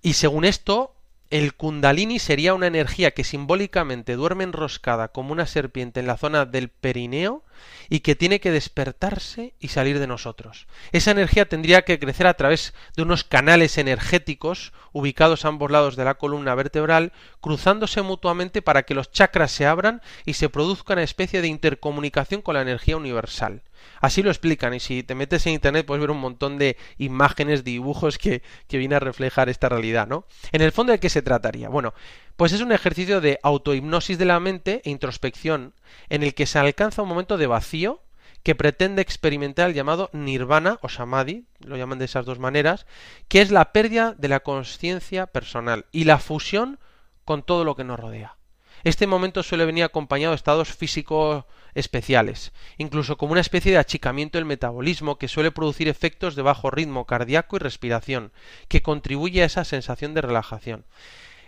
Y 0.00 0.14
según 0.14 0.46
esto, 0.46 0.94
el 1.32 1.54
kundalini 1.54 2.18
sería 2.18 2.52
una 2.52 2.66
energía 2.66 3.12
que 3.12 3.24
simbólicamente 3.24 4.16
duerme 4.16 4.44
enroscada 4.44 5.08
como 5.08 5.32
una 5.32 5.46
serpiente 5.46 5.98
en 5.98 6.06
la 6.06 6.18
zona 6.18 6.44
del 6.44 6.68
perineo 6.68 7.42
y 7.88 8.00
que 8.00 8.14
tiene 8.14 8.40
que 8.40 8.50
despertarse 8.50 9.54
y 9.58 9.68
salir 9.68 9.98
de 9.98 10.06
nosotros. 10.06 10.66
Esa 10.92 11.10
energía 11.10 11.48
tendría 11.48 11.82
que 11.82 11.98
crecer 11.98 12.26
a 12.26 12.34
través 12.34 12.74
de 12.96 13.02
unos 13.02 13.24
canales 13.24 13.78
energéticos 13.78 14.72
ubicados 14.92 15.44
a 15.44 15.48
ambos 15.48 15.70
lados 15.70 15.96
de 15.96 16.04
la 16.04 16.14
columna 16.14 16.54
vertebral, 16.54 17.12
cruzándose 17.40 18.02
mutuamente 18.02 18.62
para 18.62 18.82
que 18.82 18.94
los 18.94 19.10
chakras 19.10 19.52
se 19.52 19.66
abran 19.66 20.02
y 20.24 20.34
se 20.34 20.48
produzca 20.48 20.92
una 20.94 21.02
especie 21.02 21.40
de 21.40 21.48
intercomunicación 21.48 22.42
con 22.42 22.54
la 22.54 22.62
energía 22.62 22.96
universal. 22.96 23.62
Así 24.00 24.22
lo 24.22 24.30
explican 24.30 24.74
y 24.74 24.80
si 24.80 25.02
te 25.02 25.14
metes 25.14 25.46
en 25.46 25.54
internet 25.54 25.86
puedes 25.86 26.00
ver 26.00 26.10
un 26.10 26.20
montón 26.20 26.58
de 26.58 26.76
imágenes, 26.98 27.64
dibujos 27.64 28.18
que, 28.18 28.42
que 28.68 28.78
viene 28.78 28.94
a 28.94 29.00
reflejar 29.00 29.48
esta 29.48 29.68
realidad, 29.68 30.06
¿no? 30.06 30.26
En 30.52 30.62
el 30.62 30.72
fondo 30.72 30.92
de 30.92 31.00
qué 31.00 31.08
se 31.08 31.22
trataría. 31.22 31.68
Bueno, 31.68 31.94
pues 32.36 32.52
es 32.52 32.60
un 32.60 32.72
ejercicio 32.72 33.20
de 33.20 33.38
autohipnosis 33.42 34.18
de 34.18 34.24
la 34.24 34.40
mente 34.40 34.82
e 34.84 34.90
introspección 34.90 35.74
en 36.08 36.22
el 36.22 36.34
que 36.34 36.46
se 36.46 36.58
alcanza 36.58 37.02
un 37.02 37.08
momento 37.08 37.36
de 37.36 37.46
vacío 37.46 38.02
que 38.42 38.54
pretende 38.54 39.02
experimentar 39.02 39.68
el 39.68 39.74
llamado 39.74 40.10
nirvana 40.12 40.78
o 40.82 40.88
samadhi, 40.88 41.44
lo 41.60 41.76
llaman 41.76 41.98
de 41.98 42.06
esas 42.06 42.26
dos 42.26 42.38
maneras, 42.38 42.86
que 43.28 43.40
es 43.40 43.50
la 43.50 43.72
pérdida 43.72 44.14
de 44.18 44.28
la 44.28 44.40
conciencia 44.40 45.26
personal 45.26 45.86
y 45.92 46.04
la 46.04 46.18
fusión 46.18 46.80
con 47.24 47.42
todo 47.42 47.64
lo 47.64 47.76
que 47.76 47.84
nos 47.84 48.00
rodea. 48.00 48.36
Este 48.84 49.06
momento 49.06 49.44
suele 49.44 49.64
venir 49.64 49.84
acompañado 49.84 50.32
de 50.32 50.36
estados 50.36 50.72
físicos 50.74 51.44
especiales, 51.74 52.52
incluso 52.78 53.16
como 53.16 53.30
una 53.30 53.40
especie 53.40 53.70
de 53.70 53.78
achicamiento 53.78 54.38
del 54.38 54.44
metabolismo 54.44 55.18
que 55.18 55.28
suele 55.28 55.52
producir 55.52 55.86
efectos 55.86 56.34
de 56.34 56.42
bajo 56.42 56.68
ritmo 56.68 57.06
cardíaco 57.06 57.54
y 57.54 57.60
respiración, 57.60 58.32
que 58.66 58.82
contribuye 58.82 59.42
a 59.42 59.46
esa 59.46 59.64
sensación 59.64 60.14
de 60.14 60.22
relajación. 60.22 60.84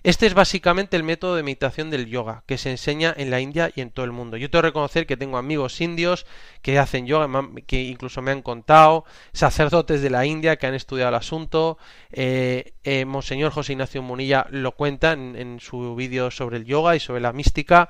Este 0.05 0.27
es 0.27 0.35
básicamente 0.35 0.99
el 0.99 1.03
método 1.03 1.35
de 1.35 1.43
meditación 1.43 1.88
del 1.88 2.05
yoga 2.05 2.45
que 2.45 2.59
se 2.59 2.71
enseña 2.71 3.14
en 3.17 3.31
la 3.31 3.40
India 3.40 3.73
y 3.75 3.81
en 3.81 3.90
todo 3.90 4.05
el 4.05 4.12
mundo. 4.12 4.37
Yo 4.37 4.51
tengo 4.51 4.61
que 4.61 4.69
reconocer 4.69 5.07
que 5.07 5.17
tengo 5.17 5.38
amigos 5.38 5.81
indios 5.81 6.27
que 6.61 6.79
hacen 6.79 7.07
yoga, 7.07 7.27
que 7.67 7.85
incluso 7.85 8.21
me 8.21 8.31
han 8.31 8.43
contado, 8.43 9.07
sacerdotes 9.33 10.03
de 10.03 10.11
la 10.11 10.27
India 10.27 10.57
que 10.57 10.67
han 10.67 10.75
estudiado 10.75 11.09
el 11.09 11.14
asunto. 11.14 11.79
Eh, 12.12 12.75
eh, 12.85 13.07
Monseñor 13.07 13.51
José 13.51 13.73
Ignacio 13.73 14.03
Munilla 14.03 14.47
lo 14.51 14.73
cuenta 14.73 15.12
en, 15.12 15.59
su 15.59 15.95
vídeo 15.95 16.31
sobre 16.31 16.59
el 16.59 16.67
yoga 16.67 16.95
y 16.95 17.01
sobre 17.01 17.23
la 17.23 17.33
mística. 17.33 17.88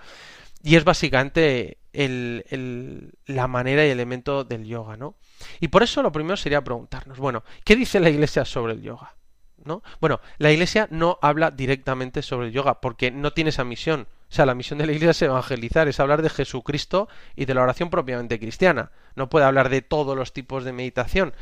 Y 0.62 0.76
es 0.76 0.84
básicamente 0.84 1.78
la 1.92 3.48
manera 3.48 3.84
y 3.84 3.90
elemento 3.90 4.44
del 4.44 4.64
yoga, 4.66 4.96
¿no? 4.96 5.16
Y 5.58 5.66
por 5.66 5.82
eso 5.82 6.00
lo 6.00 6.12
primero 6.12 6.36
sería 6.36 6.62
preguntarnos, 6.62 7.18
bueno, 7.18 7.42
¿qué 7.64 7.74
dice 7.74 7.98
la 7.98 8.08
Iglesia 8.08 8.44
sobre 8.44 8.74
el 8.74 8.82
yoga? 8.82 9.16
¿No? 9.64 9.82
Bueno, 10.00 10.20
la 10.38 10.52
Iglesia 10.52 10.88
no 10.90 11.18
habla 11.22 11.50
directamente 11.50 12.22
sobre 12.22 12.48
el 12.48 12.52
yoga 12.52 12.80
porque 12.80 13.10
no 13.10 13.32
tiene 13.32 13.50
esa 13.50 13.64
misión. 13.64 14.06
O 14.30 14.34
sea, 14.34 14.46
la 14.46 14.54
misión 14.54 14.78
de 14.78 14.86
la 14.86 14.92
Iglesia 14.92 15.10
es 15.10 15.22
evangelizar, 15.22 15.88
es 15.88 16.00
hablar 16.00 16.22
de 16.22 16.30
Jesucristo 16.30 17.08
y 17.36 17.44
de 17.44 17.54
la 17.54 17.62
oración 17.62 17.90
propiamente 17.90 18.38
cristiana. 18.38 18.90
No 19.14 19.28
puede 19.28 19.46
hablar 19.46 19.68
de 19.68 19.82
todos 19.82 20.16
los 20.16 20.32
tipos 20.32 20.64
de 20.64 20.72
meditación. 20.72 21.34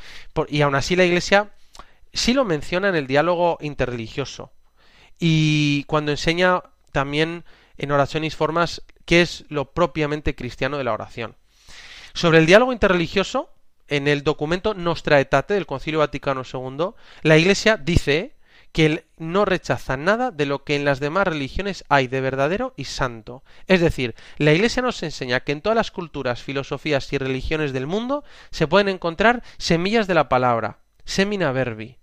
y 0.48 0.62
aún 0.62 0.74
así 0.74 0.96
la 0.96 1.04
Iglesia 1.04 1.50
sí 2.12 2.34
lo 2.34 2.44
menciona 2.44 2.88
en 2.88 2.94
el 2.94 3.06
diálogo 3.06 3.58
interreligioso. 3.60 4.52
Y 5.18 5.84
cuando 5.84 6.10
enseña 6.10 6.62
también 6.90 7.44
en 7.78 7.92
oraciones 7.92 8.36
formas 8.36 8.82
qué 9.04 9.22
es 9.22 9.44
lo 9.48 9.72
propiamente 9.72 10.34
cristiano 10.34 10.78
de 10.78 10.84
la 10.84 10.92
oración. 10.92 11.36
Sobre 12.14 12.38
el 12.38 12.46
diálogo 12.46 12.72
interreligioso, 12.72 13.50
en 13.88 14.08
el 14.08 14.22
documento 14.22 14.74
Nostra 14.74 15.16
Aetate 15.16 15.54
del 15.54 15.66
Concilio 15.66 16.00
Vaticano 16.00 16.42
II, 16.50 16.90
la 17.22 17.38
Iglesia 17.38 17.76
dice 17.76 18.34
que 18.72 19.04
no 19.18 19.44
rechaza 19.44 19.98
nada 19.98 20.30
de 20.30 20.46
lo 20.46 20.64
que 20.64 20.76
en 20.76 20.84
las 20.84 20.98
demás 20.98 21.26
religiones 21.26 21.84
hay 21.88 22.08
de 22.08 22.22
verdadero 22.22 22.72
y 22.76 22.84
santo. 22.84 23.44
Es 23.66 23.80
decir, 23.80 24.14
la 24.38 24.52
Iglesia 24.52 24.82
nos 24.82 25.02
enseña 25.02 25.40
que 25.40 25.52
en 25.52 25.60
todas 25.60 25.76
las 25.76 25.90
culturas, 25.90 26.42
filosofías 26.42 27.12
y 27.12 27.18
religiones 27.18 27.72
del 27.74 27.86
mundo 27.86 28.24
se 28.50 28.66
pueden 28.66 28.88
encontrar 28.88 29.42
semillas 29.58 30.06
de 30.06 30.14
la 30.14 30.30
palabra, 30.30 30.78
semina 31.04 31.52
verbi, 31.52 31.98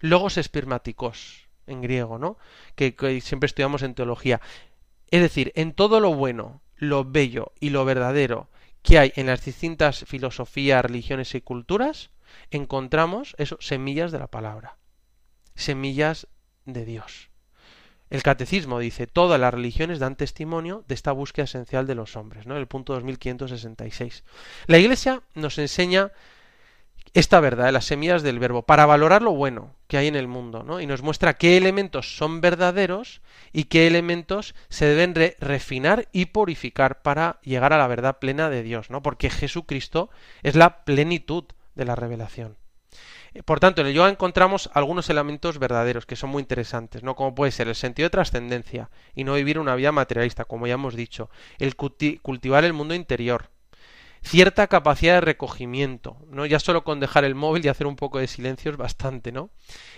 logos 0.00 0.36
espermáticos, 0.36 1.48
en 1.66 1.80
griego, 1.80 2.18
¿no? 2.18 2.36
Que, 2.74 2.94
que 2.94 3.20
siempre 3.22 3.46
estudiamos 3.46 3.82
en 3.82 3.94
teología. 3.94 4.40
Es 5.10 5.22
decir, 5.22 5.52
en 5.54 5.72
todo 5.72 5.98
lo 5.98 6.14
bueno, 6.14 6.60
lo 6.76 7.04
bello 7.04 7.52
y 7.58 7.70
lo 7.70 7.84
verdadero 7.86 8.48
que 8.82 8.98
hay 8.98 9.12
en 9.16 9.26
las 9.26 9.44
distintas 9.44 10.04
filosofías, 10.06 10.84
religiones 10.84 11.34
y 11.34 11.40
culturas, 11.40 12.10
encontramos 12.50 13.34
eso, 13.38 13.56
semillas 13.60 14.12
de 14.12 14.18
la 14.18 14.26
palabra, 14.26 14.76
semillas 15.54 16.26
de 16.64 16.84
Dios. 16.84 17.30
El 18.10 18.22
catecismo 18.22 18.78
dice, 18.78 19.06
todas 19.06 19.40
las 19.40 19.54
religiones 19.54 19.98
dan 19.98 20.16
testimonio 20.16 20.84
de 20.86 20.94
esta 20.94 21.12
búsqueda 21.12 21.44
esencial 21.44 21.86
de 21.86 21.94
los 21.94 22.14
hombres, 22.14 22.46
¿no? 22.46 22.58
El 22.58 22.66
punto 22.66 22.92
2566. 22.92 24.22
La 24.66 24.76
Iglesia 24.76 25.22
nos 25.34 25.56
enseña 25.56 26.12
esta 27.14 27.40
verdad, 27.40 27.70
las 27.72 27.84
semillas 27.84 28.22
del 28.22 28.38
verbo, 28.38 28.62
para 28.62 28.86
valorar 28.86 29.20
lo 29.20 29.32
bueno 29.32 29.74
que 29.86 29.98
hay 29.98 30.06
en 30.06 30.16
el 30.16 30.28
mundo, 30.28 30.62
¿no? 30.62 30.80
Y 30.80 30.86
nos 30.86 31.02
muestra 31.02 31.34
qué 31.34 31.58
elementos 31.58 32.16
son 32.16 32.40
verdaderos 32.40 33.20
y 33.52 33.64
qué 33.64 33.86
elementos 33.86 34.54
se 34.70 34.86
deben 34.86 35.14
refinar 35.38 36.08
y 36.12 36.26
purificar 36.26 37.02
para 37.02 37.38
llegar 37.42 37.74
a 37.74 37.78
la 37.78 37.86
verdad 37.86 38.18
plena 38.18 38.48
de 38.48 38.62
Dios, 38.62 38.88
¿no? 38.88 39.02
Porque 39.02 39.28
Jesucristo 39.28 40.08
es 40.42 40.56
la 40.56 40.84
plenitud 40.84 41.44
de 41.74 41.84
la 41.84 41.96
revelación. 41.96 42.56
Por 43.44 43.60
tanto, 43.60 43.80
en 43.80 43.86
el 43.86 43.94
yoga 43.94 44.10
encontramos 44.10 44.70
algunos 44.74 45.08
elementos 45.08 45.58
verdaderos 45.58 46.04
que 46.04 46.16
son 46.16 46.30
muy 46.30 46.40
interesantes, 46.40 47.02
¿no? 47.02 47.14
Como 47.14 47.34
puede 47.34 47.52
ser 47.52 47.68
el 47.68 47.74
sentido 47.74 48.06
de 48.06 48.10
trascendencia 48.10 48.90
y 49.14 49.24
no 49.24 49.34
vivir 49.34 49.58
una 49.58 49.74
vida 49.74 49.92
materialista, 49.92 50.44
como 50.44 50.66
ya 50.66 50.74
hemos 50.74 50.94
dicho, 50.94 51.30
el 51.58 51.74
cultivar 51.76 52.64
el 52.64 52.74
mundo 52.74 52.94
interior, 52.94 53.50
cierta 54.22 54.66
capacidad 54.68 55.14
de 55.14 55.20
recogimiento, 55.20 56.16
¿no? 56.30 56.46
Ya 56.46 56.58
solo 56.58 56.84
con 56.84 57.00
dejar 57.00 57.24
el 57.24 57.34
móvil 57.34 57.64
y 57.64 57.68
hacer 57.68 57.86
un 57.86 57.96
poco 57.96 58.18
de 58.18 58.28
silencio 58.28 58.70
es 58.70 58.76
bastante, 58.76 59.32
¿no? 59.32 59.50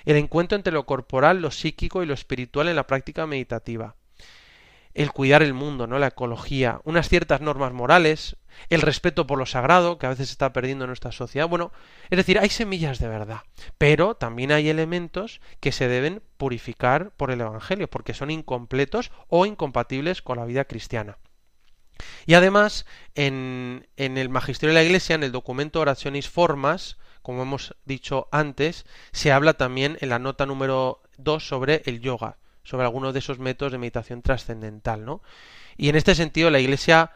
El 0.04 0.16
encuentro 0.16 0.56
entre 0.56 0.72
lo 0.72 0.86
corporal, 0.86 1.40
lo 1.40 1.50
psíquico 1.50 2.02
y 2.02 2.06
lo 2.06 2.14
espiritual 2.14 2.68
en 2.68 2.76
la 2.76 2.86
práctica 2.86 3.26
meditativa. 3.26 3.96
El 4.94 5.12
cuidar 5.12 5.42
el 5.42 5.54
mundo, 5.54 5.86
¿no? 5.86 5.98
La 5.98 6.08
ecología, 6.08 6.80
unas 6.84 7.08
ciertas 7.08 7.40
normas 7.40 7.72
morales, 7.72 8.36
el 8.70 8.80
respeto 8.80 9.26
por 9.26 9.38
lo 9.38 9.46
sagrado, 9.46 9.98
que 9.98 10.06
a 10.06 10.10
veces 10.10 10.28
se 10.28 10.32
está 10.32 10.52
perdiendo 10.52 10.84
en 10.84 10.88
nuestra 10.88 11.10
sociedad. 11.10 11.48
Bueno, 11.48 11.72
es 12.10 12.16
decir, 12.16 12.38
hay 12.38 12.48
semillas 12.48 13.00
de 13.00 13.08
verdad, 13.08 13.42
pero 13.76 14.14
también 14.14 14.52
hay 14.52 14.68
elementos 14.68 15.40
que 15.60 15.72
se 15.72 15.88
deben 15.88 16.22
purificar 16.36 17.10
por 17.16 17.32
el 17.32 17.40
Evangelio, 17.40 17.90
porque 17.90 18.14
son 18.14 18.30
incompletos 18.30 19.10
o 19.28 19.46
incompatibles 19.46 20.22
con 20.22 20.38
la 20.38 20.44
vida 20.44 20.64
cristiana. 20.64 21.18
Y 22.26 22.34
además, 22.34 22.86
en, 23.14 23.86
el 23.96 24.28
Magisterio 24.28 24.74
de 24.74 24.80
la 24.80 24.84
Iglesia, 24.84 25.14
en 25.14 25.22
el 25.22 25.32
documento 25.32 25.80
Oraciones 25.80 26.28
Formas, 26.28 26.98
como 27.22 27.42
hemos 27.42 27.74
dicho 27.84 28.28
antes, 28.32 28.84
se 29.12 29.32
habla 29.32 29.54
también 29.54 29.96
en 30.00 30.10
la 30.10 30.18
nota 30.18 30.46
número 30.46 31.02
2 31.18 31.46
sobre 31.46 31.82
el 31.86 32.00
yoga, 32.00 32.36
sobre 32.62 32.84
algunos 32.84 33.12
de 33.12 33.20
esos 33.20 33.38
métodos 33.38 33.72
de 33.72 33.78
meditación 33.78 34.22
trascendental, 34.22 35.04
¿no? 35.04 35.22
Y 35.76 35.88
en 35.88 35.96
este 35.96 36.14
sentido, 36.14 36.50
la 36.50 36.60
Iglesia 36.60 37.12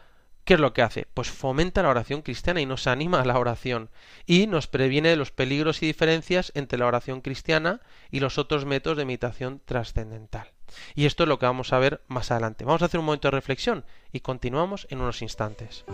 ¿Qué 0.49 0.55
es 0.55 0.59
lo 0.59 0.73
que 0.73 0.81
hace? 0.81 1.05
Pues 1.13 1.29
fomenta 1.29 1.83
la 1.83 1.89
oración 1.89 2.23
cristiana 2.23 2.59
y 2.59 2.65
nos 2.65 2.87
anima 2.87 3.21
a 3.21 3.25
la 3.25 3.37
oración 3.37 3.91
y 4.25 4.47
nos 4.47 4.65
previene 4.65 5.09
de 5.09 5.15
los 5.15 5.31
peligros 5.31 5.83
y 5.83 5.85
diferencias 5.85 6.51
entre 6.55 6.79
la 6.79 6.87
oración 6.87 7.21
cristiana 7.21 7.81
y 8.09 8.19
los 8.19 8.39
otros 8.39 8.65
métodos 8.65 8.97
de 8.97 9.05
meditación 9.05 9.61
trascendental. 9.63 10.47
Y 10.95 11.05
esto 11.05 11.23
es 11.23 11.29
lo 11.29 11.39
que 11.39 11.45
vamos 11.45 11.73
a 11.73 11.79
ver 11.79 12.01
más 12.07 12.31
adelante. 12.31 12.65
Vamos 12.65 12.81
a 12.81 12.85
hacer 12.85 12.99
un 12.99 13.05
momento 13.05 13.27
de 13.27 13.31
reflexión 13.31 13.85
y 14.11 14.19
continuamos 14.21 14.87
en 14.89 15.01
unos 15.01 15.21
instantes. 15.21 15.85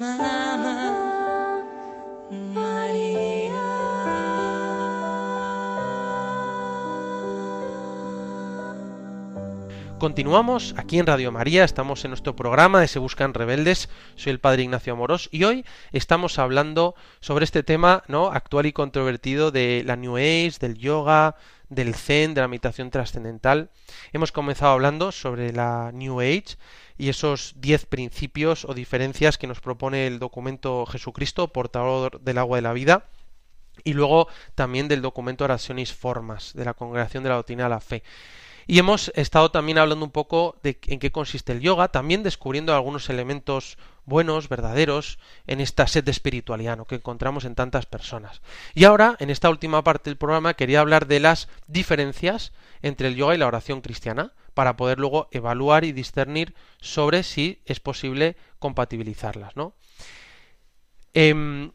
My 0.00 0.27
Continuamos 9.98 10.76
aquí 10.76 11.00
en 11.00 11.06
Radio 11.06 11.32
María, 11.32 11.64
estamos 11.64 12.04
en 12.04 12.12
nuestro 12.12 12.36
programa 12.36 12.80
de 12.80 12.86
Se 12.86 13.00
Buscan 13.00 13.34
Rebeldes, 13.34 13.88
soy 14.14 14.30
el 14.30 14.38
Padre 14.38 14.62
Ignacio 14.62 14.92
Amorós 14.92 15.28
y 15.32 15.42
hoy 15.42 15.64
estamos 15.90 16.38
hablando 16.38 16.94
sobre 17.18 17.44
este 17.44 17.64
tema 17.64 18.04
¿no? 18.06 18.26
actual 18.28 18.66
y 18.66 18.72
controvertido 18.72 19.50
de 19.50 19.82
la 19.84 19.96
New 19.96 20.16
Age, 20.16 20.52
del 20.60 20.78
yoga, 20.78 21.34
del 21.68 21.96
Zen, 21.96 22.34
de 22.34 22.42
la 22.42 22.46
meditación 22.46 22.92
trascendental. 22.92 23.70
Hemos 24.12 24.30
comenzado 24.30 24.70
hablando 24.70 25.10
sobre 25.10 25.52
la 25.52 25.90
New 25.92 26.20
Age 26.20 26.56
y 26.96 27.08
esos 27.08 27.54
diez 27.56 27.84
principios 27.84 28.64
o 28.66 28.74
diferencias 28.74 29.36
que 29.36 29.48
nos 29.48 29.60
propone 29.60 30.06
el 30.06 30.20
documento 30.20 30.86
Jesucristo, 30.86 31.48
portador 31.48 32.20
del 32.20 32.38
agua 32.38 32.58
de 32.58 32.62
la 32.62 32.72
vida, 32.72 33.06
y 33.82 33.94
luego 33.94 34.28
también 34.54 34.86
del 34.86 35.02
documento 35.02 35.42
Oraciones 35.42 35.92
Formas, 35.92 36.52
de 36.54 36.64
la 36.64 36.74
Congregación 36.74 37.24
de 37.24 37.30
la 37.30 37.36
Doctrina 37.36 37.64
de 37.64 37.70
la 37.70 37.80
Fe. 37.80 38.04
Y 38.70 38.78
hemos 38.78 39.10
estado 39.14 39.50
también 39.50 39.78
hablando 39.78 40.04
un 40.04 40.10
poco 40.10 40.58
de 40.62 40.78
en 40.88 40.98
qué 40.98 41.10
consiste 41.10 41.52
el 41.52 41.60
yoga, 41.60 41.88
también 41.88 42.22
descubriendo 42.22 42.74
algunos 42.74 43.08
elementos 43.08 43.78
buenos, 44.04 44.50
verdaderos, 44.50 45.18
en 45.46 45.62
esta 45.62 45.86
sed 45.86 46.04
de 46.04 46.10
espiritualidad 46.10 46.86
que 46.86 46.96
encontramos 46.96 47.46
en 47.46 47.54
tantas 47.54 47.86
personas. 47.86 48.42
Y 48.74 48.84
ahora, 48.84 49.16
en 49.20 49.30
esta 49.30 49.48
última 49.48 49.82
parte 49.82 50.10
del 50.10 50.18
programa, 50.18 50.52
quería 50.52 50.80
hablar 50.80 51.06
de 51.06 51.18
las 51.18 51.48
diferencias 51.66 52.52
entre 52.82 53.08
el 53.08 53.16
yoga 53.16 53.34
y 53.34 53.38
la 53.38 53.46
oración 53.46 53.80
cristiana, 53.80 54.34
para 54.52 54.76
poder 54.76 54.98
luego 54.98 55.28
evaluar 55.30 55.84
y 55.84 55.92
discernir 55.92 56.54
sobre 56.78 57.22
si 57.22 57.62
es 57.64 57.80
posible 57.80 58.36
compatibilizarlas. 58.58 59.56
¿no? 59.56 59.72
Em, 61.14 61.72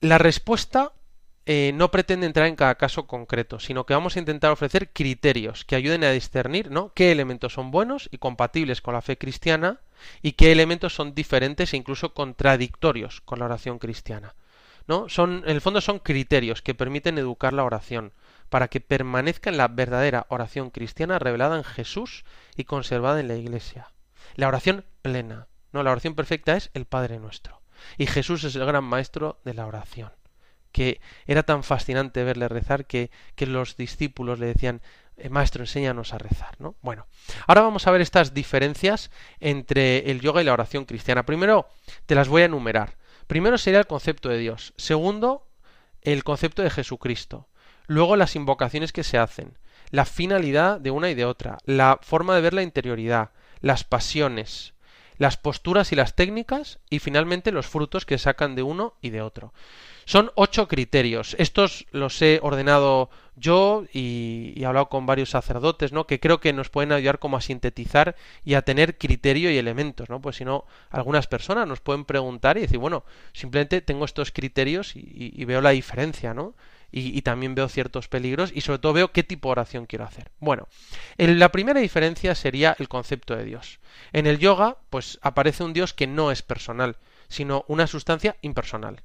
la 0.00 0.18
respuesta 0.18 0.92
eh, 1.44 1.72
no 1.74 1.90
pretende 1.90 2.26
entrar 2.26 2.46
en 2.46 2.54
cada 2.54 2.76
caso 2.76 3.08
concreto, 3.08 3.58
sino 3.58 3.84
que 3.84 3.94
vamos 3.94 4.14
a 4.14 4.20
intentar 4.20 4.52
ofrecer 4.52 4.92
criterios 4.92 5.64
que 5.64 5.74
ayuden 5.74 6.04
a 6.04 6.10
discernir 6.12 6.70
¿no? 6.70 6.92
qué 6.94 7.10
elementos 7.10 7.54
son 7.54 7.72
buenos 7.72 8.08
y 8.12 8.18
compatibles 8.18 8.80
con 8.80 8.94
la 8.94 9.02
fe 9.02 9.18
cristiana 9.18 9.80
y 10.22 10.32
qué 10.32 10.52
elementos 10.52 10.94
son 10.94 11.14
diferentes 11.14 11.72
e 11.72 11.76
incluso 11.76 12.14
contradictorios 12.14 13.20
con 13.22 13.40
la 13.40 13.46
oración 13.46 13.80
cristiana. 13.80 14.36
¿no? 14.86 15.08
Son, 15.08 15.42
en 15.44 15.50
el 15.50 15.60
fondo 15.60 15.80
son 15.80 15.98
criterios 15.98 16.62
que 16.62 16.74
permiten 16.74 17.18
educar 17.18 17.52
la 17.52 17.64
oración 17.64 18.12
para 18.48 18.68
que 18.68 18.80
permanezca 18.80 19.50
en 19.50 19.56
la 19.56 19.66
verdadera 19.66 20.26
oración 20.28 20.70
cristiana 20.70 21.18
revelada 21.18 21.56
en 21.56 21.64
Jesús 21.64 22.24
y 22.56 22.64
conservada 22.64 23.18
en 23.18 23.28
la 23.28 23.36
Iglesia. 23.36 23.90
La 24.36 24.46
oración 24.46 24.84
plena, 25.02 25.48
no, 25.72 25.82
la 25.82 25.90
oración 25.90 26.14
perfecta 26.14 26.56
es 26.56 26.70
el 26.74 26.84
Padre 26.84 27.18
nuestro. 27.18 27.62
Y 27.98 28.06
Jesús 28.06 28.44
es 28.44 28.54
el 28.54 28.64
gran 28.64 28.84
maestro 28.84 29.40
de 29.44 29.54
la 29.54 29.66
oración 29.66 30.12
que 30.72 31.00
era 31.26 31.42
tan 31.42 31.62
fascinante 31.62 32.24
verle 32.24 32.48
rezar 32.48 32.86
que, 32.86 33.10
que 33.34 33.46
los 33.46 33.76
discípulos 33.76 34.38
le 34.38 34.46
decían, 34.46 34.80
"Eh, 35.16 35.28
Maestro, 35.28 35.62
enséñanos 35.62 36.14
a 36.14 36.18
rezar, 36.18 36.56
¿no? 36.58 36.74
Bueno, 36.82 37.06
ahora 37.46 37.60
vamos 37.60 37.86
a 37.86 37.90
ver 37.90 38.00
estas 38.00 38.34
diferencias 38.34 39.10
entre 39.40 40.10
el 40.10 40.20
yoga 40.20 40.40
y 40.40 40.44
la 40.44 40.52
oración 40.54 40.84
cristiana. 40.84 41.24
Primero, 41.24 41.68
te 42.06 42.14
las 42.14 42.28
voy 42.28 42.42
a 42.42 42.46
enumerar. 42.46 42.96
Primero 43.26 43.58
sería 43.58 43.78
el 43.78 43.86
concepto 43.86 44.28
de 44.28 44.38
Dios. 44.38 44.72
Segundo, 44.76 45.46
el 46.02 46.24
concepto 46.24 46.62
de 46.62 46.70
Jesucristo. 46.70 47.48
Luego, 47.86 48.16
las 48.16 48.36
invocaciones 48.36 48.92
que 48.92 49.04
se 49.04 49.18
hacen. 49.18 49.58
La 49.90 50.04
finalidad 50.06 50.80
de 50.80 50.90
una 50.90 51.10
y 51.10 51.14
de 51.14 51.24
otra. 51.24 51.58
La 51.66 51.98
forma 52.02 52.34
de 52.34 52.40
ver 52.40 52.54
la 52.54 52.62
interioridad. 52.62 53.30
Las 53.60 53.84
pasiones. 53.84 54.74
Las 55.22 55.36
posturas 55.36 55.92
y 55.92 55.94
las 55.94 56.16
técnicas. 56.16 56.80
Y 56.90 56.98
finalmente, 56.98 57.52
los 57.52 57.68
frutos 57.68 58.04
que 58.04 58.18
sacan 58.18 58.56
de 58.56 58.64
uno 58.64 58.94
y 59.00 59.10
de 59.10 59.22
otro. 59.22 59.52
Son 60.04 60.32
ocho 60.34 60.66
criterios. 60.66 61.36
Estos 61.38 61.86
los 61.92 62.20
he 62.22 62.40
ordenado 62.42 63.08
yo 63.36 63.84
y, 63.92 64.52
he 64.56 64.66
hablado 64.66 64.88
con 64.88 65.06
varios 65.06 65.30
sacerdotes, 65.30 65.92
¿no? 65.92 66.08
Que 66.08 66.18
creo 66.18 66.40
que 66.40 66.52
nos 66.52 66.70
pueden 66.70 66.90
ayudar 66.90 67.20
como 67.20 67.36
a 67.36 67.40
sintetizar 67.40 68.16
y 68.44 68.54
a 68.54 68.62
tener 68.62 68.98
criterio 68.98 69.48
y 69.52 69.58
elementos, 69.58 70.10
¿no? 70.10 70.20
Pues 70.20 70.34
si 70.34 70.44
no, 70.44 70.64
algunas 70.90 71.28
personas 71.28 71.68
nos 71.68 71.80
pueden 71.80 72.04
preguntar 72.04 72.58
y 72.58 72.62
decir, 72.62 72.78
bueno, 72.78 73.04
simplemente 73.32 73.80
tengo 73.80 74.04
estos 74.04 74.32
criterios 74.32 74.96
y, 74.96 75.32
y 75.36 75.44
veo 75.44 75.60
la 75.60 75.70
diferencia, 75.70 76.34
¿no? 76.34 76.56
Y, 76.94 77.22
también 77.22 77.54
veo 77.54 77.70
ciertos 77.70 78.08
peligros 78.08 78.52
y 78.54 78.60
sobre 78.60 78.78
todo 78.78 78.92
veo 78.92 79.12
qué 79.12 79.22
tipo 79.22 79.48
de 79.48 79.52
oración 79.52 79.86
quiero 79.86 80.04
hacer. 80.04 80.30
Bueno, 80.40 80.68
el, 81.16 81.38
la 81.38 81.50
primera 81.50 81.80
diferencia 81.80 82.34
sería 82.34 82.76
el 82.78 82.88
concepto 82.88 83.34
de 83.34 83.44
Dios. 83.44 83.80
En 84.12 84.26
el 84.26 84.38
yoga, 84.38 84.76
pues 84.90 85.18
aparece 85.22 85.64
un 85.64 85.72
Dios 85.72 85.94
que 85.94 86.06
no 86.06 86.30
es 86.30 86.42
personal, 86.42 86.98
sino 87.28 87.64
una 87.66 87.86
sustancia 87.86 88.36
impersonal. 88.42 89.02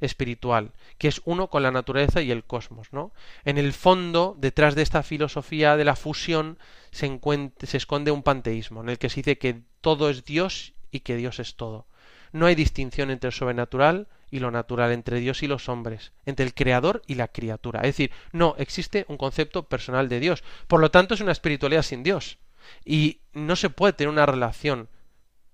espiritual, 0.00 0.72
que 0.98 1.06
es 1.06 1.22
uno 1.24 1.46
con 1.46 1.62
la 1.62 1.70
naturaleza 1.70 2.22
y 2.22 2.32
el 2.32 2.42
cosmos, 2.42 2.92
¿no? 2.92 3.12
En 3.44 3.56
el 3.56 3.72
fondo, 3.72 4.34
detrás 4.36 4.74
de 4.74 4.82
esta 4.82 5.04
filosofía 5.04 5.76
de 5.76 5.84
la 5.84 5.94
fusión, 5.94 6.58
se, 6.90 7.20
se 7.62 7.76
esconde 7.76 8.10
un 8.10 8.24
panteísmo, 8.24 8.80
en 8.80 8.88
el 8.88 8.98
que 8.98 9.08
se 9.08 9.20
dice 9.20 9.38
que 9.38 9.62
todo 9.80 10.10
es 10.10 10.24
Dios 10.24 10.74
y 10.90 11.00
que 11.00 11.14
Dios 11.14 11.38
es 11.38 11.54
todo. 11.54 11.86
No 12.32 12.46
hay 12.46 12.54
distinción 12.54 13.10
entre 13.10 13.28
el 13.28 13.34
sobrenatural 13.34 14.08
y 14.30 14.40
lo 14.40 14.50
natural, 14.50 14.92
entre 14.92 15.20
Dios 15.20 15.42
y 15.42 15.46
los 15.46 15.68
hombres, 15.68 16.12
entre 16.24 16.46
el 16.46 16.54
creador 16.54 17.02
y 17.06 17.14
la 17.16 17.28
criatura. 17.28 17.80
Es 17.80 17.88
decir, 17.88 18.10
no 18.32 18.54
existe 18.58 19.04
un 19.08 19.18
concepto 19.18 19.68
personal 19.68 20.08
de 20.08 20.20
Dios. 20.20 20.42
Por 20.66 20.80
lo 20.80 20.90
tanto, 20.90 21.14
es 21.14 21.20
una 21.20 21.32
espiritualidad 21.32 21.82
sin 21.82 22.02
Dios. 22.02 22.38
Y 22.84 23.20
no 23.32 23.56
se 23.56 23.70
puede 23.70 23.92
tener 23.92 24.10
una 24.10 24.26
relación 24.26 24.88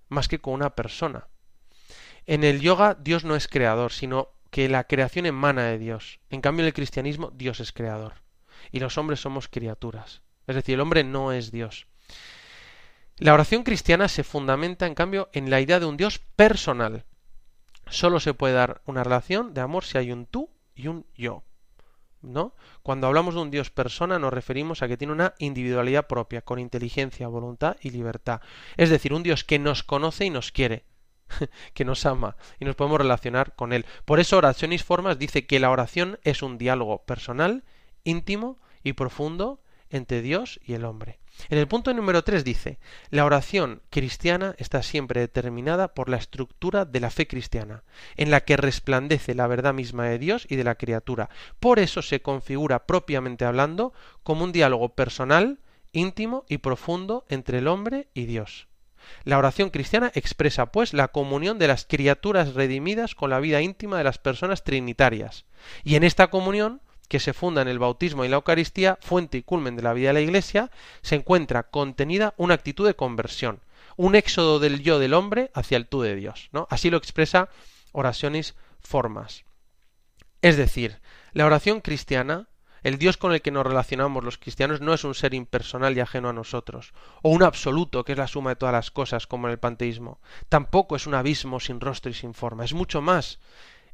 más 0.07 0.27
que 0.27 0.39
con 0.39 0.53
una 0.53 0.71
persona. 0.71 1.27
En 2.25 2.43
el 2.43 2.61
yoga 2.61 2.95
Dios 2.95 3.25
no 3.25 3.35
es 3.35 3.47
creador, 3.47 3.91
sino 3.91 4.29
que 4.49 4.69
la 4.69 4.85
creación 4.85 5.25
emana 5.25 5.65
de 5.65 5.77
Dios. 5.77 6.19
En 6.29 6.41
cambio, 6.41 6.63
en 6.63 6.67
el 6.67 6.73
cristianismo 6.73 7.31
Dios 7.35 7.59
es 7.59 7.71
creador. 7.71 8.13
Y 8.71 8.79
los 8.79 8.97
hombres 8.97 9.19
somos 9.19 9.47
criaturas. 9.47 10.21
Es 10.47 10.55
decir, 10.55 10.75
el 10.75 10.81
hombre 10.81 11.03
no 11.03 11.31
es 11.31 11.51
Dios. 11.51 11.87
La 13.19 13.33
oración 13.33 13.63
cristiana 13.63 14.07
se 14.07 14.23
fundamenta, 14.23 14.87
en 14.87 14.95
cambio, 14.95 15.27
en 15.33 15.49
la 15.49 15.59
idea 15.59 15.81
de 15.81 15.85
un 15.85 15.97
Dios 15.97 16.19
personal. 16.37 17.03
Solo 17.89 18.21
se 18.21 18.33
puede 18.33 18.53
dar 18.53 18.81
una 18.85 19.03
relación 19.03 19.53
de 19.53 19.59
amor 19.59 19.83
si 19.83 19.97
hay 19.97 20.13
un 20.13 20.25
tú 20.25 20.49
y 20.73 20.87
un 20.87 21.05
yo. 21.15 21.43
¿No? 22.21 22.55
Cuando 22.81 23.07
hablamos 23.07 23.35
de 23.35 23.41
un 23.41 23.51
Dios 23.51 23.71
persona 23.71 24.19
nos 24.19 24.33
referimos 24.33 24.81
a 24.81 24.87
que 24.87 24.95
tiene 24.95 25.11
una 25.11 25.33
individualidad 25.37 26.07
propia, 26.07 26.41
con 26.41 26.59
inteligencia, 26.59 27.27
voluntad 27.27 27.75
y 27.81 27.89
libertad. 27.89 28.39
Es 28.77 28.89
decir, 28.89 29.13
un 29.13 29.23
Dios 29.23 29.43
que 29.43 29.59
nos 29.59 29.83
conoce 29.83 30.23
y 30.23 30.29
nos 30.29 30.53
quiere, 30.53 30.85
que 31.73 31.83
nos 31.83 32.05
ama 32.05 32.37
y 32.57 32.63
nos 32.63 32.75
podemos 32.75 32.99
relacionar 32.99 33.53
con 33.53 33.73
Él. 33.73 33.85
Por 34.05 34.21
eso 34.21 34.37
Oraciones 34.37 34.85
Formas 34.85 35.19
dice 35.19 35.45
que 35.45 35.59
la 35.59 35.71
oración 35.71 36.19
es 36.23 36.41
un 36.41 36.57
diálogo 36.57 37.03
personal, 37.03 37.65
íntimo 38.05 38.59
y 38.81 38.93
profundo 38.93 39.61
entre 39.89 40.21
Dios 40.21 40.59
y 40.63 40.73
el 40.73 40.85
hombre. 40.85 41.19
En 41.47 41.57
el 41.57 41.67
punto 41.67 41.93
número 41.93 42.23
3 42.23 42.43
dice, 42.43 42.79
la 43.09 43.23
oración 43.23 43.81
cristiana 43.89 44.55
está 44.57 44.83
siempre 44.83 45.21
determinada 45.21 45.93
por 45.93 46.09
la 46.09 46.17
estructura 46.17 46.83
de 46.85 46.99
la 46.99 47.09
fe 47.09 47.27
cristiana, 47.27 47.83
en 48.17 48.29
la 48.29 48.41
que 48.41 48.57
resplandece 48.57 49.33
la 49.33 49.47
verdad 49.47 49.73
misma 49.73 50.05
de 50.05 50.19
Dios 50.19 50.45
y 50.49 50.57
de 50.57 50.65
la 50.65 50.75
criatura. 50.75 51.29
Por 51.59 51.79
eso 51.79 52.01
se 52.01 52.21
configura 52.21 52.85
propiamente 52.85 53.45
hablando 53.45 53.93
como 54.23 54.43
un 54.43 54.51
diálogo 54.51 54.89
personal, 54.89 55.59
íntimo 55.93 56.45
y 56.49 56.57
profundo 56.57 57.25
entre 57.29 57.59
el 57.59 57.67
hombre 57.67 58.09
y 58.13 58.25
Dios. 58.25 58.67
La 59.23 59.37
oración 59.37 59.69
cristiana 59.69 60.11
expresa, 60.13 60.71
pues, 60.71 60.93
la 60.93 61.07
comunión 61.07 61.57
de 61.57 61.67
las 61.67 61.85
criaturas 61.85 62.53
redimidas 62.53 63.15
con 63.15 63.29
la 63.29 63.39
vida 63.39 63.61
íntima 63.61 63.97
de 63.97 64.03
las 64.03 64.17
personas 64.17 64.63
trinitarias. 64.63 65.45
Y 65.83 65.95
en 65.95 66.03
esta 66.03 66.27
comunión 66.27 66.81
que 67.09 67.19
se 67.19 67.33
funda 67.33 67.61
en 67.61 67.67
el 67.67 67.79
bautismo 67.79 68.23
y 68.23 68.29
la 68.29 68.37
Eucaristía, 68.37 68.97
fuente 69.01 69.39
y 69.39 69.43
culmen 69.43 69.75
de 69.75 69.81
la 69.81 69.93
vida 69.93 70.09
de 70.09 70.13
la 70.13 70.21
Iglesia, 70.21 70.71
se 71.01 71.15
encuentra 71.15 71.63
contenida 71.63 72.33
una 72.37 72.53
actitud 72.53 72.87
de 72.87 72.95
conversión, 72.95 73.59
un 73.97 74.15
éxodo 74.15 74.59
del 74.59 74.81
yo 74.81 74.99
del 74.99 75.15
hombre 75.15 75.51
hacia 75.53 75.75
el 75.75 75.87
tú 75.87 76.01
de 76.01 76.15
Dios. 76.15 76.49
¿no? 76.53 76.67
Así 76.69 76.89
lo 76.89 76.97
expresa 76.97 77.49
Oraciones 77.91 78.55
Formas. 78.79 79.43
Es 80.41 80.55
decir, 80.55 81.01
la 81.33 81.45
oración 81.45 81.81
cristiana, 81.81 82.47
el 82.81 82.97
Dios 82.97 83.17
con 83.17 83.33
el 83.33 83.41
que 83.41 83.51
nos 83.51 83.65
relacionamos 83.65 84.23
los 84.23 84.37
cristianos, 84.37 84.79
no 84.79 84.93
es 84.93 85.03
un 85.03 85.15
ser 85.15 85.33
impersonal 85.33 85.97
y 85.97 85.99
ajeno 85.99 86.29
a 86.29 86.33
nosotros, 86.33 86.93
o 87.23 87.29
un 87.29 87.43
absoluto 87.43 88.05
que 88.05 88.13
es 88.13 88.17
la 88.17 88.27
suma 88.27 88.51
de 88.51 88.55
todas 88.55 88.73
las 88.73 88.91
cosas, 88.91 89.27
como 89.27 89.47
en 89.47 89.51
el 89.51 89.59
panteísmo. 89.59 90.21
Tampoco 90.47 90.95
es 90.95 91.07
un 91.07 91.15
abismo 91.15 91.59
sin 91.59 91.81
rostro 91.81 92.09
y 92.11 92.13
sin 92.13 92.33
forma, 92.33 92.63
es 92.63 92.73
mucho 92.73 93.01
más. 93.01 93.39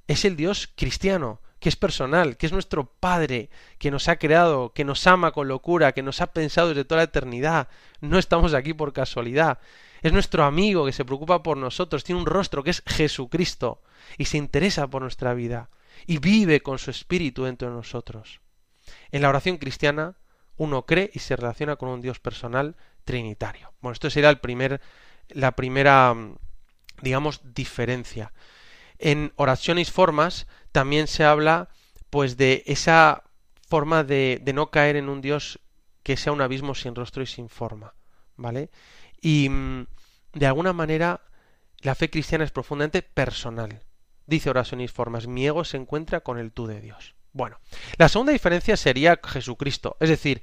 Es 0.07 0.23
el 0.23 0.35
Dios 0.35 0.69
cristiano, 0.75 1.39
que 1.65 1.69
es 1.69 1.75
personal, 1.75 2.37
que 2.37 2.45
es 2.45 2.51
nuestro 2.51 2.85
Padre, 2.85 3.49
que 3.79 3.89
nos 3.89 4.07
ha 4.07 4.17
creado, 4.17 4.71
que 4.71 4.85
nos 4.85 5.07
ama 5.07 5.31
con 5.31 5.47
locura, 5.47 5.93
que 5.93 6.03
nos 6.03 6.21
ha 6.21 6.27
pensado 6.27 6.67
desde 6.67 6.85
toda 6.85 6.99
la 6.99 7.05
eternidad. 7.05 7.69
No 8.01 8.19
estamos 8.19 8.53
aquí 8.53 8.75
por 8.75 8.93
casualidad. 8.93 9.57
Es 10.03 10.13
nuestro 10.13 10.43
amigo 10.43 10.85
que 10.85 10.91
se 10.91 11.05
preocupa 11.05 11.41
por 11.41 11.57
nosotros, 11.57 12.03
tiene 12.03 12.21
un 12.21 12.27
rostro 12.27 12.63
que 12.63 12.69
es 12.69 12.83
Jesucristo 12.85 13.81
y 14.15 14.25
se 14.25 14.37
interesa 14.37 14.87
por 14.87 15.01
nuestra 15.01 15.33
vida 15.33 15.71
y 16.05 16.19
vive 16.19 16.61
con 16.61 16.77
su 16.77 16.91
espíritu 16.91 17.45
dentro 17.45 17.67
de 17.67 17.73
nosotros. 17.73 18.41
En 19.09 19.23
la 19.23 19.29
oración 19.29 19.57
cristiana 19.57 20.17
uno 20.57 20.85
cree 20.85 21.09
y 21.15 21.17
se 21.17 21.35
relaciona 21.35 21.77
con 21.77 21.89
un 21.89 21.99
Dios 21.99 22.19
personal 22.19 22.75
trinitario. 23.05 23.73
Bueno, 23.81 23.93
esto 23.93 24.11
sería 24.11 24.29
el 24.29 24.37
primer, 24.37 24.81
la 25.29 25.53
primera, 25.53 26.13
digamos, 27.01 27.41
diferencia. 27.55 28.33
En 28.99 29.33
oraciones 29.35 29.91
formas 29.91 30.47
también 30.71 31.07
se 31.07 31.23
habla 31.23 31.69
pues 32.09 32.37
de 32.37 32.63
esa 32.65 33.23
forma 33.67 34.03
de, 34.03 34.41
no 34.53 34.71
caer 34.71 34.95
en 34.95 35.09
un 35.09 35.21
Dios 35.21 35.59
que 36.03 36.17
sea 36.17 36.33
un 36.33 36.41
abismo 36.41 36.75
sin 36.75 36.95
rostro 36.95 37.23
y 37.23 37.25
sin 37.25 37.49
forma, 37.49 37.95
¿vale? 38.35 38.69
Y 39.21 39.49
mm, 39.49 39.87
de 40.33 40.45
alguna 40.47 40.71
manera 40.71 41.21
la 41.81 41.95
fe 41.95 42.09
cristiana 42.09 42.43
es 42.43 42.51
profundamente 42.51 43.01
personal. 43.01 43.81
Dice 44.27 44.49
Oraciones 44.49 44.91
Formas, 44.91 45.27
mi 45.27 45.45
ego 45.45 45.63
se 45.63 45.77
encuentra 45.77 46.21
con 46.21 46.39
el 46.39 46.51
tú 46.51 46.67
de 46.67 46.81
Dios. 46.81 47.15
Bueno, 47.31 47.59
la 47.97 48.07
segunda 48.07 48.31
diferencia 48.31 48.77
sería 48.77 49.19
Jesucristo, 49.21 49.97
es 49.99 50.09
decir, 50.09 50.41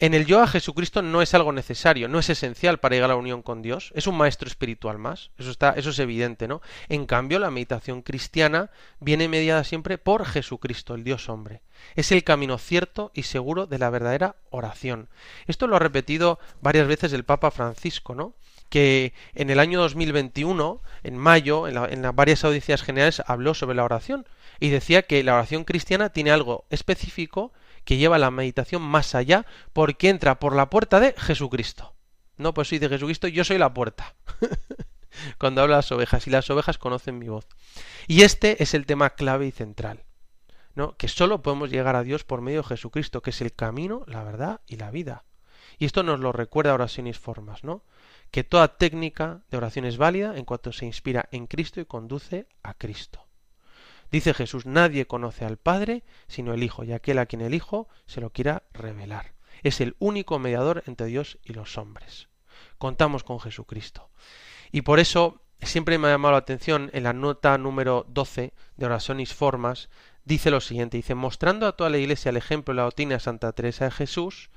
en 0.00 0.14
el 0.14 0.24
yo 0.24 0.42
a 0.42 0.46
Jesucristo 0.46 1.02
no 1.02 1.20
es 1.20 1.34
algo 1.34 1.52
necesario, 1.52 2.08
no 2.08 2.18
es 2.18 2.30
esencial 2.30 2.78
para 2.78 2.94
llegar 2.94 3.10
a 3.10 3.12
la 3.12 3.18
unión 3.18 3.42
con 3.42 3.60
Dios, 3.60 3.92
es 3.94 4.06
un 4.06 4.16
maestro 4.16 4.48
espiritual 4.48 4.96
más, 4.96 5.30
eso 5.36 5.50
está, 5.50 5.74
eso 5.76 5.90
es 5.90 5.98
evidente, 5.98 6.48
¿no? 6.48 6.62
En 6.88 7.04
cambio, 7.04 7.38
la 7.38 7.50
meditación 7.50 8.00
cristiana 8.00 8.70
viene 8.98 9.28
mediada 9.28 9.62
siempre 9.62 9.98
por 9.98 10.24
Jesucristo, 10.24 10.94
el 10.94 11.04
Dios 11.04 11.28
hombre. 11.28 11.60
Es 11.96 12.12
el 12.12 12.24
camino 12.24 12.56
cierto 12.56 13.10
y 13.14 13.24
seguro 13.24 13.66
de 13.66 13.78
la 13.78 13.90
verdadera 13.90 14.36
oración. 14.48 15.10
Esto 15.46 15.66
lo 15.66 15.76
ha 15.76 15.80
repetido 15.80 16.38
varias 16.62 16.88
veces 16.88 17.12
el 17.12 17.24
Papa 17.24 17.50
Francisco, 17.50 18.14
¿no? 18.14 18.34
que 18.70 19.12
en 19.34 19.50
el 19.50 19.58
año 19.58 19.80
2021, 19.80 20.80
en 21.02 21.18
mayo, 21.18 21.68
en, 21.68 21.76
en, 21.76 22.02
las 22.02 22.14
varias 22.14 22.44
audiencias 22.44 22.82
generales, 22.82 23.22
habló 23.26 23.52
sobre 23.52 23.76
la 23.76 23.84
oración 23.84 24.26
y 24.60 24.70
decía 24.70 25.02
que 25.02 25.22
la 25.24 25.34
oración 25.34 25.64
cristiana 25.64 26.10
tiene 26.10 26.30
algo 26.30 26.64
específico 26.70 27.52
que 27.90 27.96
lleva 27.96 28.18
la 28.18 28.30
meditación 28.30 28.82
más 28.82 29.16
allá 29.16 29.46
porque 29.72 30.10
entra 30.10 30.38
por 30.38 30.54
la 30.54 30.70
puerta 30.70 31.00
de 31.00 31.12
Jesucristo. 31.18 31.96
No, 32.36 32.54
pues 32.54 32.68
soy 32.68 32.78
de 32.78 32.88
Jesucristo, 32.88 33.26
yo 33.26 33.42
soy 33.42 33.58
la 33.58 33.74
puerta. 33.74 34.14
Cuando 35.38 35.60
habla 35.60 35.78
las 35.78 35.90
ovejas 35.90 36.24
y 36.28 36.30
las 36.30 36.48
ovejas 36.50 36.78
conocen 36.78 37.18
mi 37.18 37.26
voz. 37.26 37.48
Y 38.06 38.22
este 38.22 38.62
es 38.62 38.74
el 38.74 38.86
tema 38.86 39.10
clave 39.10 39.48
y 39.48 39.50
central. 39.50 40.04
¿no? 40.76 40.96
Que 40.98 41.08
solo 41.08 41.42
podemos 41.42 41.68
llegar 41.68 41.96
a 41.96 42.04
Dios 42.04 42.22
por 42.22 42.42
medio 42.42 42.62
de 42.62 42.68
Jesucristo, 42.68 43.22
que 43.22 43.30
es 43.30 43.40
el 43.40 43.52
camino, 43.54 44.04
la 44.06 44.22
verdad 44.22 44.60
y 44.68 44.76
la 44.76 44.92
vida. 44.92 45.24
Y 45.76 45.84
esto 45.84 46.04
nos 46.04 46.20
lo 46.20 46.30
recuerda 46.30 46.74
oraciones 46.74 47.18
formas, 47.18 47.64
¿no? 47.64 47.82
Que 48.30 48.44
toda 48.44 48.76
técnica 48.76 49.42
de 49.50 49.56
oración 49.56 49.84
es 49.84 49.96
válida 49.96 50.36
en 50.36 50.44
cuanto 50.44 50.72
se 50.72 50.86
inspira 50.86 51.28
en 51.32 51.48
Cristo 51.48 51.80
y 51.80 51.86
conduce 51.86 52.46
a 52.62 52.74
Cristo. 52.74 53.26
Dice 54.10 54.34
Jesús, 54.34 54.66
nadie 54.66 55.06
conoce 55.06 55.44
al 55.44 55.56
Padre 55.56 56.02
sino 56.26 56.52
el 56.52 56.62
Hijo, 56.62 56.84
y 56.84 56.92
aquel 56.92 57.18
a 57.18 57.26
quien 57.26 57.42
el 57.42 57.54
Hijo 57.54 57.88
se 58.06 58.20
lo 58.20 58.30
quiera 58.30 58.64
revelar. 58.72 59.34
Es 59.62 59.80
el 59.80 59.96
único 59.98 60.38
mediador 60.38 60.82
entre 60.86 61.06
Dios 61.06 61.38
y 61.44 61.52
los 61.52 61.78
hombres. 61.78 62.28
Contamos 62.78 63.24
con 63.24 63.40
Jesucristo. 63.40 64.10
Y 64.72 64.82
por 64.82 65.00
eso 65.00 65.42
siempre 65.60 65.98
me 65.98 66.08
ha 66.08 66.12
llamado 66.12 66.32
la 66.32 66.38
atención 66.38 66.90
en 66.92 67.04
la 67.04 67.12
nota 67.12 67.56
número 67.58 68.06
12 68.08 68.52
de 68.76 68.86
Oraciones 68.86 69.34
Formas, 69.34 69.90
dice 70.24 70.50
lo 70.50 70.60
siguiente, 70.60 70.96
dice, 70.96 71.14
mostrando 71.14 71.66
a 71.66 71.76
toda 71.76 71.90
la 71.90 71.98
Iglesia 71.98 72.30
el 72.30 72.36
ejemplo 72.36 72.72
de 72.72 72.76
la 72.76 72.84
doctrina 72.84 73.14
de 73.14 73.20
Santa 73.20 73.52
Teresa 73.52 73.86
de 73.86 73.90
Jesús, 73.90 74.50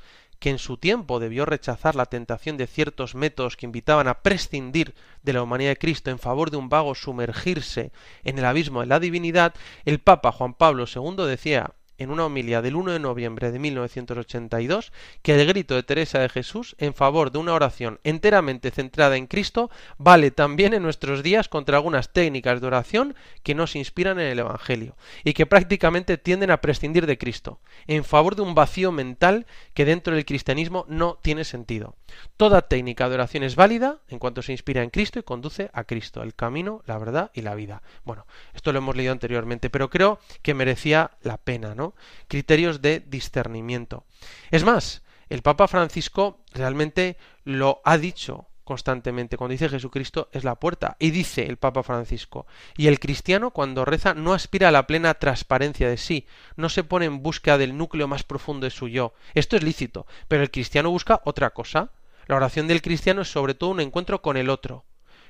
que 0.44 0.50
en 0.50 0.60
su 0.60 0.76
tiempo 0.76 1.22
debió 1.22 1.46
rechazar 1.46 1.96
la 1.96 2.08
tentación 2.08 2.58
de 2.58 2.68
ciertos 2.68 3.16
métodos 3.16 3.56
que 3.56 3.66
invitaban 3.66 4.10
a 4.10 4.24
prescindir 4.24 4.94
de 5.22 5.32
la 5.32 5.42
humanidad 5.42 5.70
de 5.70 5.78
Cristo 5.78 6.12
en 6.12 6.20
favor 6.20 6.52
de 6.52 6.58
un 6.58 6.68
vago 6.68 6.96
sumergirse 6.96 7.94
en 8.26 8.38
el 8.38 8.44
abismo 8.44 8.82
de 8.82 8.88
la 8.88 9.00
divinidad, 9.00 9.54
el 9.86 10.02
Papa 10.02 10.34
Juan 10.34 10.54
Pablo 10.54 10.84
II 10.94 11.26
decía 11.26 11.72
en 11.98 12.12
una 12.12 12.26
homilía 12.26 12.62
del 12.62 12.76
1 12.76 12.94
de 12.94 13.00
noviembre 13.00 13.52
de 13.52 13.60
1982 13.60 14.92
que 15.22 15.40
el 15.40 15.48
grito 15.48 15.76
de 15.76 15.84
Teresa 15.84 16.20
de 16.20 16.30
Jesús 16.30 16.76
en 16.80 16.94
favor 16.94 17.32
de 17.32 17.40
una 17.40 17.54
oración 17.54 18.00
enteramente 18.04 18.72
centrada 18.72 19.18
en 19.18 19.28
Cristo 19.28 19.70
vale 19.98 20.32
también 20.32 20.74
en 20.74 20.84
nuestros 20.84 21.24
días 21.24 21.50
contra 21.50 21.78
algunas 21.78 22.14
técnicas 22.14 22.62
de 22.62 22.68
oración 22.68 23.16
que 23.44 23.56
nos 23.56 23.76
inspiran 23.76 24.20
en 24.20 24.28
el 24.28 24.40
Evangelio 24.40 24.96
y 25.24 25.34
que 25.34 25.46
prácticamente 25.46 26.18
tienden 26.18 26.52
a 26.52 26.62
prescindir 26.62 27.06
de 27.06 27.18
Cristo, 27.18 27.60
en 27.88 28.04
favor 28.04 28.36
de 28.36 28.42
un 28.42 28.56
vacío 28.56 28.92
mental 28.92 29.46
que 29.74 29.86
dentro 29.86 30.16
del 30.16 30.26
cristianismo 30.26 30.86
no 30.88 31.20
tiene 31.22 31.44
sentido. 31.44 31.96
Toda 32.38 32.62
técnica 32.62 33.10
de 33.10 33.16
oración 33.16 33.44
es 33.44 33.56
válida 33.56 34.00
en 34.08 34.20
cuanto 34.20 34.42
se 34.42 34.52
inspira 34.52 34.84
en 34.84 34.90
Cristo 34.90 35.20
y 35.20 35.24
conduce 35.24 35.70
a 35.74 35.84
Cristo, 35.84 36.22
el 36.22 36.36
camino, 36.36 36.82
la 36.86 36.98
verdad 36.98 37.32
y 37.34 37.42
la 37.42 37.56
vida. 37.56 37.82
Bueno, 38.04 38.26
esto 38.54 38.72
lo 38.72 38.80
hemos 38.80 38.96
leído 38.96 39.12
anteriormente, 39.12 39.70
pero 39.70 39.90
creo 39.90 40.20
que 40.42 40.54
merecía 40.54 41.12
la 41.22 41.38
pena, 41.38 41.76
¿no? 41.76 41.83
Criterios 42.28 42.82
de 42.82 43.00
discernimiento. 43.00 44.06
Es 44.52 44.64
más, 44.64 45.04
el 45.30 45.42
Papa 45.42 45.68
Francisco 45.68 46.44
realmente 46.54 47.18
lo 47.44 47.82
ha 47.86 47.98
dicho 47.98 48.48
constantemente. 48.64 49.38
Cuando 49.38 49.52
dice 49.52 49.70
Jesucristo 49.70 50.30
es 50.32 50.44
la 50.44 50.56
puerta. 50.56 50.96
Y 51.00 51.12
dice 51.12 51.46
el 51.46 51.58
Papa 51.58 51.84
Francisco, 51.84 52.48
y 52.78 52.88
el 52.88 53.00
cristiano 53.00 53.52
cuando 53.52 53.86
reza 53.86 54.14
no 54.14 54.34
aspira 54.34 54.70
a 54.70 54.72
la 54.72 54.88
plena 54.88 55.14
transparencia 55.16 55.90
de 55.90 55.98
sí, 55.98 56.28
no 56.56 56.70
se 56.70 56.84
pone 56.84 57.06
en 57.06 57.22
búsqueda 57.22 57.58
del 57.58 57.78
núcleo 57.78 58.08
más 58.08 58.24
profundo 58.24 58.66
de 58.66 58.72
su 58.72 58.88
yo. 58.88 59.14
Esto 59.34 59.56
es 59.56 59.64
lícito, 59.64 60.08
pero 60.28 60.44
el 60.44 60.52
cristiano 60.52 60.90
busca 60.90 61.22
otra 61.26 61.52
cosa. 61.52 61.92
La 62.28 62.36
oración 62.36 62.68
del 62.68 62.82
cristiano 62.82 63.22
es 63.22 63.32
sobre 63.32 63.54
todo 63.54 63.72
un 63.72 63.82
encuentro 63.82 64.22
con 64.22 64.38
el 64.38 64.50
otro. 64.50 64.86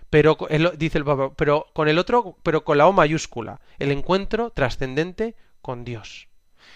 Pero 0.10 0.38
dice 0.78 1.00
el 1.00 1.06
Papa, 1.06 1.34
pero 1.36 1.66
con 1.74 1.88
el 1.88 1.98
otro, 1.98 2.38
pero 2.44 2.64
con 2.64 2.78
la 2.78 2.86
O 2.86 2.94
mayúscula, 2.94 3.62
el 3.80 3.92
encuentro 3.92 4.52
trascendente 4.52 5.36
con 5.62 5.84
Dios. 5.84 6.28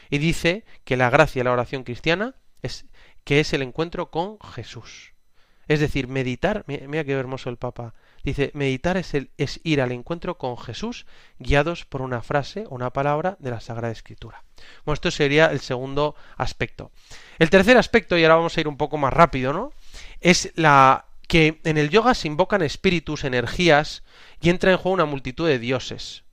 Y 0.10 0.18
dice 0.18 0.66
que 0.84 0.98
la 0.98 1.10
gracia 1.10 1.44
la 1.44 1.52
oración 1.52 1.84
cristiana 1.84 2.36
es 2.62 2.86
que 3.24 3.40
es 3.40 3.54
el 3.54 3.62
encuentro 3.62 4.10
con 4.10 4.40
Jesús. 4.40 5.14
Es 5.68 5.82
decir, 5.82 6.08
meditar, 6.08 6.64
mira 6.68 7.04
qué 7.04 7.12
hermoso 7.12 7.50
el 7.50 7.58
Papa. 7.58 7.94
Dice, 8.24 8.52
meditar 8.54 8.98
es, 8.98 9.14
el, 9.14 9.32
es 9.38 9.60
ir 9.64 9.82
al 9.82 9.92
encuentro 9.92 10.38
con 10.38 10.58
Jesús 10.58 11.06
guiados 11.40 11.86
por 11.86 12.02
una 12.02 12.22
frase 12.22 12.66
o 12.70 12.76
una 12.76 12.92
palabra 12.92 13.36
de 13.40 13.52
la 13.52 13.60
Sagrada 13.60 13.92
Escritura. 13.92 14.44
Bueno, 14.86 14.94
esto 14.94 15.12
sería 15.12 15.48
el 15.48 15.60
segundo 15.60 16.16
aspecto. 16.38 16.92
El 17.38 17.50
tercer 17.50 17.78
aspecto, 17.78 18.18
y 18.18 18.24
ahora 18.24 18.36
vamos 18.36 18.58
a 18.58 18.62
ir 18.62 18.68
un 18.68 18.78
poco 18.78 18.98
más 18.98 19.14
rápido, 19.14 19.54
¿no? 19.54 19.74
Es 20.22 20.52
la 20.56 21.06
que 21.28 21.60
en 21.66 21.78
el 21.78 21.90
yoga 21.90 22.14
se 22.14 22.28
invocan 22.28 22.62
espíritus, 22.62 23.26
energías, 23.26 24.04
y 24.42 24.50
entra 24.50 24.72
en 24.72 24.78
juego 24.78 24.94
una 24.94 25.06
multitud 25.06 25.48
de 25.48 25.60
dioses. 25.60 26.24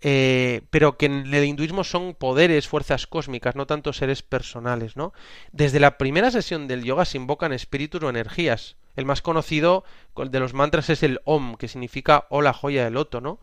Eh, 0.00 0.62
pero 0.70 0.96
que 0.96 1.06
en 1.06 1.34
el 1.34 1.44
hinduismo 1.44 1.82
son 1.82 2.14
poderes, 2.14 2.68
fuerzas 2.68 3.06
cósmicas, 3.06 3.56
no 3.56 3.66
tanto 3.66 3.92
seres 3.92 4.22
personales, 4.22 4.96
¿no? 4.96 5.12
Desde 5.50 5.80
la 5.80 5.98
primera 5.98 6.30
sesión 6.30 6.68
del 6.68 6.84
yoga 6.84 7.04
se 7.04 7.18
invocan 7.18 7.52
espíritus 7.52 8.02
o 8.02 8.08
energías. 8.08 8.76
El 8.94 9.06
más 9.06 9.22
conocido 9.22 9.84
de 10.16 10.40
los 10.40 10.54
mantras 10.54 10.90
es 10.90 11.02
el 11.02 11.20
Om, 11.24 11.56
que 11.56 11.68
significa 11.68 12.26
o 12.30 12.42
la 12.42 12.52
joya 12.52 12.84
del 12.84 12.94
loto, 12.94 13.20
¿no? 13.20 13.40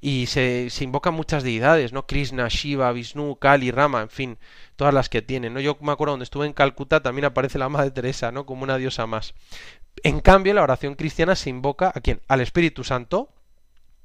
Y 0.00 0.26
se, 0.26 0.70
se 0.70 0.84
invocan 0.84 1.14
muchas 1.14 1.42
deidades, 1.42 1.92
¿no? 1.92 2.06
Krishna, 2.06 2.48
Shiva, 2.48 2.92
Vishnu, 2.92 3.36
Kali, 3.36 3.70
Rama, 3.70 4.02
en 4.02 4.10
fin, 4.10 4.38
todas 4.76 4.94
las 4.94 5.08
que 5.08 5.22
tienen, 5.22 5.54
¿no? 5.54 5.60
Yo 5.60 5.76
me 5.80 5.92
acuerdo 5.92 6.12
cuando 6.12 6.24
estuve 6.24 6.46
en 6.46 6.52
Calcuta 6.52 7.02
también 7.02 7.24
aparece 7.24 7.58
la 7.58 7.68
Madre 7.68 7.90
Teresa, 7.90 8.32
¿no? 8.32 8.46
Como 8.46 8.62
una 8.62 8.76
diosa 8.76 9.06
más. 9.06 9.34
En 10.02 10.20
cambio, 10.20 10.54
la 10.54 10.62
oración 10.62 10.94
cristiana 10.94 11.34
se 11.36 11.50
invoca 11.50 11.90
a 11.94 12.00
quién? 12.00 12.20
Al 12.28 12.40
Espíritu 12.40 12.84
Santo, 12.84 13.30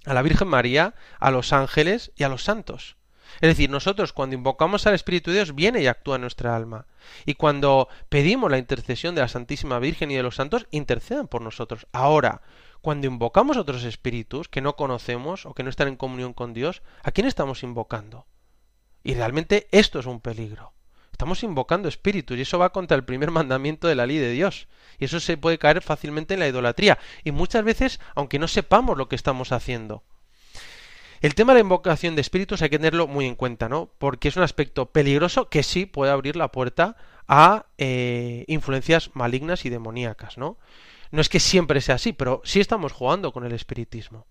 a 0.06 0.14
la 0.14 0.22
Virgen 0.22 0.48
María, 0.48 0.96
a 1.20 1.32
los 1.32 1.54
ángeles 1.54 2.12
y 2.16 2.24
a 2.24 2.30
los 2.30 2.44
santos. 2.44 2.98
Es 3.42 3.50
decir, 3.50 3.70
nosotros 3.70 4.14
cuando 4.14 4.36
invocamos 4.36 4.86
al 4.86 4.94
Espíritu 4.94 5.32
de 5.32 5.38
Dios 5.38 5.56
viene 5.56 5.82
y 5.82 5.88
actúa 5.88 6.16
en 6.16 6.22
nuestra 6.22 6.56
alma. 6.56 6.86
Y 7.26 7.34
cuando 7.34 7.90
pedimos 8.10 8.52
la 8.52 8.58
intercesión 8.58 9.16
de 9.16 9.22
la 9.22 9.28
Santísima 9.28 9.80
Virgen 9.80 10.12
y 10.12 10.16
de 10.16 10.24
los 10.24 10.36
santos, 10.36 10.68
intercedan 10.72 11.28
por 11.28 11.42
nosotros. 11.42 11.88
Ahora, 11.92 12.42
cuando 12.82 13.08
invocamos 13.08 13.58
otros 13.58 13.84
espíritus 13.86 14.50
que 14.50 14.62
no 14.62 14.76
conocemos 14.76 15.46
o 15.46 15.54
que 15.54 15.64
no 15.64 15.70
están 15.70 15.88
en 15.88 15.96
comunión 15.96 16.34
con 16.34 16.54
Dios, 16.54 16.84
¿a 17.02 17.12
quién 17.12 17.28
estamos 17.28 17.64
invocando? 17.64 18.28
Y 19.04 19.16
realmente 19.16 19.68
esto 19.72 20.00
es 20.00 20.06
un 20.06 20.22
peligro. 20.22 20.73
Estamos 21.14 21.44
invocando 21.44 21.88
espíritus 21.88 22.38
y 22.38 22.42
eso 22.42 22.60
va 22.60 22.74
contra 22.74 22.98
el 22.98 23.06
primer 23.06 23.32
mandamiento 23.40 23.88
de 23.88 23.96
la 23.96 24.06
ley 24.06 24.18
de 24.18 24.32
Dios. 24.32 24.68
Y 25.00 25.06
eso 25.06 25.22
se 25.22 25.38
puede 25.38 25.58
caer 25.58 25.82
fácilmente 25.82 26.34
en 26.34 26.42
la 26.42 26.48
idolatría. 26.48 26.98
Y 27.24 27.32
muchas 27.32 27.64
veces, 27.64 28.02
aunque 28.16 28.40
no 28.40 28.50
sepamos 28.50 28.98
lo 28.98 29.08
que 29.08 29.16
estamos 29.16 29.52
haciendo. 29.52 30.04
El 31.22 31.36
tema 31.36 31.54
de 31.54 31.60
la 31.60 31.64
invocación 31.64 32.16
de 32.16 32.22
espíritus 32.22 32.62
hay 32.62 32.70
que 32.70 32.80
tenerlo 32.80 33.08
muy 33.08 33.26
en 33.26 33.36
cuenta, 33.36 33.70
¿no? 33.70 33.92
Porque 33.98 34.28
es 34.28 34.36
un 34.36 34.44
aspecto 34.44 34.88
peligroso 34.88 35.48
que 35.48 35.64
sí 35.64 35.86
puede 35.86 36.12
abrir 36.12 36.36
la 36.36 36.52
puerta 36.52 36.98
a 37.30 37.68
eh, 37.78 38.44
influencias 38.48 39.12
malignas 39.14 39.64
y 39.64 39.70
demoníacas, 39.70 40.38
¿no? 40.38 40.58
No 41.12 41.22
es 41.22 41.30
que 41.30 41.40
siempre 41.40 41.80
sea 41.80 41.96
así, 41.96 42.12
pero 42.12 42.42
sí 42.44 42.60
estamos 42.60 42.92
jugando 42.92 43.32
con 43.32 43.46
el 43.46 43.54
espiritismo. 43.54 44.26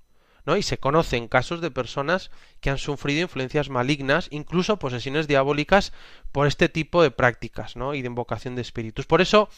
¿No? 0.45 0.57
Y 0.57 0.62
se 0.62 0.78
conocen 0.78 1.28
casos 1.28 1.61
de 1.61 1.70
personas 1.70 2.30
que 2.61 2.70
han 2.70 2.78
sufrido 2.78 3.22
influencias 3.22 3.68
malignas, 3.68 4.28
incluso 4.30 4.78
posesiones 4.78 5.28
diabólicas 5.28 5.93
por 6.32 6.47
este 6.47 6.68
tipo 6.68 7.03
de 7.03 7.11
prácticas, 7.11 7.76
¿no? 7.76 7.95
Y 7.95 8.03
de 8.03 8.09
invocación 8.09 8.55
de 8.55 8.62
espíritus. 8.62 9.07
Por 9.07 9.20
eso, 9.20 9.49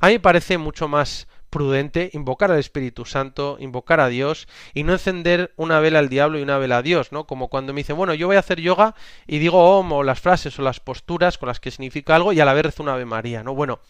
a 0.00 0.08
mí 0.08 0.14
me 0.14 0.20
parece 0.20 0.58
mucho 0.58 0.88
más 0.88 1.28
prudente 1.50 2.10
invocar 2.14 2.52
al 2.52 2.60
Espíritu 2.60 3.04
Santo, 3.04 3.56
invocar 3.58 4.00
a 4.00 4.08
Dios 4.08 4.46
y 4.72 4.84
no 4.84 4.92
encender 4.92 5.52
una 5.56 5.80
vela 5.80 5.98
al 5.98 6.08
diablo 6.08 6.38
y 6.38 6.42
una 6.42 6.58
vela 6.58 6.78
a 6.78 6.82
Dios, 6.82 7.10
¿no? 7.12 7.26
Como 7.26 7.48
cuando 7.48 7.72
me 7.72 7.80
dicen, 7.80 7.96
bueno, 7.96 8.14
yo 8.14 8.28
voy 8.28 8.36
a 8.36 8.40
hacer 8.40 8.60
yoga 8.60 8.94
y 9.26 9.38
digo 9.38 9.78
om 9.78 9.92
o 9.92 10.02
las 10.04 10.20
frases 10.20 10.58
o 10.58 10.62
las 10.62 10.80
posturas 10.80 11.38
con 11.38 11.48
las 11.48 11.60
que 11.60 11.72
significa 11.72 12.14
algo 12.14 12.32
y 12.32 12.40
a 12.40 12.44
la 12.44 12.54
vez 12.54 12.78
una 12.78 12.94
Ave 12.94 13.04
María, 13.04 13.42
¿no? 13.42 13.54
Bueno, 13.54 13.80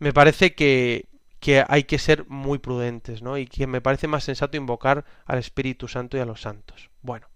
me 0.00 0.12
parece 0.12 0.54
que 0.54 1.06
que 1.46 1.64
hay 1.68 1.84
que 1.84 2.00
ser 2.00 2.26
muy 2.26 2.58
prudentes, 2.58 3.22
¿no? 3.22 3.38
Y 3.38 3.46
que 3.46 3.68
me 3.68 3.80
parece 3.80 4.08
más 4.08 4.24
sensato 4.24 4.56
invocar 4.56 5.04
al 5.26 5.38
Espíritu 5.38 5.86
Santo 5.86 6.16
y 6.16 6.20
a 6.20 6.24
los 6.24 6.40
santos. 6.40 6.90
Bueno. 7.02 7.28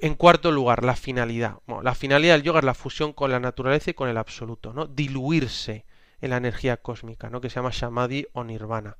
En 0.00 0.14
cuarto 0.14 0.52
lugar, 0.52 0.84
la 0.84 0.94
finalidad. 0.94 1.56
La 1.82 1.96
finalidad 1.96 2.34
del 2.34 2.44
yoga 2.44 2.60
es 2.60 2.64
la 2.64 2.74
fusión 2.74 3.12
con 3.12 3.32
la 3.32 3.40
naturaleza 3.40 3.90
y 3.90 3.94
con 3.94 4.08
el 4.08 4.16
absoluto, 4.16 4.72
¿no? 4.72 4.86
Diluirse 4.86 5.86
en 6.20 6.30
la 6.30 6.36
energía 6.36 6.76
cósmica, 6.76 7.28
¿no? 7.28 7.40
Que 7.40 7.50
se 7.50 7.56
llama 7.56 7.72
Samadhi 7.72 8.28
o 8.32 8.44
Nirvana. 8.44 8.96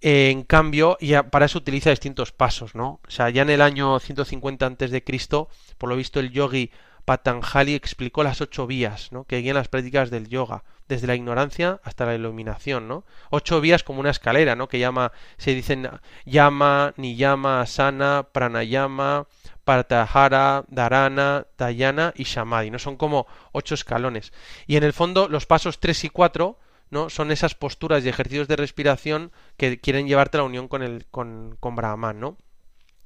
En 0.00 0.42
cambio, 0.42 0.98
ya 1.00 1.30
para 1.30 1.46
eso 1.46 1.58
utiliza 1.58 1.90
distintos 1.90 2.32
pasos, 2.32 2.74
¿no? 2.74 2.98
O 3.06 3.10
sea, 3.10 3.30
ya 3.30 3.42
en 3.42 3.50
el 3.50 3.62
año 3.62 4.00
150 4.00 4.66
a.C., 4.66 5.04
por 5.78 5.88
lo 5.88 5.94
visto 5.94 6.18
el 6.18 6.32
yogi 6.32 6.72
Patanjali 7.04 7.74
explicó 7.74 8.22
las 8.22 8.40
ocho 8.40 8.66
vías 8.66 9.10
¿no? 9.12 9.24
que 9.24 9.38
guían 9.38 9.56
las 9.56 9.68
prácticas 9.68 10.10
del 10.10 10.28
yoga, 10.28 10.62
desde 10.88 11.06
la 11.06 11.14
ignorancia 11.14 11.80
hasta 11.82 12.06
la 12.06 12.14
iluminación, 12.14 12.86
¿no? 12.86 13.04
Ocho 13.30 13.60
vías 13.60 13.82
como 13.82 14.00
una 14.00 14.10
escalera, 14.10 14.54
¿no? 14.54 14.68
Que 14.68 14.78
llama, 14.78 15.12
se 15.38 15.54
dicen 15.54 15.88
yama, 16.26 16.92
niyama, 16.96 17.62
asana, 17.62 18.28
pranayama, 18.30 19.26
partahara, 19.64 20.64
dharana, 20.68 21.46
dayana 21.56 22.12
y 22.14 22.26
samadhi, 22.26 22.70
¿no? 22.70 22.78
Son 22.78 22.96
como 22.96 23.26
ocho 23.52 23.74
escalones. 23.74 24.32
Y 24.66 24.76
en 24.76 24.84
el 24.84 24.92
fondo 24.92 25.28
los 25.28 25.46
pasos 25.46 25.80
tres 25.80 26.04
y 26.04 26.10
cuatro 26.10 26.58
¿no? 26.90 27.08
Son 27.08 27.30
esas 27.30 27.54
posturas 27.54 28.04
y 28.04 28.10
ejercicios 28.10 28.48
de 28.48 28.56
respiración 28.56 29.32
que 29.56 29.80
quieren 29.80 30.06
llevarte 30.06 30.36
a 30.36 30.40
la 30.40 30.44
unión 30.44 30.68
con 30.68 30.82
el 30.82 31.06
con, 31.10 31.56
con 31.58 31.74
Brahman, 31.74 32.20
¿no? 32.20 32.36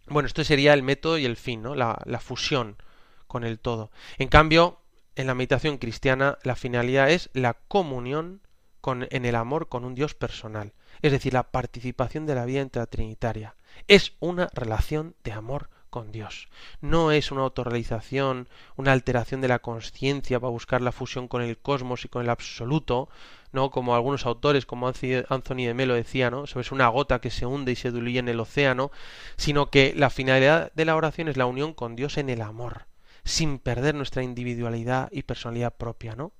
Bueno, 0.09 0.27
esto 0.27 0.43
sería 0.43 0.75
el 0.75 0.83
método 0.83 1.19
y 1.19 1.25
el 1.25 1.37
fin, 1.37 1.63
¿no? 1.63 1.77
La, 1.77 1.97
la 2.05 2.19
fusión 2.19 2.79
con 3.27 3.45
el 3.45 3.59
todo. 3.59 3.91
En 4.19 4.29
cambio, 4.29 4.81
en 5.17 5.27
la 5.27 5.35
meditación 5.35 5.79
cristiana 5.79 6.39
la 6.43 6.57
finalidad 6.57 7.11
es 7.11 7.31
la 7.33 7.55
comunión 7.55 8.41
con, 8.81 9.09
en 9.11 9.25
el 9.25 9.35
amor 9.35 9.69
con 9.69 9.85
un 9.85 9.95
Dios 9.95 10.15
personal, 10.15 10.73
es 11.03 11.11
decir, 11.11 11.33
la 11.33 11.51
participación 11.51 12.27
de 12.27 12.35
la 12.35 12.45
vida 12.45 12.67
trinitaria. 12.87 13.57
Es 13.89 14.13
una 14.21 14.49
relación 14.55 15.17
de 15.25 15.33
amor 15.33 15.71
con 15.91 16.13
Dios. 16.13 16.49
No 16.83 17.11
es 17.11 17.33
una 17.33 17.43
autorrealización, 17.43 18.49
una 18.77 18.93
alteración 18.93 19.41
de 19.41 19.49
la 19.49 19.61
conciencia 19.61 20.39
para 20.39 20.51
buscar 20.51 20.83
la 20.83 20.93
fusión 20.93 21.29
con 21.29 21.41
el 21.41 21.57
cosmos 21.59 22.05
y 22.05 22.09
con 22.09 22.23
el 22.23 22.31
absoluto, 22.31 23.09
¿no? 23.53 23.71
Como 23.71 23.95
algunos 23.95 24.27
autores, 24.27 24.67
como 24.67 24.89
Anthony 24.89 25.65
de 25.67 25.75
Melo 25.75 25.95
decía, 25.95 26.31
¿no? 26.31 26.45
Es 26.45 26.73
una 26.73 26.89
gota 26.89 27.21
que 27.21 27.31
se 27.31 27.47
hunde 27.47 27.73
y 27.73 27.77
se 27.77 27.93
diluye 27.93 28.19
en 28.19 28.29
el 28.29 28.41
océano, 28.41 28.91
sino 29.37 29.71
que 29.71 29.95
la 29.97 30.11
finalidad 30.11 30.71
de 30.75 30.85
la 30.85 30.97
oración 30.97 31.29
es 31.29 31.39
la 31.39 31.47
unión 31.47 31.73
con 31.73 31.97
Dios 31.97 32.19
en 32.19 32.29
el 32.29 32.43
amor 32.43 32.87
sin 33.27 33.59
perder 33.59 33.95
nuestra 33.97 34.23
individualidad 34.23 35.09
y 35.11 35.25
personalidad 35.25 35.77
propia, 35.77 36.15
¿no? 36.15 36.33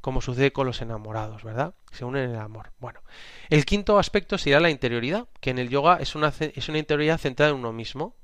Como 0.00 0.20
sucede 0.20 0.52
con 0.52 0.66
los 0.66 0.80
enamorados, 0.80 1.42
¿verdad? 1.42 1.74
Se 1.90 2.04
unen 2.04 2.24
en 2.24 2.30
el 2.30 2.40
amor. 2.40 2.72
Bueno, 2.78 3.00
el 3.50 3.64
quinto 3.64 3.98
aspecto 3.98 4.38
será 4.38 4.60
la 4.60 4.70
interioridad, 4.70 5.28
que 5.40 5.50
en 5.50 5.58
el 5.58 5.68
yoga 5.68 5.96
es 5.96 6.14
una, 6.14 6.32
es 6.38 6.68
una 6.68 6.78
interioridad 6.78 7.18
centrada 7.18 7.50
en 7.50 7.58
uno 7.58 7.72
mismo, 7.72 8.16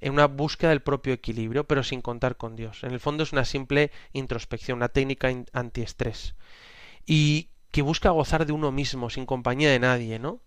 en 0.00 0.14
una 0.14 0.26
búsqueda 0.26 0.70
del 0.70 0.80
propio 0.80 1.12
equilibrio, 1.12 1.64
pero 1.64 1.82
sin 1.82 2.00
contar 2.00 2.36
con 2.36 2.56
Dios. 2.56 2.82
En 2.82 2.92
el 2.92 3.00
fondo 3.00 3.24
es 3.24 3.32
una 3.32 3.44
simple 3.44 3.90
introspección, 4.12 4.78
una 4.78 4.88
técnica 4.88 5.28
antiestrés. 5.52 6.34
Y 7.04 7.50
que 7.70 7.82
busca 7.82 8.10
gozar 8.10 8.46
de 8.46 8.52
uno 8.52 8.72
mismo, 8.72 9.10
sin 9.10 9.26
compañía 9.26 9.70
de 9.70 9.80
nadie, 9.80 10.18
¿no? 10.18 10.40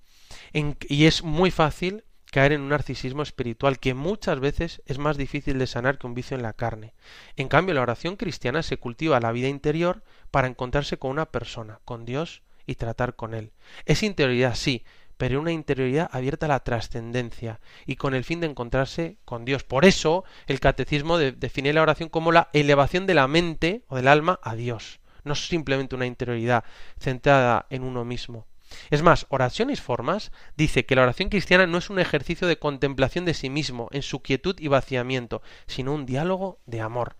y 0.54 1.06
es 1.06 1.24
muy 1.24 1.52
fácil 1.52 2.06
caer 2.32 2.54
en 2.54 2.62
un 2.62 2.70
narcisismo 2.70 3.22
espiritual 3.22 3.78
que 3.78 3.94
muchas 3.94 4.40
veces 4.40 4.82
es 4.86 4.98
más 4.98 5.18
difícil 5.18 5.60
de 5.60 5.68
sanar 5.68 6.00
que 6.00 6.08
un 6.08 6.16
vicio 6.16 6.36
en 6.36 6.44
la 6.44 6.54
carne. 6.54 6.94
En 7.36 7.50
cambio, 7.50 7.76
la 7.76 7.82
oración 7.82 8.16
cristiana 8.16 8.64
se 8.64 8.78
cultiva 8.78 9.20
la 9.20 9.32
vida 9.32 9.50
interior 9.50 10.02
para 10.32 10.48
encontrarse 10.48 10.98
con 10.98 11.12
una 11.12 11.28
persona, 11.28 11.82
con 11.86 12.06
Dios 12.06 12.42
y 12.66 12.76
tratar 12.76 13.16
con 13.16 13.34
Él. 13.34 13.52
Es 13.86 14.02
interioridad, 14.02 14.56
sí, 14.56 14.86
pero 15.18 15.40
una 15.40 15.52
interioridad 15.52 16.10
abierta 16.12 16.48
a 16.48 16.50
la 16.50 16.64
trascendencia 16.64 17.60
y 17.86 17.98
con 17.98 18.16
el 18.16 18.24
fin 18.24 18.40
de 18.40 18.48
encontrarse 18.48 19.18
con 19.26 19.46
Dios. 19.46 19.64
Por 19.64 19.86
eso 19.86 20.24
el 20.48 20.60
catecismo 20.60 21.20
define 21.20 21.74
la 21.74 21.84
oración 21.84 22.10
como 22.10 22.32
la 22.32 22.50
elevación 22.54 23.06
de 23.06 23.14
la 23.14 23.28
mente 23.28 23.84
o 23.88 23.98
del 23.98 24.08
alma 24.08 24.40
a 24.42 24.56
Dios. 24.56 25.00
No 25.24 25.34
es 25.34 25.48
simplemente 25.48 25.96
una 25.96 26.08
interioridad 26.08 26.64
centrada 26.98 27.68
en 27.70 27.84
uno 27.84 28.04
mismo. 28.04 28.48
Es 28.90 29.02
más, 29.02 29.26
Oraciones 29.30 29.82
Formas 29.82 30.32
dice 30.56 30.86
que 30.86 30.96
la 30.96 31.04
oración 31.04 31.30
cristiana 31.30 31.68
no 31.68 31.78
es 31.78 31.90
un 31.90 32.00
ejercicio 32.00 32.48
de 32.48 32.58
contemplación 32.58 33.26
de 33.26 33.34
sí 33.34 33.50
mismo, 33.50 33.90
en 33.92 34.02
su 34.02 34.22
quietud 34.22 34.56
y 34.60 34.68
vaciamiento, 34.68 35.42
sino 35.68 35.94
un 35.94 36.06
diálogo 36.06 36.60
de 36.66 36.82
amor. 36.82 37.16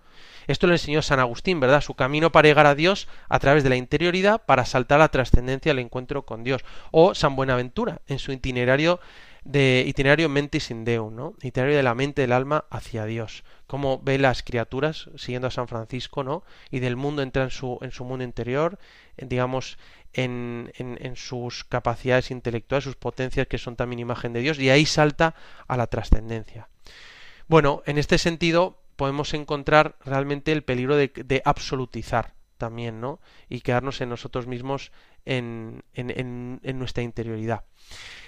Esto 0.48 0.68
lo 0.68 0.74
enseñó 0.74 1.02
San 1.02 1.20
Agustín, 1.20 1.60
¿verdad? 1.60 1.82
Su 1.82 1.94
camino 1.94 2.32
para 2.32 2.48
llegar 2.48 2.66
a 2.66 2.76
Dios 2.76 3.08
a 3.30 3.40
través 3.40 3.64
de 3.64 3.70
la 3.70 3.76
interioridad 3.76 4.42
para 4.46 4.66
saltar 4.66 5.00
la 5.00 5.10
trascendencia 5.10 5.72
al 5.72 5.80
encuentro 5.80 6.26
con 6.26 6.44
Dios. 6.44 6.64
O 6.92 7.16
San 7.16 7.36
Buenaventura 7.36 8.02
en 8.08 8.20
su 8.20 8.32
itinerario 8.32 9.00
de 9.44 9.84
itinerario 9.88 10.30
mentis 10.30 10.70
in 10.70 10.86
deum, 10.86 11.16
¿no? 11.16 11.34
Itinerario 11.42 11.78
de 11.78 11.84
la 11.84 11.96
mente 11.96 12.22
del 12.22 12.32
alma 12.32 12.66
hacia 12.70 13.06
Dios. 13.06 13.44
Cómo 13.66 14.00
ve 14.04 14.20
las 14.20 14.44
criaturas 14.44 15.10
siguiendo 15.16 15.48
a 15.48 15.52
San 15.52 15.68
Francisco, 15.68 16.24
¿no? 16.24 16.44
Y 16.70 16.80
del 16.80 16.96
mundo 16.96 17.24
entra 17.24 17.44
en 17.44 17.50
su, 17.50 17.80
en 17.82 17.92
su 17.92 18.04
mundo 18.04 18.24
interior, 18.24 18.78
digamos, 19.18 19.80
en, 20.14 21.14
sus 21.16 21.64
capacidades 21.64 22.32
intelectuales, 22.32 22.84
sus 22.84 22.96
potencias 22.96 23.48
que 23.48 23.58
son 23.58 23.76
también 23.76 24.00
imagen 24.00 24.34
de 24.34 24.42
Dios, 24.42 24.60
y 24.60 24.70
ahí 24.70 24.86
salta 24.86 25.36
a 25.68 25.78
la 25.78 25.88
trascendencia. 25.88 26.70
Bueno, 27.48 27.82
en 27.86 27.98
este 27.98 28.18
sentido 28.18 28.82
podemos 28.96 29.34
encontrar 29.34 29.98
realmente 30.06 30.52
el 30.52 30.64
peligro 30.64 30.96
de, 30.96 31.42
absolutizar 31.46 32.34
también, 32.58 33.02
¿no? 33.02 33.20
Y 33.50 33.62
quedarnos 33.62 34.02
en 34.02 34.10
nosotros 34.10 34.46
mismos 34.46 34.92
en, 35.26 35.84
en, 35.94 36.60
en 36.62 36.80
nuestra 36.80 37.04
interioridad. 37.04 37.64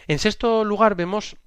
En 0.07 0.19
sexto 0.19 0.63
lugar 0.63 0.95
vemos 0.95 1.37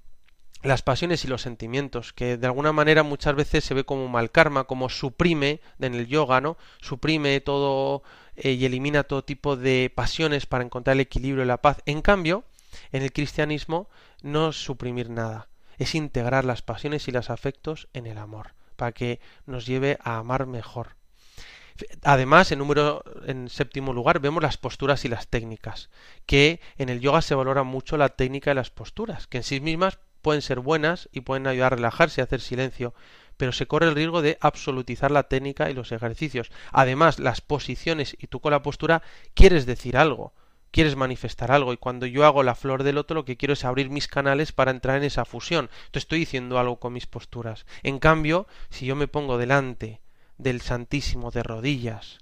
las 0.63 0.81
pasiones 0.81 1.23
y 1.23 1.27
los 1.27 1.41
sentimientos, 1.41 2.13
que 2.13 2.37
de 2.37 2.47
alguna 2.47 2.71
manera 2.71 3.03
muchas 3.03 3.35
veces 3.35 3.63
se 3.63 3.73
ve 3.73 3.83
como 3.83 4.07
mal 4.07 4.31
karma, 4.31 4.63
como 4.63 4.89
suprime 4.89 5.61
en 5.79 5.93
el 5.93 6.07
yoga, 6.07 6.41
¿no? 6.41 6.57
Suprime 6.81 7.39
todo 7.41 8.03
eh, 8.37 8.51
y 8.51 8.65
elimina 8.65 9.03
todo 9.03 9.23
tipo 9.23 9.55
de 9.55 9.91
pasiones 9.93 10.45
para 10.45 10.63
encontrar 10.63 10.95
el 10.95 11.01
equilibrio 11.01 11.43
y 11.43 11.47
la 11.47 11.61
paz. 11.61 11.81
En 11.85 12.01
cambio, 12.01 12.43
en 12.91 13.01
el 13.01 13.11
cristianismo 13.11 13.89
no 14.21 14.49
es 14.49 14.55
suprimir 14.55 15.09
nada, 15.09 15.47
es 15.77 15.95
integrar 15.95 16.45
las 16.45 16.61
pasiones 16.61 17.07
y 17.07 17.11
los 17.11 17.29
afectos 17.29 17.87
en 17.93 18.05
el 18.05 18.17
amor, 18.17 18.53
para 18.75 18.91
que 18.91 19.19
nos 19.45 19.65
lleve 19.65 19.97
a 20.03 20.17
amar 20.17 20.45
mejor. 20.45 20.95
Además, 22.03 22.51
en 22.51 22.59
número 22.59 23.03
en 23.25 23.49
séptimo 23.49 23.93
lugar, 23.93 24.19
vemos 24.19 24.41
las 24.41 24.57
posturas 24.57 25.05
y 25.05 25.09
las 25.09 25.27
técnicas, 25.27 25.89
que 26.25 26.59
en 26.77 26.89
el 26.89 26.99
yoga 26.99 27.21
se 27.21 27.35
valora 27.35 27.63
mucho 27.63 27.97
la 27.97 28.09
técnica 28.09 28.51
y 28.51 28.55
las 28.55 28.71
posturas, 28.71 29.27
que 29.27 29.37
en 29.37 29.43
sí 29.43 29.59
mismas 29.59 29.99
pueden 30.21 30.41
ser 30.41 30.59
buenas 30.59 31.09
y 31.11 31.21
pueden 31.21 31.47
ayudar 31.47 31.73
a 31.73 31.75
relajarse 31.75 32.21
y 32.21 32.23
hacer 32.23 32.41
silencio, 32.41 32.93
pero 33.37 33.51
se 33.51 33.67
corre 33.67 33.87
el 33.87 33.95
riesgo 33.95 34.21
de 34.21 34.37
absolutizar 34.41 35.11
la 35.11 35.23
técnica 35.23 35.69
y 35.69 35.73
los 35.73 35.91
ejercicios. 35.91 36.51
Además, 36.71 37.19
las 37.19 37.41
posiciones 37.41 38.17
y 38.19 38.27
tú 38.27 38.39
con 38.39 38.51
la 38.51 38.63
postura 38.63 39.01
quieres 39.33 39.65
decir 39.65 39.95
algo, 39.95 40.33
quieres 40.71 40.95
manifestar 40.95 41.51
algo 41.51 41.73
y 41.73 41.77
cuando 41.77 42.05
yo 42.05 42.25
hago 42.25 42.43
la 42.43 42.55
flor 42.55 42.83
del 42.83 42.97
otro 42.97 43.15
lo 43.15 43.25
que 43.25 43.37
quiero 43.37 43.53
es 43.53 43.65
abrir 43.65 43.89
mis 43.89 44.07
canales 44.07 44.51
para 44.51 44.71
entrar 44.71 44.97
en 44.97 45.03
esa 45.03 45.25
fusión. 45.25 45.69
Entonces 45.85 46.03
estoy 46.03 46.19
diciendo 46.19 46.59
algo 46.59 46.79
con 46.79 46.93
mis 46.93 47.07
posturas. 47.07 47.65
En 47.83 47.99
cambio, 47.99 48.47
si 48.69 48.85
yo 48.85 48.95
me 48.95 49.07
pongo 49.07 49.37
delante 49.37 50.01
del 50.37 50.61
Santísimo 50.61 51.31
de 51.31 51.43
rodillas, 51.43 52.19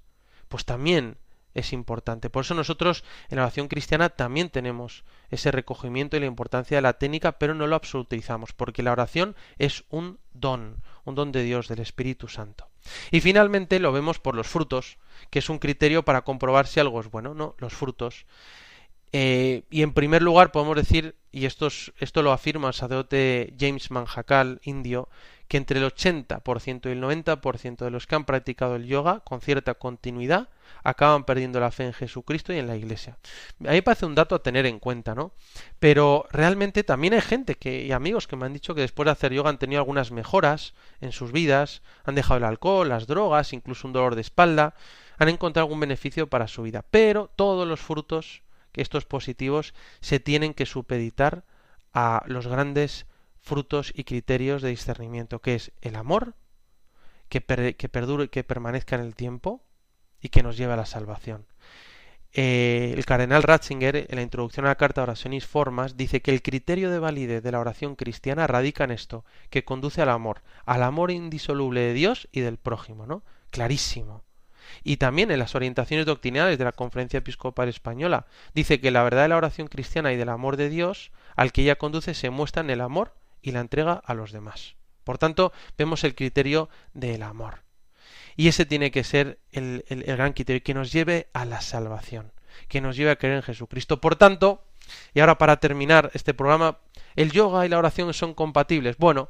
pues 0.47 0.65
también 0.65 1.17
es 1.55 1.73
importante. 1.73 2.29
Por 2.29 2.43
eso 2.43 2.53
nosotros 2.53 3.03
en 3.29 3.37
la 3.37 3.43
oración 3.43 3.67
cristiana 3.67 4.09
también 4.09 4.49
tenemos 4.49 5.03
ese 5.31 5.51
recogimiento 5.51 6.15
y 6.15 6.19
la 6.19 6.25
importancia 6.27 6.77
de 6.77 6.81
la 6.81 6.99
técnica, 6.99 7.39
pero 7.39 7.55
no 7.55 7.65
lo 7.65 7.75
absolutizamos, 7.75 8.53
porque 8.53 8.83
la 8.83 8.91
oración 8.91 9.35
es 9.57 9.85
un 9.89 10.19
don, 10.33 10.83
un 11.05 11.15
don 11.15 11.31
de 11.31 11.43
Dios, 11.43 11.67
del 11.67 11.79
Espíritu 11.79 12.27
Santo. 12.27 12.69
Y 13.09 13.21
finalmente 13.21 13.79
lo 13.79 13.91
vemos 13.91 14.19
por 14.19 14.35
los 14.35 14.47
frutos, 14.47 14.99
que 15.31 15.39
es 15.39 15.49
un 15.49 15.57
criterio 15.57 16.05
para 16.05 16.23
comprobar 16.23 16.67
si 16.67 16.79
algo 16.79 16.99
es 16.99 17.09
bueno, 17.09 17.33
¿no? 17.33 17.55
Los 17.57 17.73
frutos. 17.73 18.25
Eh, 19.17 19.63
y 19.69 19.81
en 19.81 19.93
primer 19.93 20.21
lugar 20.21 20.51
podemos 20.51 20.75
decir, 20.75 21.15
y 21.31 21.45
esto, 21.45 21.67
es, 21.67 21.93
esto 21.99 22.21
lo 22.21 22.33
afirma 22.33 22.67
el 22.67 22.73
sacerdote 22.73 23.53
James 23.57 23.89
Manjakal, 23.89 24.59
indio, 24.63 25.07
que 25.47 25.55
entre 25.55 25.79
el 25.79 25.85
80% 25.85 26.87
y 26.87 26.91
el 26.91 27.01
90% 27.01 27.77
de 27.77 27.91
los 27.91 28.07
que 28.07 28.15
han 28.15 28.25
practicado 28.25 28.75
el 28.75 28.87
yoga 28.87 29.21
con 29.21 29.39
cierta 29.39 29.75
continuidad 29.75 30.49
acaban 30.83 31.23
perdiendo 31.23 31.61
la 31.61 31.71
fe 31.71 31.85
en 31.85 31.93
Jesucristo 31.93 32.51
y 32.51 32.57
en 32.57 32.67
la 32.67 32.75
Iglesia. 32.75 33.17
A 33.61 33.69
mí 33.69 33.75
me 33.75 33.83
parece 33.83 34.05
un 34.05 34.15
dato 34.15 34.35
a 34.35 34.43
tener 34.43 34.65
en 34.65 34.79
cuenta, 34.79 35.15
¿no? 35.15 35.31
Pero 35.79 36.25
realmente 36.29 36.83
también 36.83 37.13
hay 37.13 37.21
gente 37.21 37.55
que, 37.55 37.85
y 37.85 37.93
amigos 37.93 38.27
que 38.27 38.35
me 38.35 38.45
han 38.45 38.53
dicho 38.53 38.75
que 38.75 38.81
después 38.81 39.05
de 39.05 39.11
hacer 39.11 39.31
yoga 39.31 39.49
han 39.49 39.59
tenido 39.59 39.79
algunas 39.79 40.11
mejoras 40.11 40.73
en 40.99 41.13
sus 41.13 41.31
vidas, 41.31 41.83
han 42.03 42.15
dejado 42.15 42.39
el 42.39 42.43
alcohol, 42.43 42.89
las 42.89 43.07
drogas, 43.07 43.53
incluso 43.53 43.87
un 43.87 43.93
dolor 43.93 44.15
de 44.15 44.21
espalda, 44.21 44.75
han 45.17 45.29
encontrado 45.29 45.67
algún 45.67 45.79
beneficio 45.79 46.27
para 46.27 46.49
su 46.49 46.63
vida. 46.63 46.83
Pero 46.91 47.31
todos 47.33 47.65
los 47.65 47.79
frutos, 47.79 48.41
que 48.75 48.81
estos 48.81 49.05
positivos, 49.05 49.73
se 50.01 50.19
tienen 50.19 50.53
que 50.53 50.65
supeditar 50.65 51.45
a 51.93 52.23
los 52.25 52.45
grandes 52.45 53.05
frutos 53.39 53.93
y 53.95 54.03
criterios 54.03 54.61
de 54.61 54.69
discernimiento, 54.69 55.39
que 55.39 55.55
es 55.55 55.71
el 55.79 55.95
amor, 55.95 56.35
que, 57.29 57.39
que 57.77 57.87
perdure, 57.87 58.27
que 58.27 58.43
permanezca 58.43 58.97
en 58.97 59.01
el 59.03 59.15
tiempo 59.15 59.63
y 60.19 60.27
que 60.27 60.43
nos 60.43 60.57
lleve 60.57 60.73
a 60.73 60.75
la 60.75 60.85
salvación. 60.85 61.45
Eh, 62.33 62.93
el 62.97 63.05
cardenal 63.05 63.43
Ratzinger, 63.43 64.07
en 64.09 64.15
la 64.17 64.21
introducción 64.21 64.65
a 64.65 64.69
la 64.69 64.75
carta 64.75 65.03
Oraciones 65.03 65.47
Formas, 65.47 65.95
dice 65.95 66.21
que 66.21 66.31
el 66.31 66.41
criterio 66.41 66.91
de 66.91 66.99
validez 66.99 67.41
de 67.41 67.51
la 67.53 67.61
oración 67.61 67.95
cristiana 67.95 68.45
radica 68.45 68.83
en 68.83 68.91
esto, 68.91 69.23
que 69.49 69.63
conduce 69.63 70.01
al 70.01 70.09
amor, 70.09 70.41
al 70.65 70.83
amor 70.83 71.11
indisoluble 71.11 71.79
de 71.79 71.93
Dios 71.93 72.27
y 72.33 72.41
del 72.41 72.57
prójimo, 72.57 73.05
¿no? 73.05 73.23
Clarísimo. 73.51 74.25
Y 74.83 74.97
también 74.97 75.31
en 75.31 75.39
las 75.39 75.55
orientaciones 75.55 76.05
doctrinales 76.05 76.57
de 76.57 76.63
la 76.63 76.71
Conferencia 76.71 77.19
Episcopal 77.19 77.69
Española, 77.69 78.25
dice 78.53 78.79
que 78.79 78.91
la 78.91 79.03
verdad 79.03 79.23
de 79.23 79.29
la 79.29 79.37
oración 79.37 79.67
cristiana 79.67 80.13
y 80.13 80.17
del 80.17 80.29
amor 80.29 80.57
de 80.57 80.69
Dios, 80.69 81.11
al 81.35 81.51
que 81.51 81.63
ella 81.63 81.75
conduce, 81.75 82.13
se 82.13 82.29
muestra 82.29 82.61
en 82.61 82.69
el 82.69 82.81
amor 82.81 83.13
y 83.41 83.51
la 83.51 83.59
entrega 83.59 84.01
a 84.05 84.13
los 84.13 84.31
demás. 84.31 84.75
Por 85.03 85.17
tanto, 85.17 85.53
vemos 85.77 86.03
el 86.03 86.15
criterio 86.15 86.69
del 86.93 87.23
amor. 87.23 87.63
Y 88.35 88.47
ese 88.47 88.65
tiene 88.65 88.91
que 88.91 89.03
ser 89.03 89.39
el, 89.51 89.85
el, 89.87 90.03
el, 90.07 90.17
gran 90.17 90.33
criterio 90.33 90.63
que 90.63 90.73
nos 90.73 90.91
lleve 90.91 91.27
a 91.33 91.45
la 91.45 91.61
salvación, 91.61 92.33
que 92.67 92.81
nos 92.81 92.97
lleve 92.97 93.11
a 93.11 93.15
creer 93.15 93.35
en 93.35 93.43
Jesucristo. 93.43 94.01
Por 94.01 94.15
tanto, 94.15 94.65
y 95.13 95.19
ahora 95.19 95.37
para 95.37 95.57
terminar 95.57 96.11
este 96.13 96.33
programa, 96.33 96.79
¿el 97.15 97.31
yoga 97.31 97.65
y 97.65 97.69
la 97.69 97.77
oración 97.77 98.13
son 98.13 98.33
compatibles? 98.33 98.97
Bueno, 98.97 99.29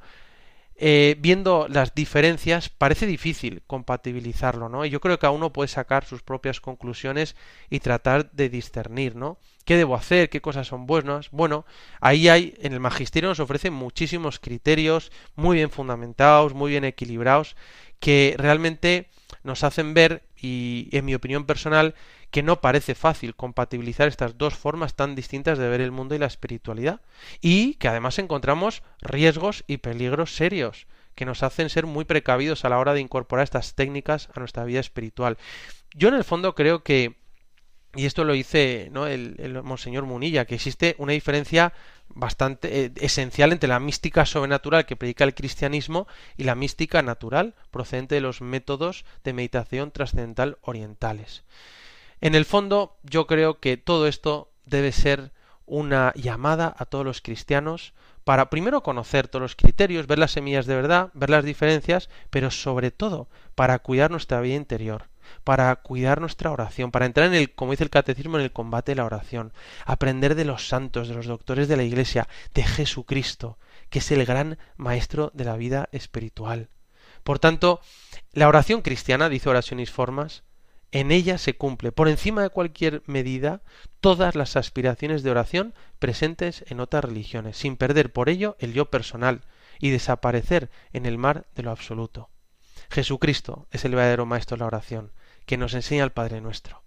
eh, 0.78 1.16
viendo 1.20 1.68
las 1.70 1.96
diferencias, 1.96 2.70
parece 2.70 3.08
difícil 3.08 3.64
compatibilizarlo, 3.66 4.68
¿no? 4.68 4.84
Y 4.84 4.90
yo 4.90 5.00
creo 5.00 5.18
que 5.20 5.26
a 5.26 5.32
uno 5.32 5.54
puede 5.54 5.70
sacar 5.70 6.04
sus 6.04 6.22
propias 6.22 6.60
conclusiones 6.60 7.38
y 7.70 7.80
tratar 7.80 8.30
de 8.32 8.50
discernir, 8.50 9.16
¿no? 9.16 9.38
¿Qué 9.64 9.78
debo 9.78 9.96
hacer? 9.96 10.30
¿Qué 10.30 10.42
cosas 10.42 10.68
son 10.68 10.86
buenas? 10.86 11.32
Bueno, 11.32 11.66
ahí 12.02 12.28
hay, 12.28 12.56
en 12.60 12.74
el 12.74 12.82
magisterio 12.82 13.30
nos 13.30 13.40
ofrecen 13.40 13.74
muchísimos 13.74 14.38
criterios 14.40 15.14
muy 15.36 15.56
bien 15.56 15.70
fundamentados, 15.70 16.54
muy 16.54 16.72
bien 16.72 16.84
equilibrados, 16.84 17.56
que 18.02 18.36
realmente 18.38 19.08
nos 19.44 19.64
hacen 19.64 19.94
ver, 19.94 20.24
y 20.36 20.90
en 20.92 21.06
mi 21.06 21.16
opinión 21.16 21.46
personal, 21.46 21.96
que 22.32 22.44
no 22.44 22.62
parece 22.62 22.96
fácil 22.96 23.36
compatibilizar 23.36 24.08
estas 24.08 24.38
dos 24.38 24.56
formas 24.56 24.96
tan 24.96 25.16
distintas 25.16 25.58
de 25.58 25.70
ver 25.70 25.82
el 25.82 25.92
mundo 25.92 26.16
y 26.16 26.20
la 26.20 26.26
espiritualidad, 26.26 27.02
y 27.42 27.76
que 27.76 27.88
además 27.88 28.20
encontramos 28.20 28.84
riesgos 29.02 29.64
y 29.68 29.78
peligros 29.78 30.36
serios 30.36 30.88
que 31.16 31.26
nos 31.26 31.44
hacen 31.44 31.70
ser 31.70 31.86
muy 31.86 32.06
precavidos 32.06 32.66
a 32.66 32.70
la 32.70 32.78
hora 32.78 32.94
de 32.94 33.02
incorporar 33.02 33.44
estas 33.44 33.74
técnicas 33.74 34.30
a 34.36 34.40
nuestra 34.40 34.66
vida 34.66 34.82
espiritual. 34.82 35.38
Yo 35.94 36.10
en 36.10 36.16
el 36.16 36.26
fondo 36.26 36.56
creo 36.56 36.84
que, 36.84 37.16
y 37.96 38.06
esto 38.06 38.26
lo 38.26 38.34
dice 38.34 38.90
¿no? 38.92 39.08
el, 39.08 39.62
Monseñor 39.64 40.04
Munilla, 40.04 40.46
que 40.46 40.56
existe 40.56 40.96
una 40.98 41.14
diferencia 41.14 41.74
bastante 42.10 42.86
eh, 42.86 42.92
esencial 42.98 43.54
entre 43.54 43.70
la 43.70 43.80
mística 43.80 44.26
sobrenatural 44.26 44.86
que 44.86 44.98
predica 44.98 45.24
el 45.24 45.34
cristianismo 45.34 46.08
y 46.38 46.44
la 46.44 46.56
mística 46.56 47.02
natural 47.02 47.56
procedente 47.72 48.16
de 48.16 48.22
los 48.22 48.42
métodos 48.42 49.06
de 49.24 49.34
meditación 49.34 49.92
trascendental 49.92 50.58
orientales. 50.62 51.44
En 52.22 52.36
el 52.36 52.46
fondo, 52.46 52.98
yo 53.04 53.28
creo 53.28 53.60
que 53.60 53.78
todo 53.78 54.08
esto 54.08 54.52
debe 54.66 54.92
ser 54.92 55.32
una 55.66 56.14
llamada 56.16 56.74
a 56.78 56.86
todos 56.86 57.06
los 57.06 57.22
cristianos 57.22 57.94
para 58.24 58.50
primero 58.50 58.82
conocer 58.82 59.28
todos 59.28 59.42
los 59.42 59.56
criterios, 59.56 60.08
ver 60.08 60.20
las 60.20 60.32
semillas 60.32 60.66
de 60.66 60.76
verdad, 60.76 61.12
ver 61.14 61.30
las 61.30 61.46
diferencias, 61.46 62.10
pero 62.30 62.50
sobre 62.52 62.92
todo 62.92 63.30
para 63.54 63.80
cuidar 63.80 64.12
nuestra 64.12 64.42
vida 64.42 64.56
interior, 64.56 65.10
para 65.44 65.76
cuidar 65.76 66.22
nuestra 66.22 66.52
oración, 66.52 66.92
para 66.92 67.06
entrar 67.06 67.28
en 67.28 67.36
el, 67.36 67.54
como 67.54 67.72
dice 67.72 67.84
el 67.84 67.90
catecismo, 67.92 68.38
en 68.38 68.44
el 68.44 68.52
combate 68.52 68.92
de 68.92 68.96
la 68.96 69.06
oración, 69.06 69.54
aprender 69.86 70.34
de 70.36 70.46
los 70.46 70.68
santos, 70.68 71.08
de 71.08 71.14
los 71.14 71.28
doctores 71.28 71.68
de 71.68 71.78
la 71.78 71.84
Iglesia, 71.84 72.28
de 72.54 72.64
Jesucristo, 72.64 73.60
que 73.90 74.00
es 74.00 74.12
el 74.12 74.26
gran 74.26 74.58
maestro 74.76 75.32
de 75.36 75.46
la 75.46 75.56
vida 75.56 75.90
espiritual. 75.92 76.70
Por 77.24 77.40
tanto, 77.40 77.80
la 78.34 78.48
oración 78.48 78.82
cristiana, 78.82 79.30
dice 79.30 79.50
Oraciones 79.50 79.92
Formas, 79.92 80.44
en 80.96 81.12
ella 81.12 81.38
se 81.38 81.58
cumple, 81.58 81.92
por 81.92 82.08
encima 82.08 82.42
de 82.42 82.50
cualquier 82.50 83.04
medida, 83.06 83.60
todas 84.00 84.34
las 84.34 84.56
aspiraciones 84.56 85.24
de 85.24 85.30
oración 85.30 85.74
presentes 86.00 86.64
en 86.70 86.80
otras 86.80 87.04
religiones, 87.04 87.58
sin 87.58 87.76
perder 87.76 88.14
por 88.14 88.30
ello 88.30 88.56
el 88.60 88.72
yo 88.72 88.90
personal 88.90 89.42
y 89.78 89.90
desaparecer 89.90 90.72
en 90.94 91.06
el 91.06 91.18
mar 91.18 91.48
de 91.54 91.64
lo 91.64 91.72
absoluto. 91.72 92.30
Jesucristo 92.90 93.68
es 93.72 93.84
el 93.84 93.94
verdadero 93.94 94.26
maestro 94.26 94.56
de 94.56 94.62
la 94.62 94.68
oración, 94.68 95.12
que 95.46 95.58
nos 95.58 95.74
enseña 95.74 96.06
al 96.06 96.14
Padre 96.14 96.40
nuestro, 96.40 96.82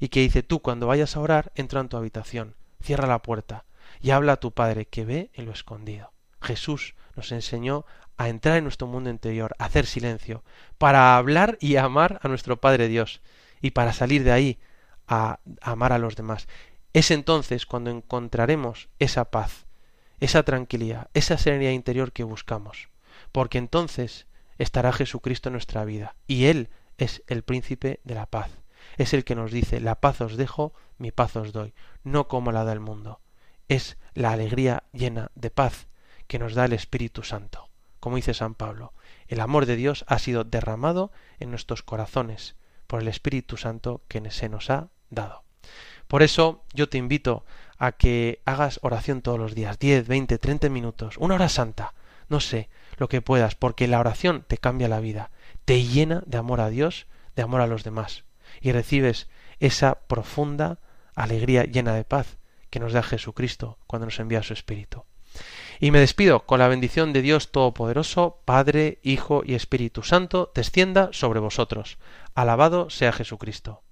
y 0.00 0.08
que 0.08 0.18
dice 0.18 0.42
tú 0.42 0.58
cuando 0.60 0.88
vayas 0.88 1.14
a 1.14 1.20
orar, 1.20 1.52
entra 1.54 1.80
en 1.80 1.88
tu 1.88 1.96
habitación, 1.96 2.56
cierra 2.82 3.06
la 3.06 3.22
puerta 3.22 3.64
y 4.00 4.10
habla 4.10 4.32
a 4.32 4.40
tu 4.40 4.50
Padre 4.50 4.86
que 4.86 5.04
ve 5.04 5.30
en 5.34 5.46
lo 5.46 5.52
escondido. 5.52 6.12
Jesús 6.40 6.96
nos 7.14 7.30
enseñó 7.30 7.86
a 8.16 8.28
entrar 8.28 8.56
en 8.56 8.64
nuestro 8.64 8.88
mundo 8.88 9.08
interior, 9.08 9.54
a 9.60 9.66
hacer 9.66 9.86
silencio, 9.86 10.42
para 10.78 11.16
hablar 11.16 11.58
y 11.60 11.76
amar 11.76 12.18
a 12.24 12.28
nuestro 12.28 12.60
Padre 12.60 12.88
Dios 12.88 13.22
y 13.62 13.70
para 13.70 13.94
salir 13.94 14.24
de 14.24 14.32
ahí 14.32 14.58
a 15.06 15.40
amar 15.62 15.92
a 15.92 15.98
los 15.98 16.16
demás. 16.16 16.48
Es 16.92 17.10
entonces 17.10 17.64
cuando 17.64 17.90
encontraremos 17.90 18.90
esa 18.98 19.30
paz, 19.30 19.66
esa 20.20 20.42
tranquilidad, 20.42 21.08
esa 21.14 21.38
serenidad 21.38 21.70
interior 21.70 22.12
que 22.12 22.24
buscamos, 22.24 22.90
porque 23.30 23.58
entonces 23.58 24.26
estará 24.58 24.92
Jesucristo 24.92 25.48
en 25.48 25.54
nuestra 25.54 25.84
vida 25.84 26.16
y 26.26 26.46
Él 26.46 26.68
es 26.98 27.22
el 27.26 27.42
príncipe 27.42 28.00
de 28.04 28.14
la 28.14 28.26
paz. 28.26 28.50
Es 28.98 29.14
el 29.14 29.24
que 29.24 29.34
nos 29.34 29.52
dice, 29.52 29.80
la 29.80 30.00
paz 30.00 30.20
os 30.20 30.36
dejo, 30.36 30.74
mi 30.98 31.12
paz 31.12 31.36
os 31.36 31.52
doy, 31.52 31.72
no 32.02 32.28
como 32.28 32.52
la 32.52 32.64
del 32.64 32.80
mundo. 32.80 33.20
Es 33.68 33.96
la 34.12 34.32
alegría 34.32 34.84
llena 34.92 35.30
de 35.34 35.50
paz 35.50 35.88
que 36.26 36.38
nos 36.38 36.54
da 36.54 36.64
el 36.66 36.72
Espíritu 36.72 37.22
Santo. 37.22 37.70
Como 38.00 38.16
dice 38.16 38.34
San 38.34 38.54
Pablo, 38.54 38.92
el 39.28 39.40
amor 39.40 39.66
de 39.66 39.76
Dios 39.76 40.04
ha 40.08 40.18
sido 40.18 40.44
derramado 40.44 41.12
en 41.38 41.50
nuestros 41.50 41.82
corazones 41.82 42.56
por 42.92 43.00
el 43.00 43.08
Espíritu 43.08 43.56
Santo 43.56 44.02
que 44.06 44.30
se 44.30 44.50
nos 44.50 44.68
ha 44.68 44.90
dado. 45.08 45.44
Por 46.08 46.22
eso 46.22 46.62
yo 46.74 46.90
te 46.90 46.98
invito 46.98 47.46
a 47.78 47.92
que 47.92 48.42
hagas 48.44 48.80
oración 48.82 49.22
todos 49.22 49.38
los 49.38 49.54
días, 49.54 49.78
10, 49.78 50.06
20, 50.06 50.36
30 50.36 50.68
minutos, 50.68 51.16
una 51.16 51.36
hora 51.36 51.48
santa, 51.48 51.94
no 52.28 52.38
sé, 52.38 52.68
lo 52.98 53.08
que 53.08 53.22
puedas, 53.22 53.54
porque 53.54 53.88
la 53.88 53.98
oración 53.98 54.44
te 54.46 54.58
cambia 54.58 54.88
la 54.88 55.00
vida, 55.00 55.30
te 55.64 55.82
llena 55.84 56.22
de 56.26 56.36
amor 56.36 56.60
a 56.60 56.68
Dios, 56.68 57.06
de 57.34 57.40
amor 57.40 57.62
a 57.62 57.66
los 57.66 57.82
demás, 57.82 58.24
y 58.60 58.72
recibes 58.72 59.30
esa 59.58 59.94
profunda 60.06 60.78
alegría 61.14 61.64
llena 61.64 61.94
de 61.94 62.04
paz 62.04 62.36
que 62.68 62.78
nos 62.78 62.92
da 62.92 63.02
Jesucristo 63.02 63.78
cuando 63.86 64.04
nos 64.04 64.20
envía 64.20 64.42
su 64.42 64.52
Espíritu. 64.52 65.06
Y 65.82 65.90
me 65.90 65.98
despido 65.98 66.46
con 66.46 66.60
la 66.60 66.68
bendición 66.68 67.12
de 67.12 67.20
Dios 67.22 67.50
Todopoderoso, 67.50 68.40
Padre, 68.44 69.00
Hijo 69.02 69.42
y 69.44 69.54
Espíritu 69.54 70.04
Santo, 70.04 70.52
descienda 70.54 71.08
sobre 71.10 71.40
vosotros. 71.40 71.98
Alabado 72.36 72.88
sea 72.88 73.10
Jesucristo. 73.10 73.82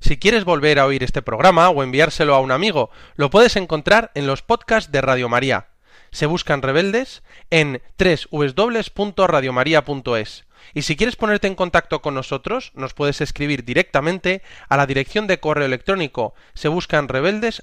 Si 0.00 0.16
quieres 0.16 0.46
volver 0.46 0.78
a 0.78 0.86
oír 0.86 1.02
este 1.02 1.20
programa 1.20 1.68
o 1.68 1.82
enviárselo 1.82 2.34
a 2.34 2.40
un 2.40 2.52
amigo, 2.52 2.88
lo 3.16 3.28
puedes 3.28 3.56
encontrar 3.56 4.12
en 4.14 4.26
los 4.26 4.40
podcasts 4.40 4.90
de 4.90 5.02
Radio 5.02 5.28
María. 5.28 5.68
Se 6.10 6.24
buscan 6.24 6.62
rebeldes 6.62 7.22
en 7.50 7.82
www.radiomaria.es. 7.98 10.46
Y 10.72 10.82
si 10.82 10.96
quieres 10.96 11.16
ponerte 11.16 11.48
en 11.48 11.54
contacto 11.54 12.00
con 12.00 12.14
nosotros, 12.14 12.72
nos 12.74 12.94
puedes 12.94 13.20
escribir 13.20 13.66
directamente 13.66 14.40
a 14.70 14.78
la 14.78 14.86
dirección 14.86 15.26
de 15.26 15.38
correo 15.38 15.66
electrónico 15.66 16.32
se 16.54 16.68
buscan 16.68 17.08
rebeldes 17.08 17.62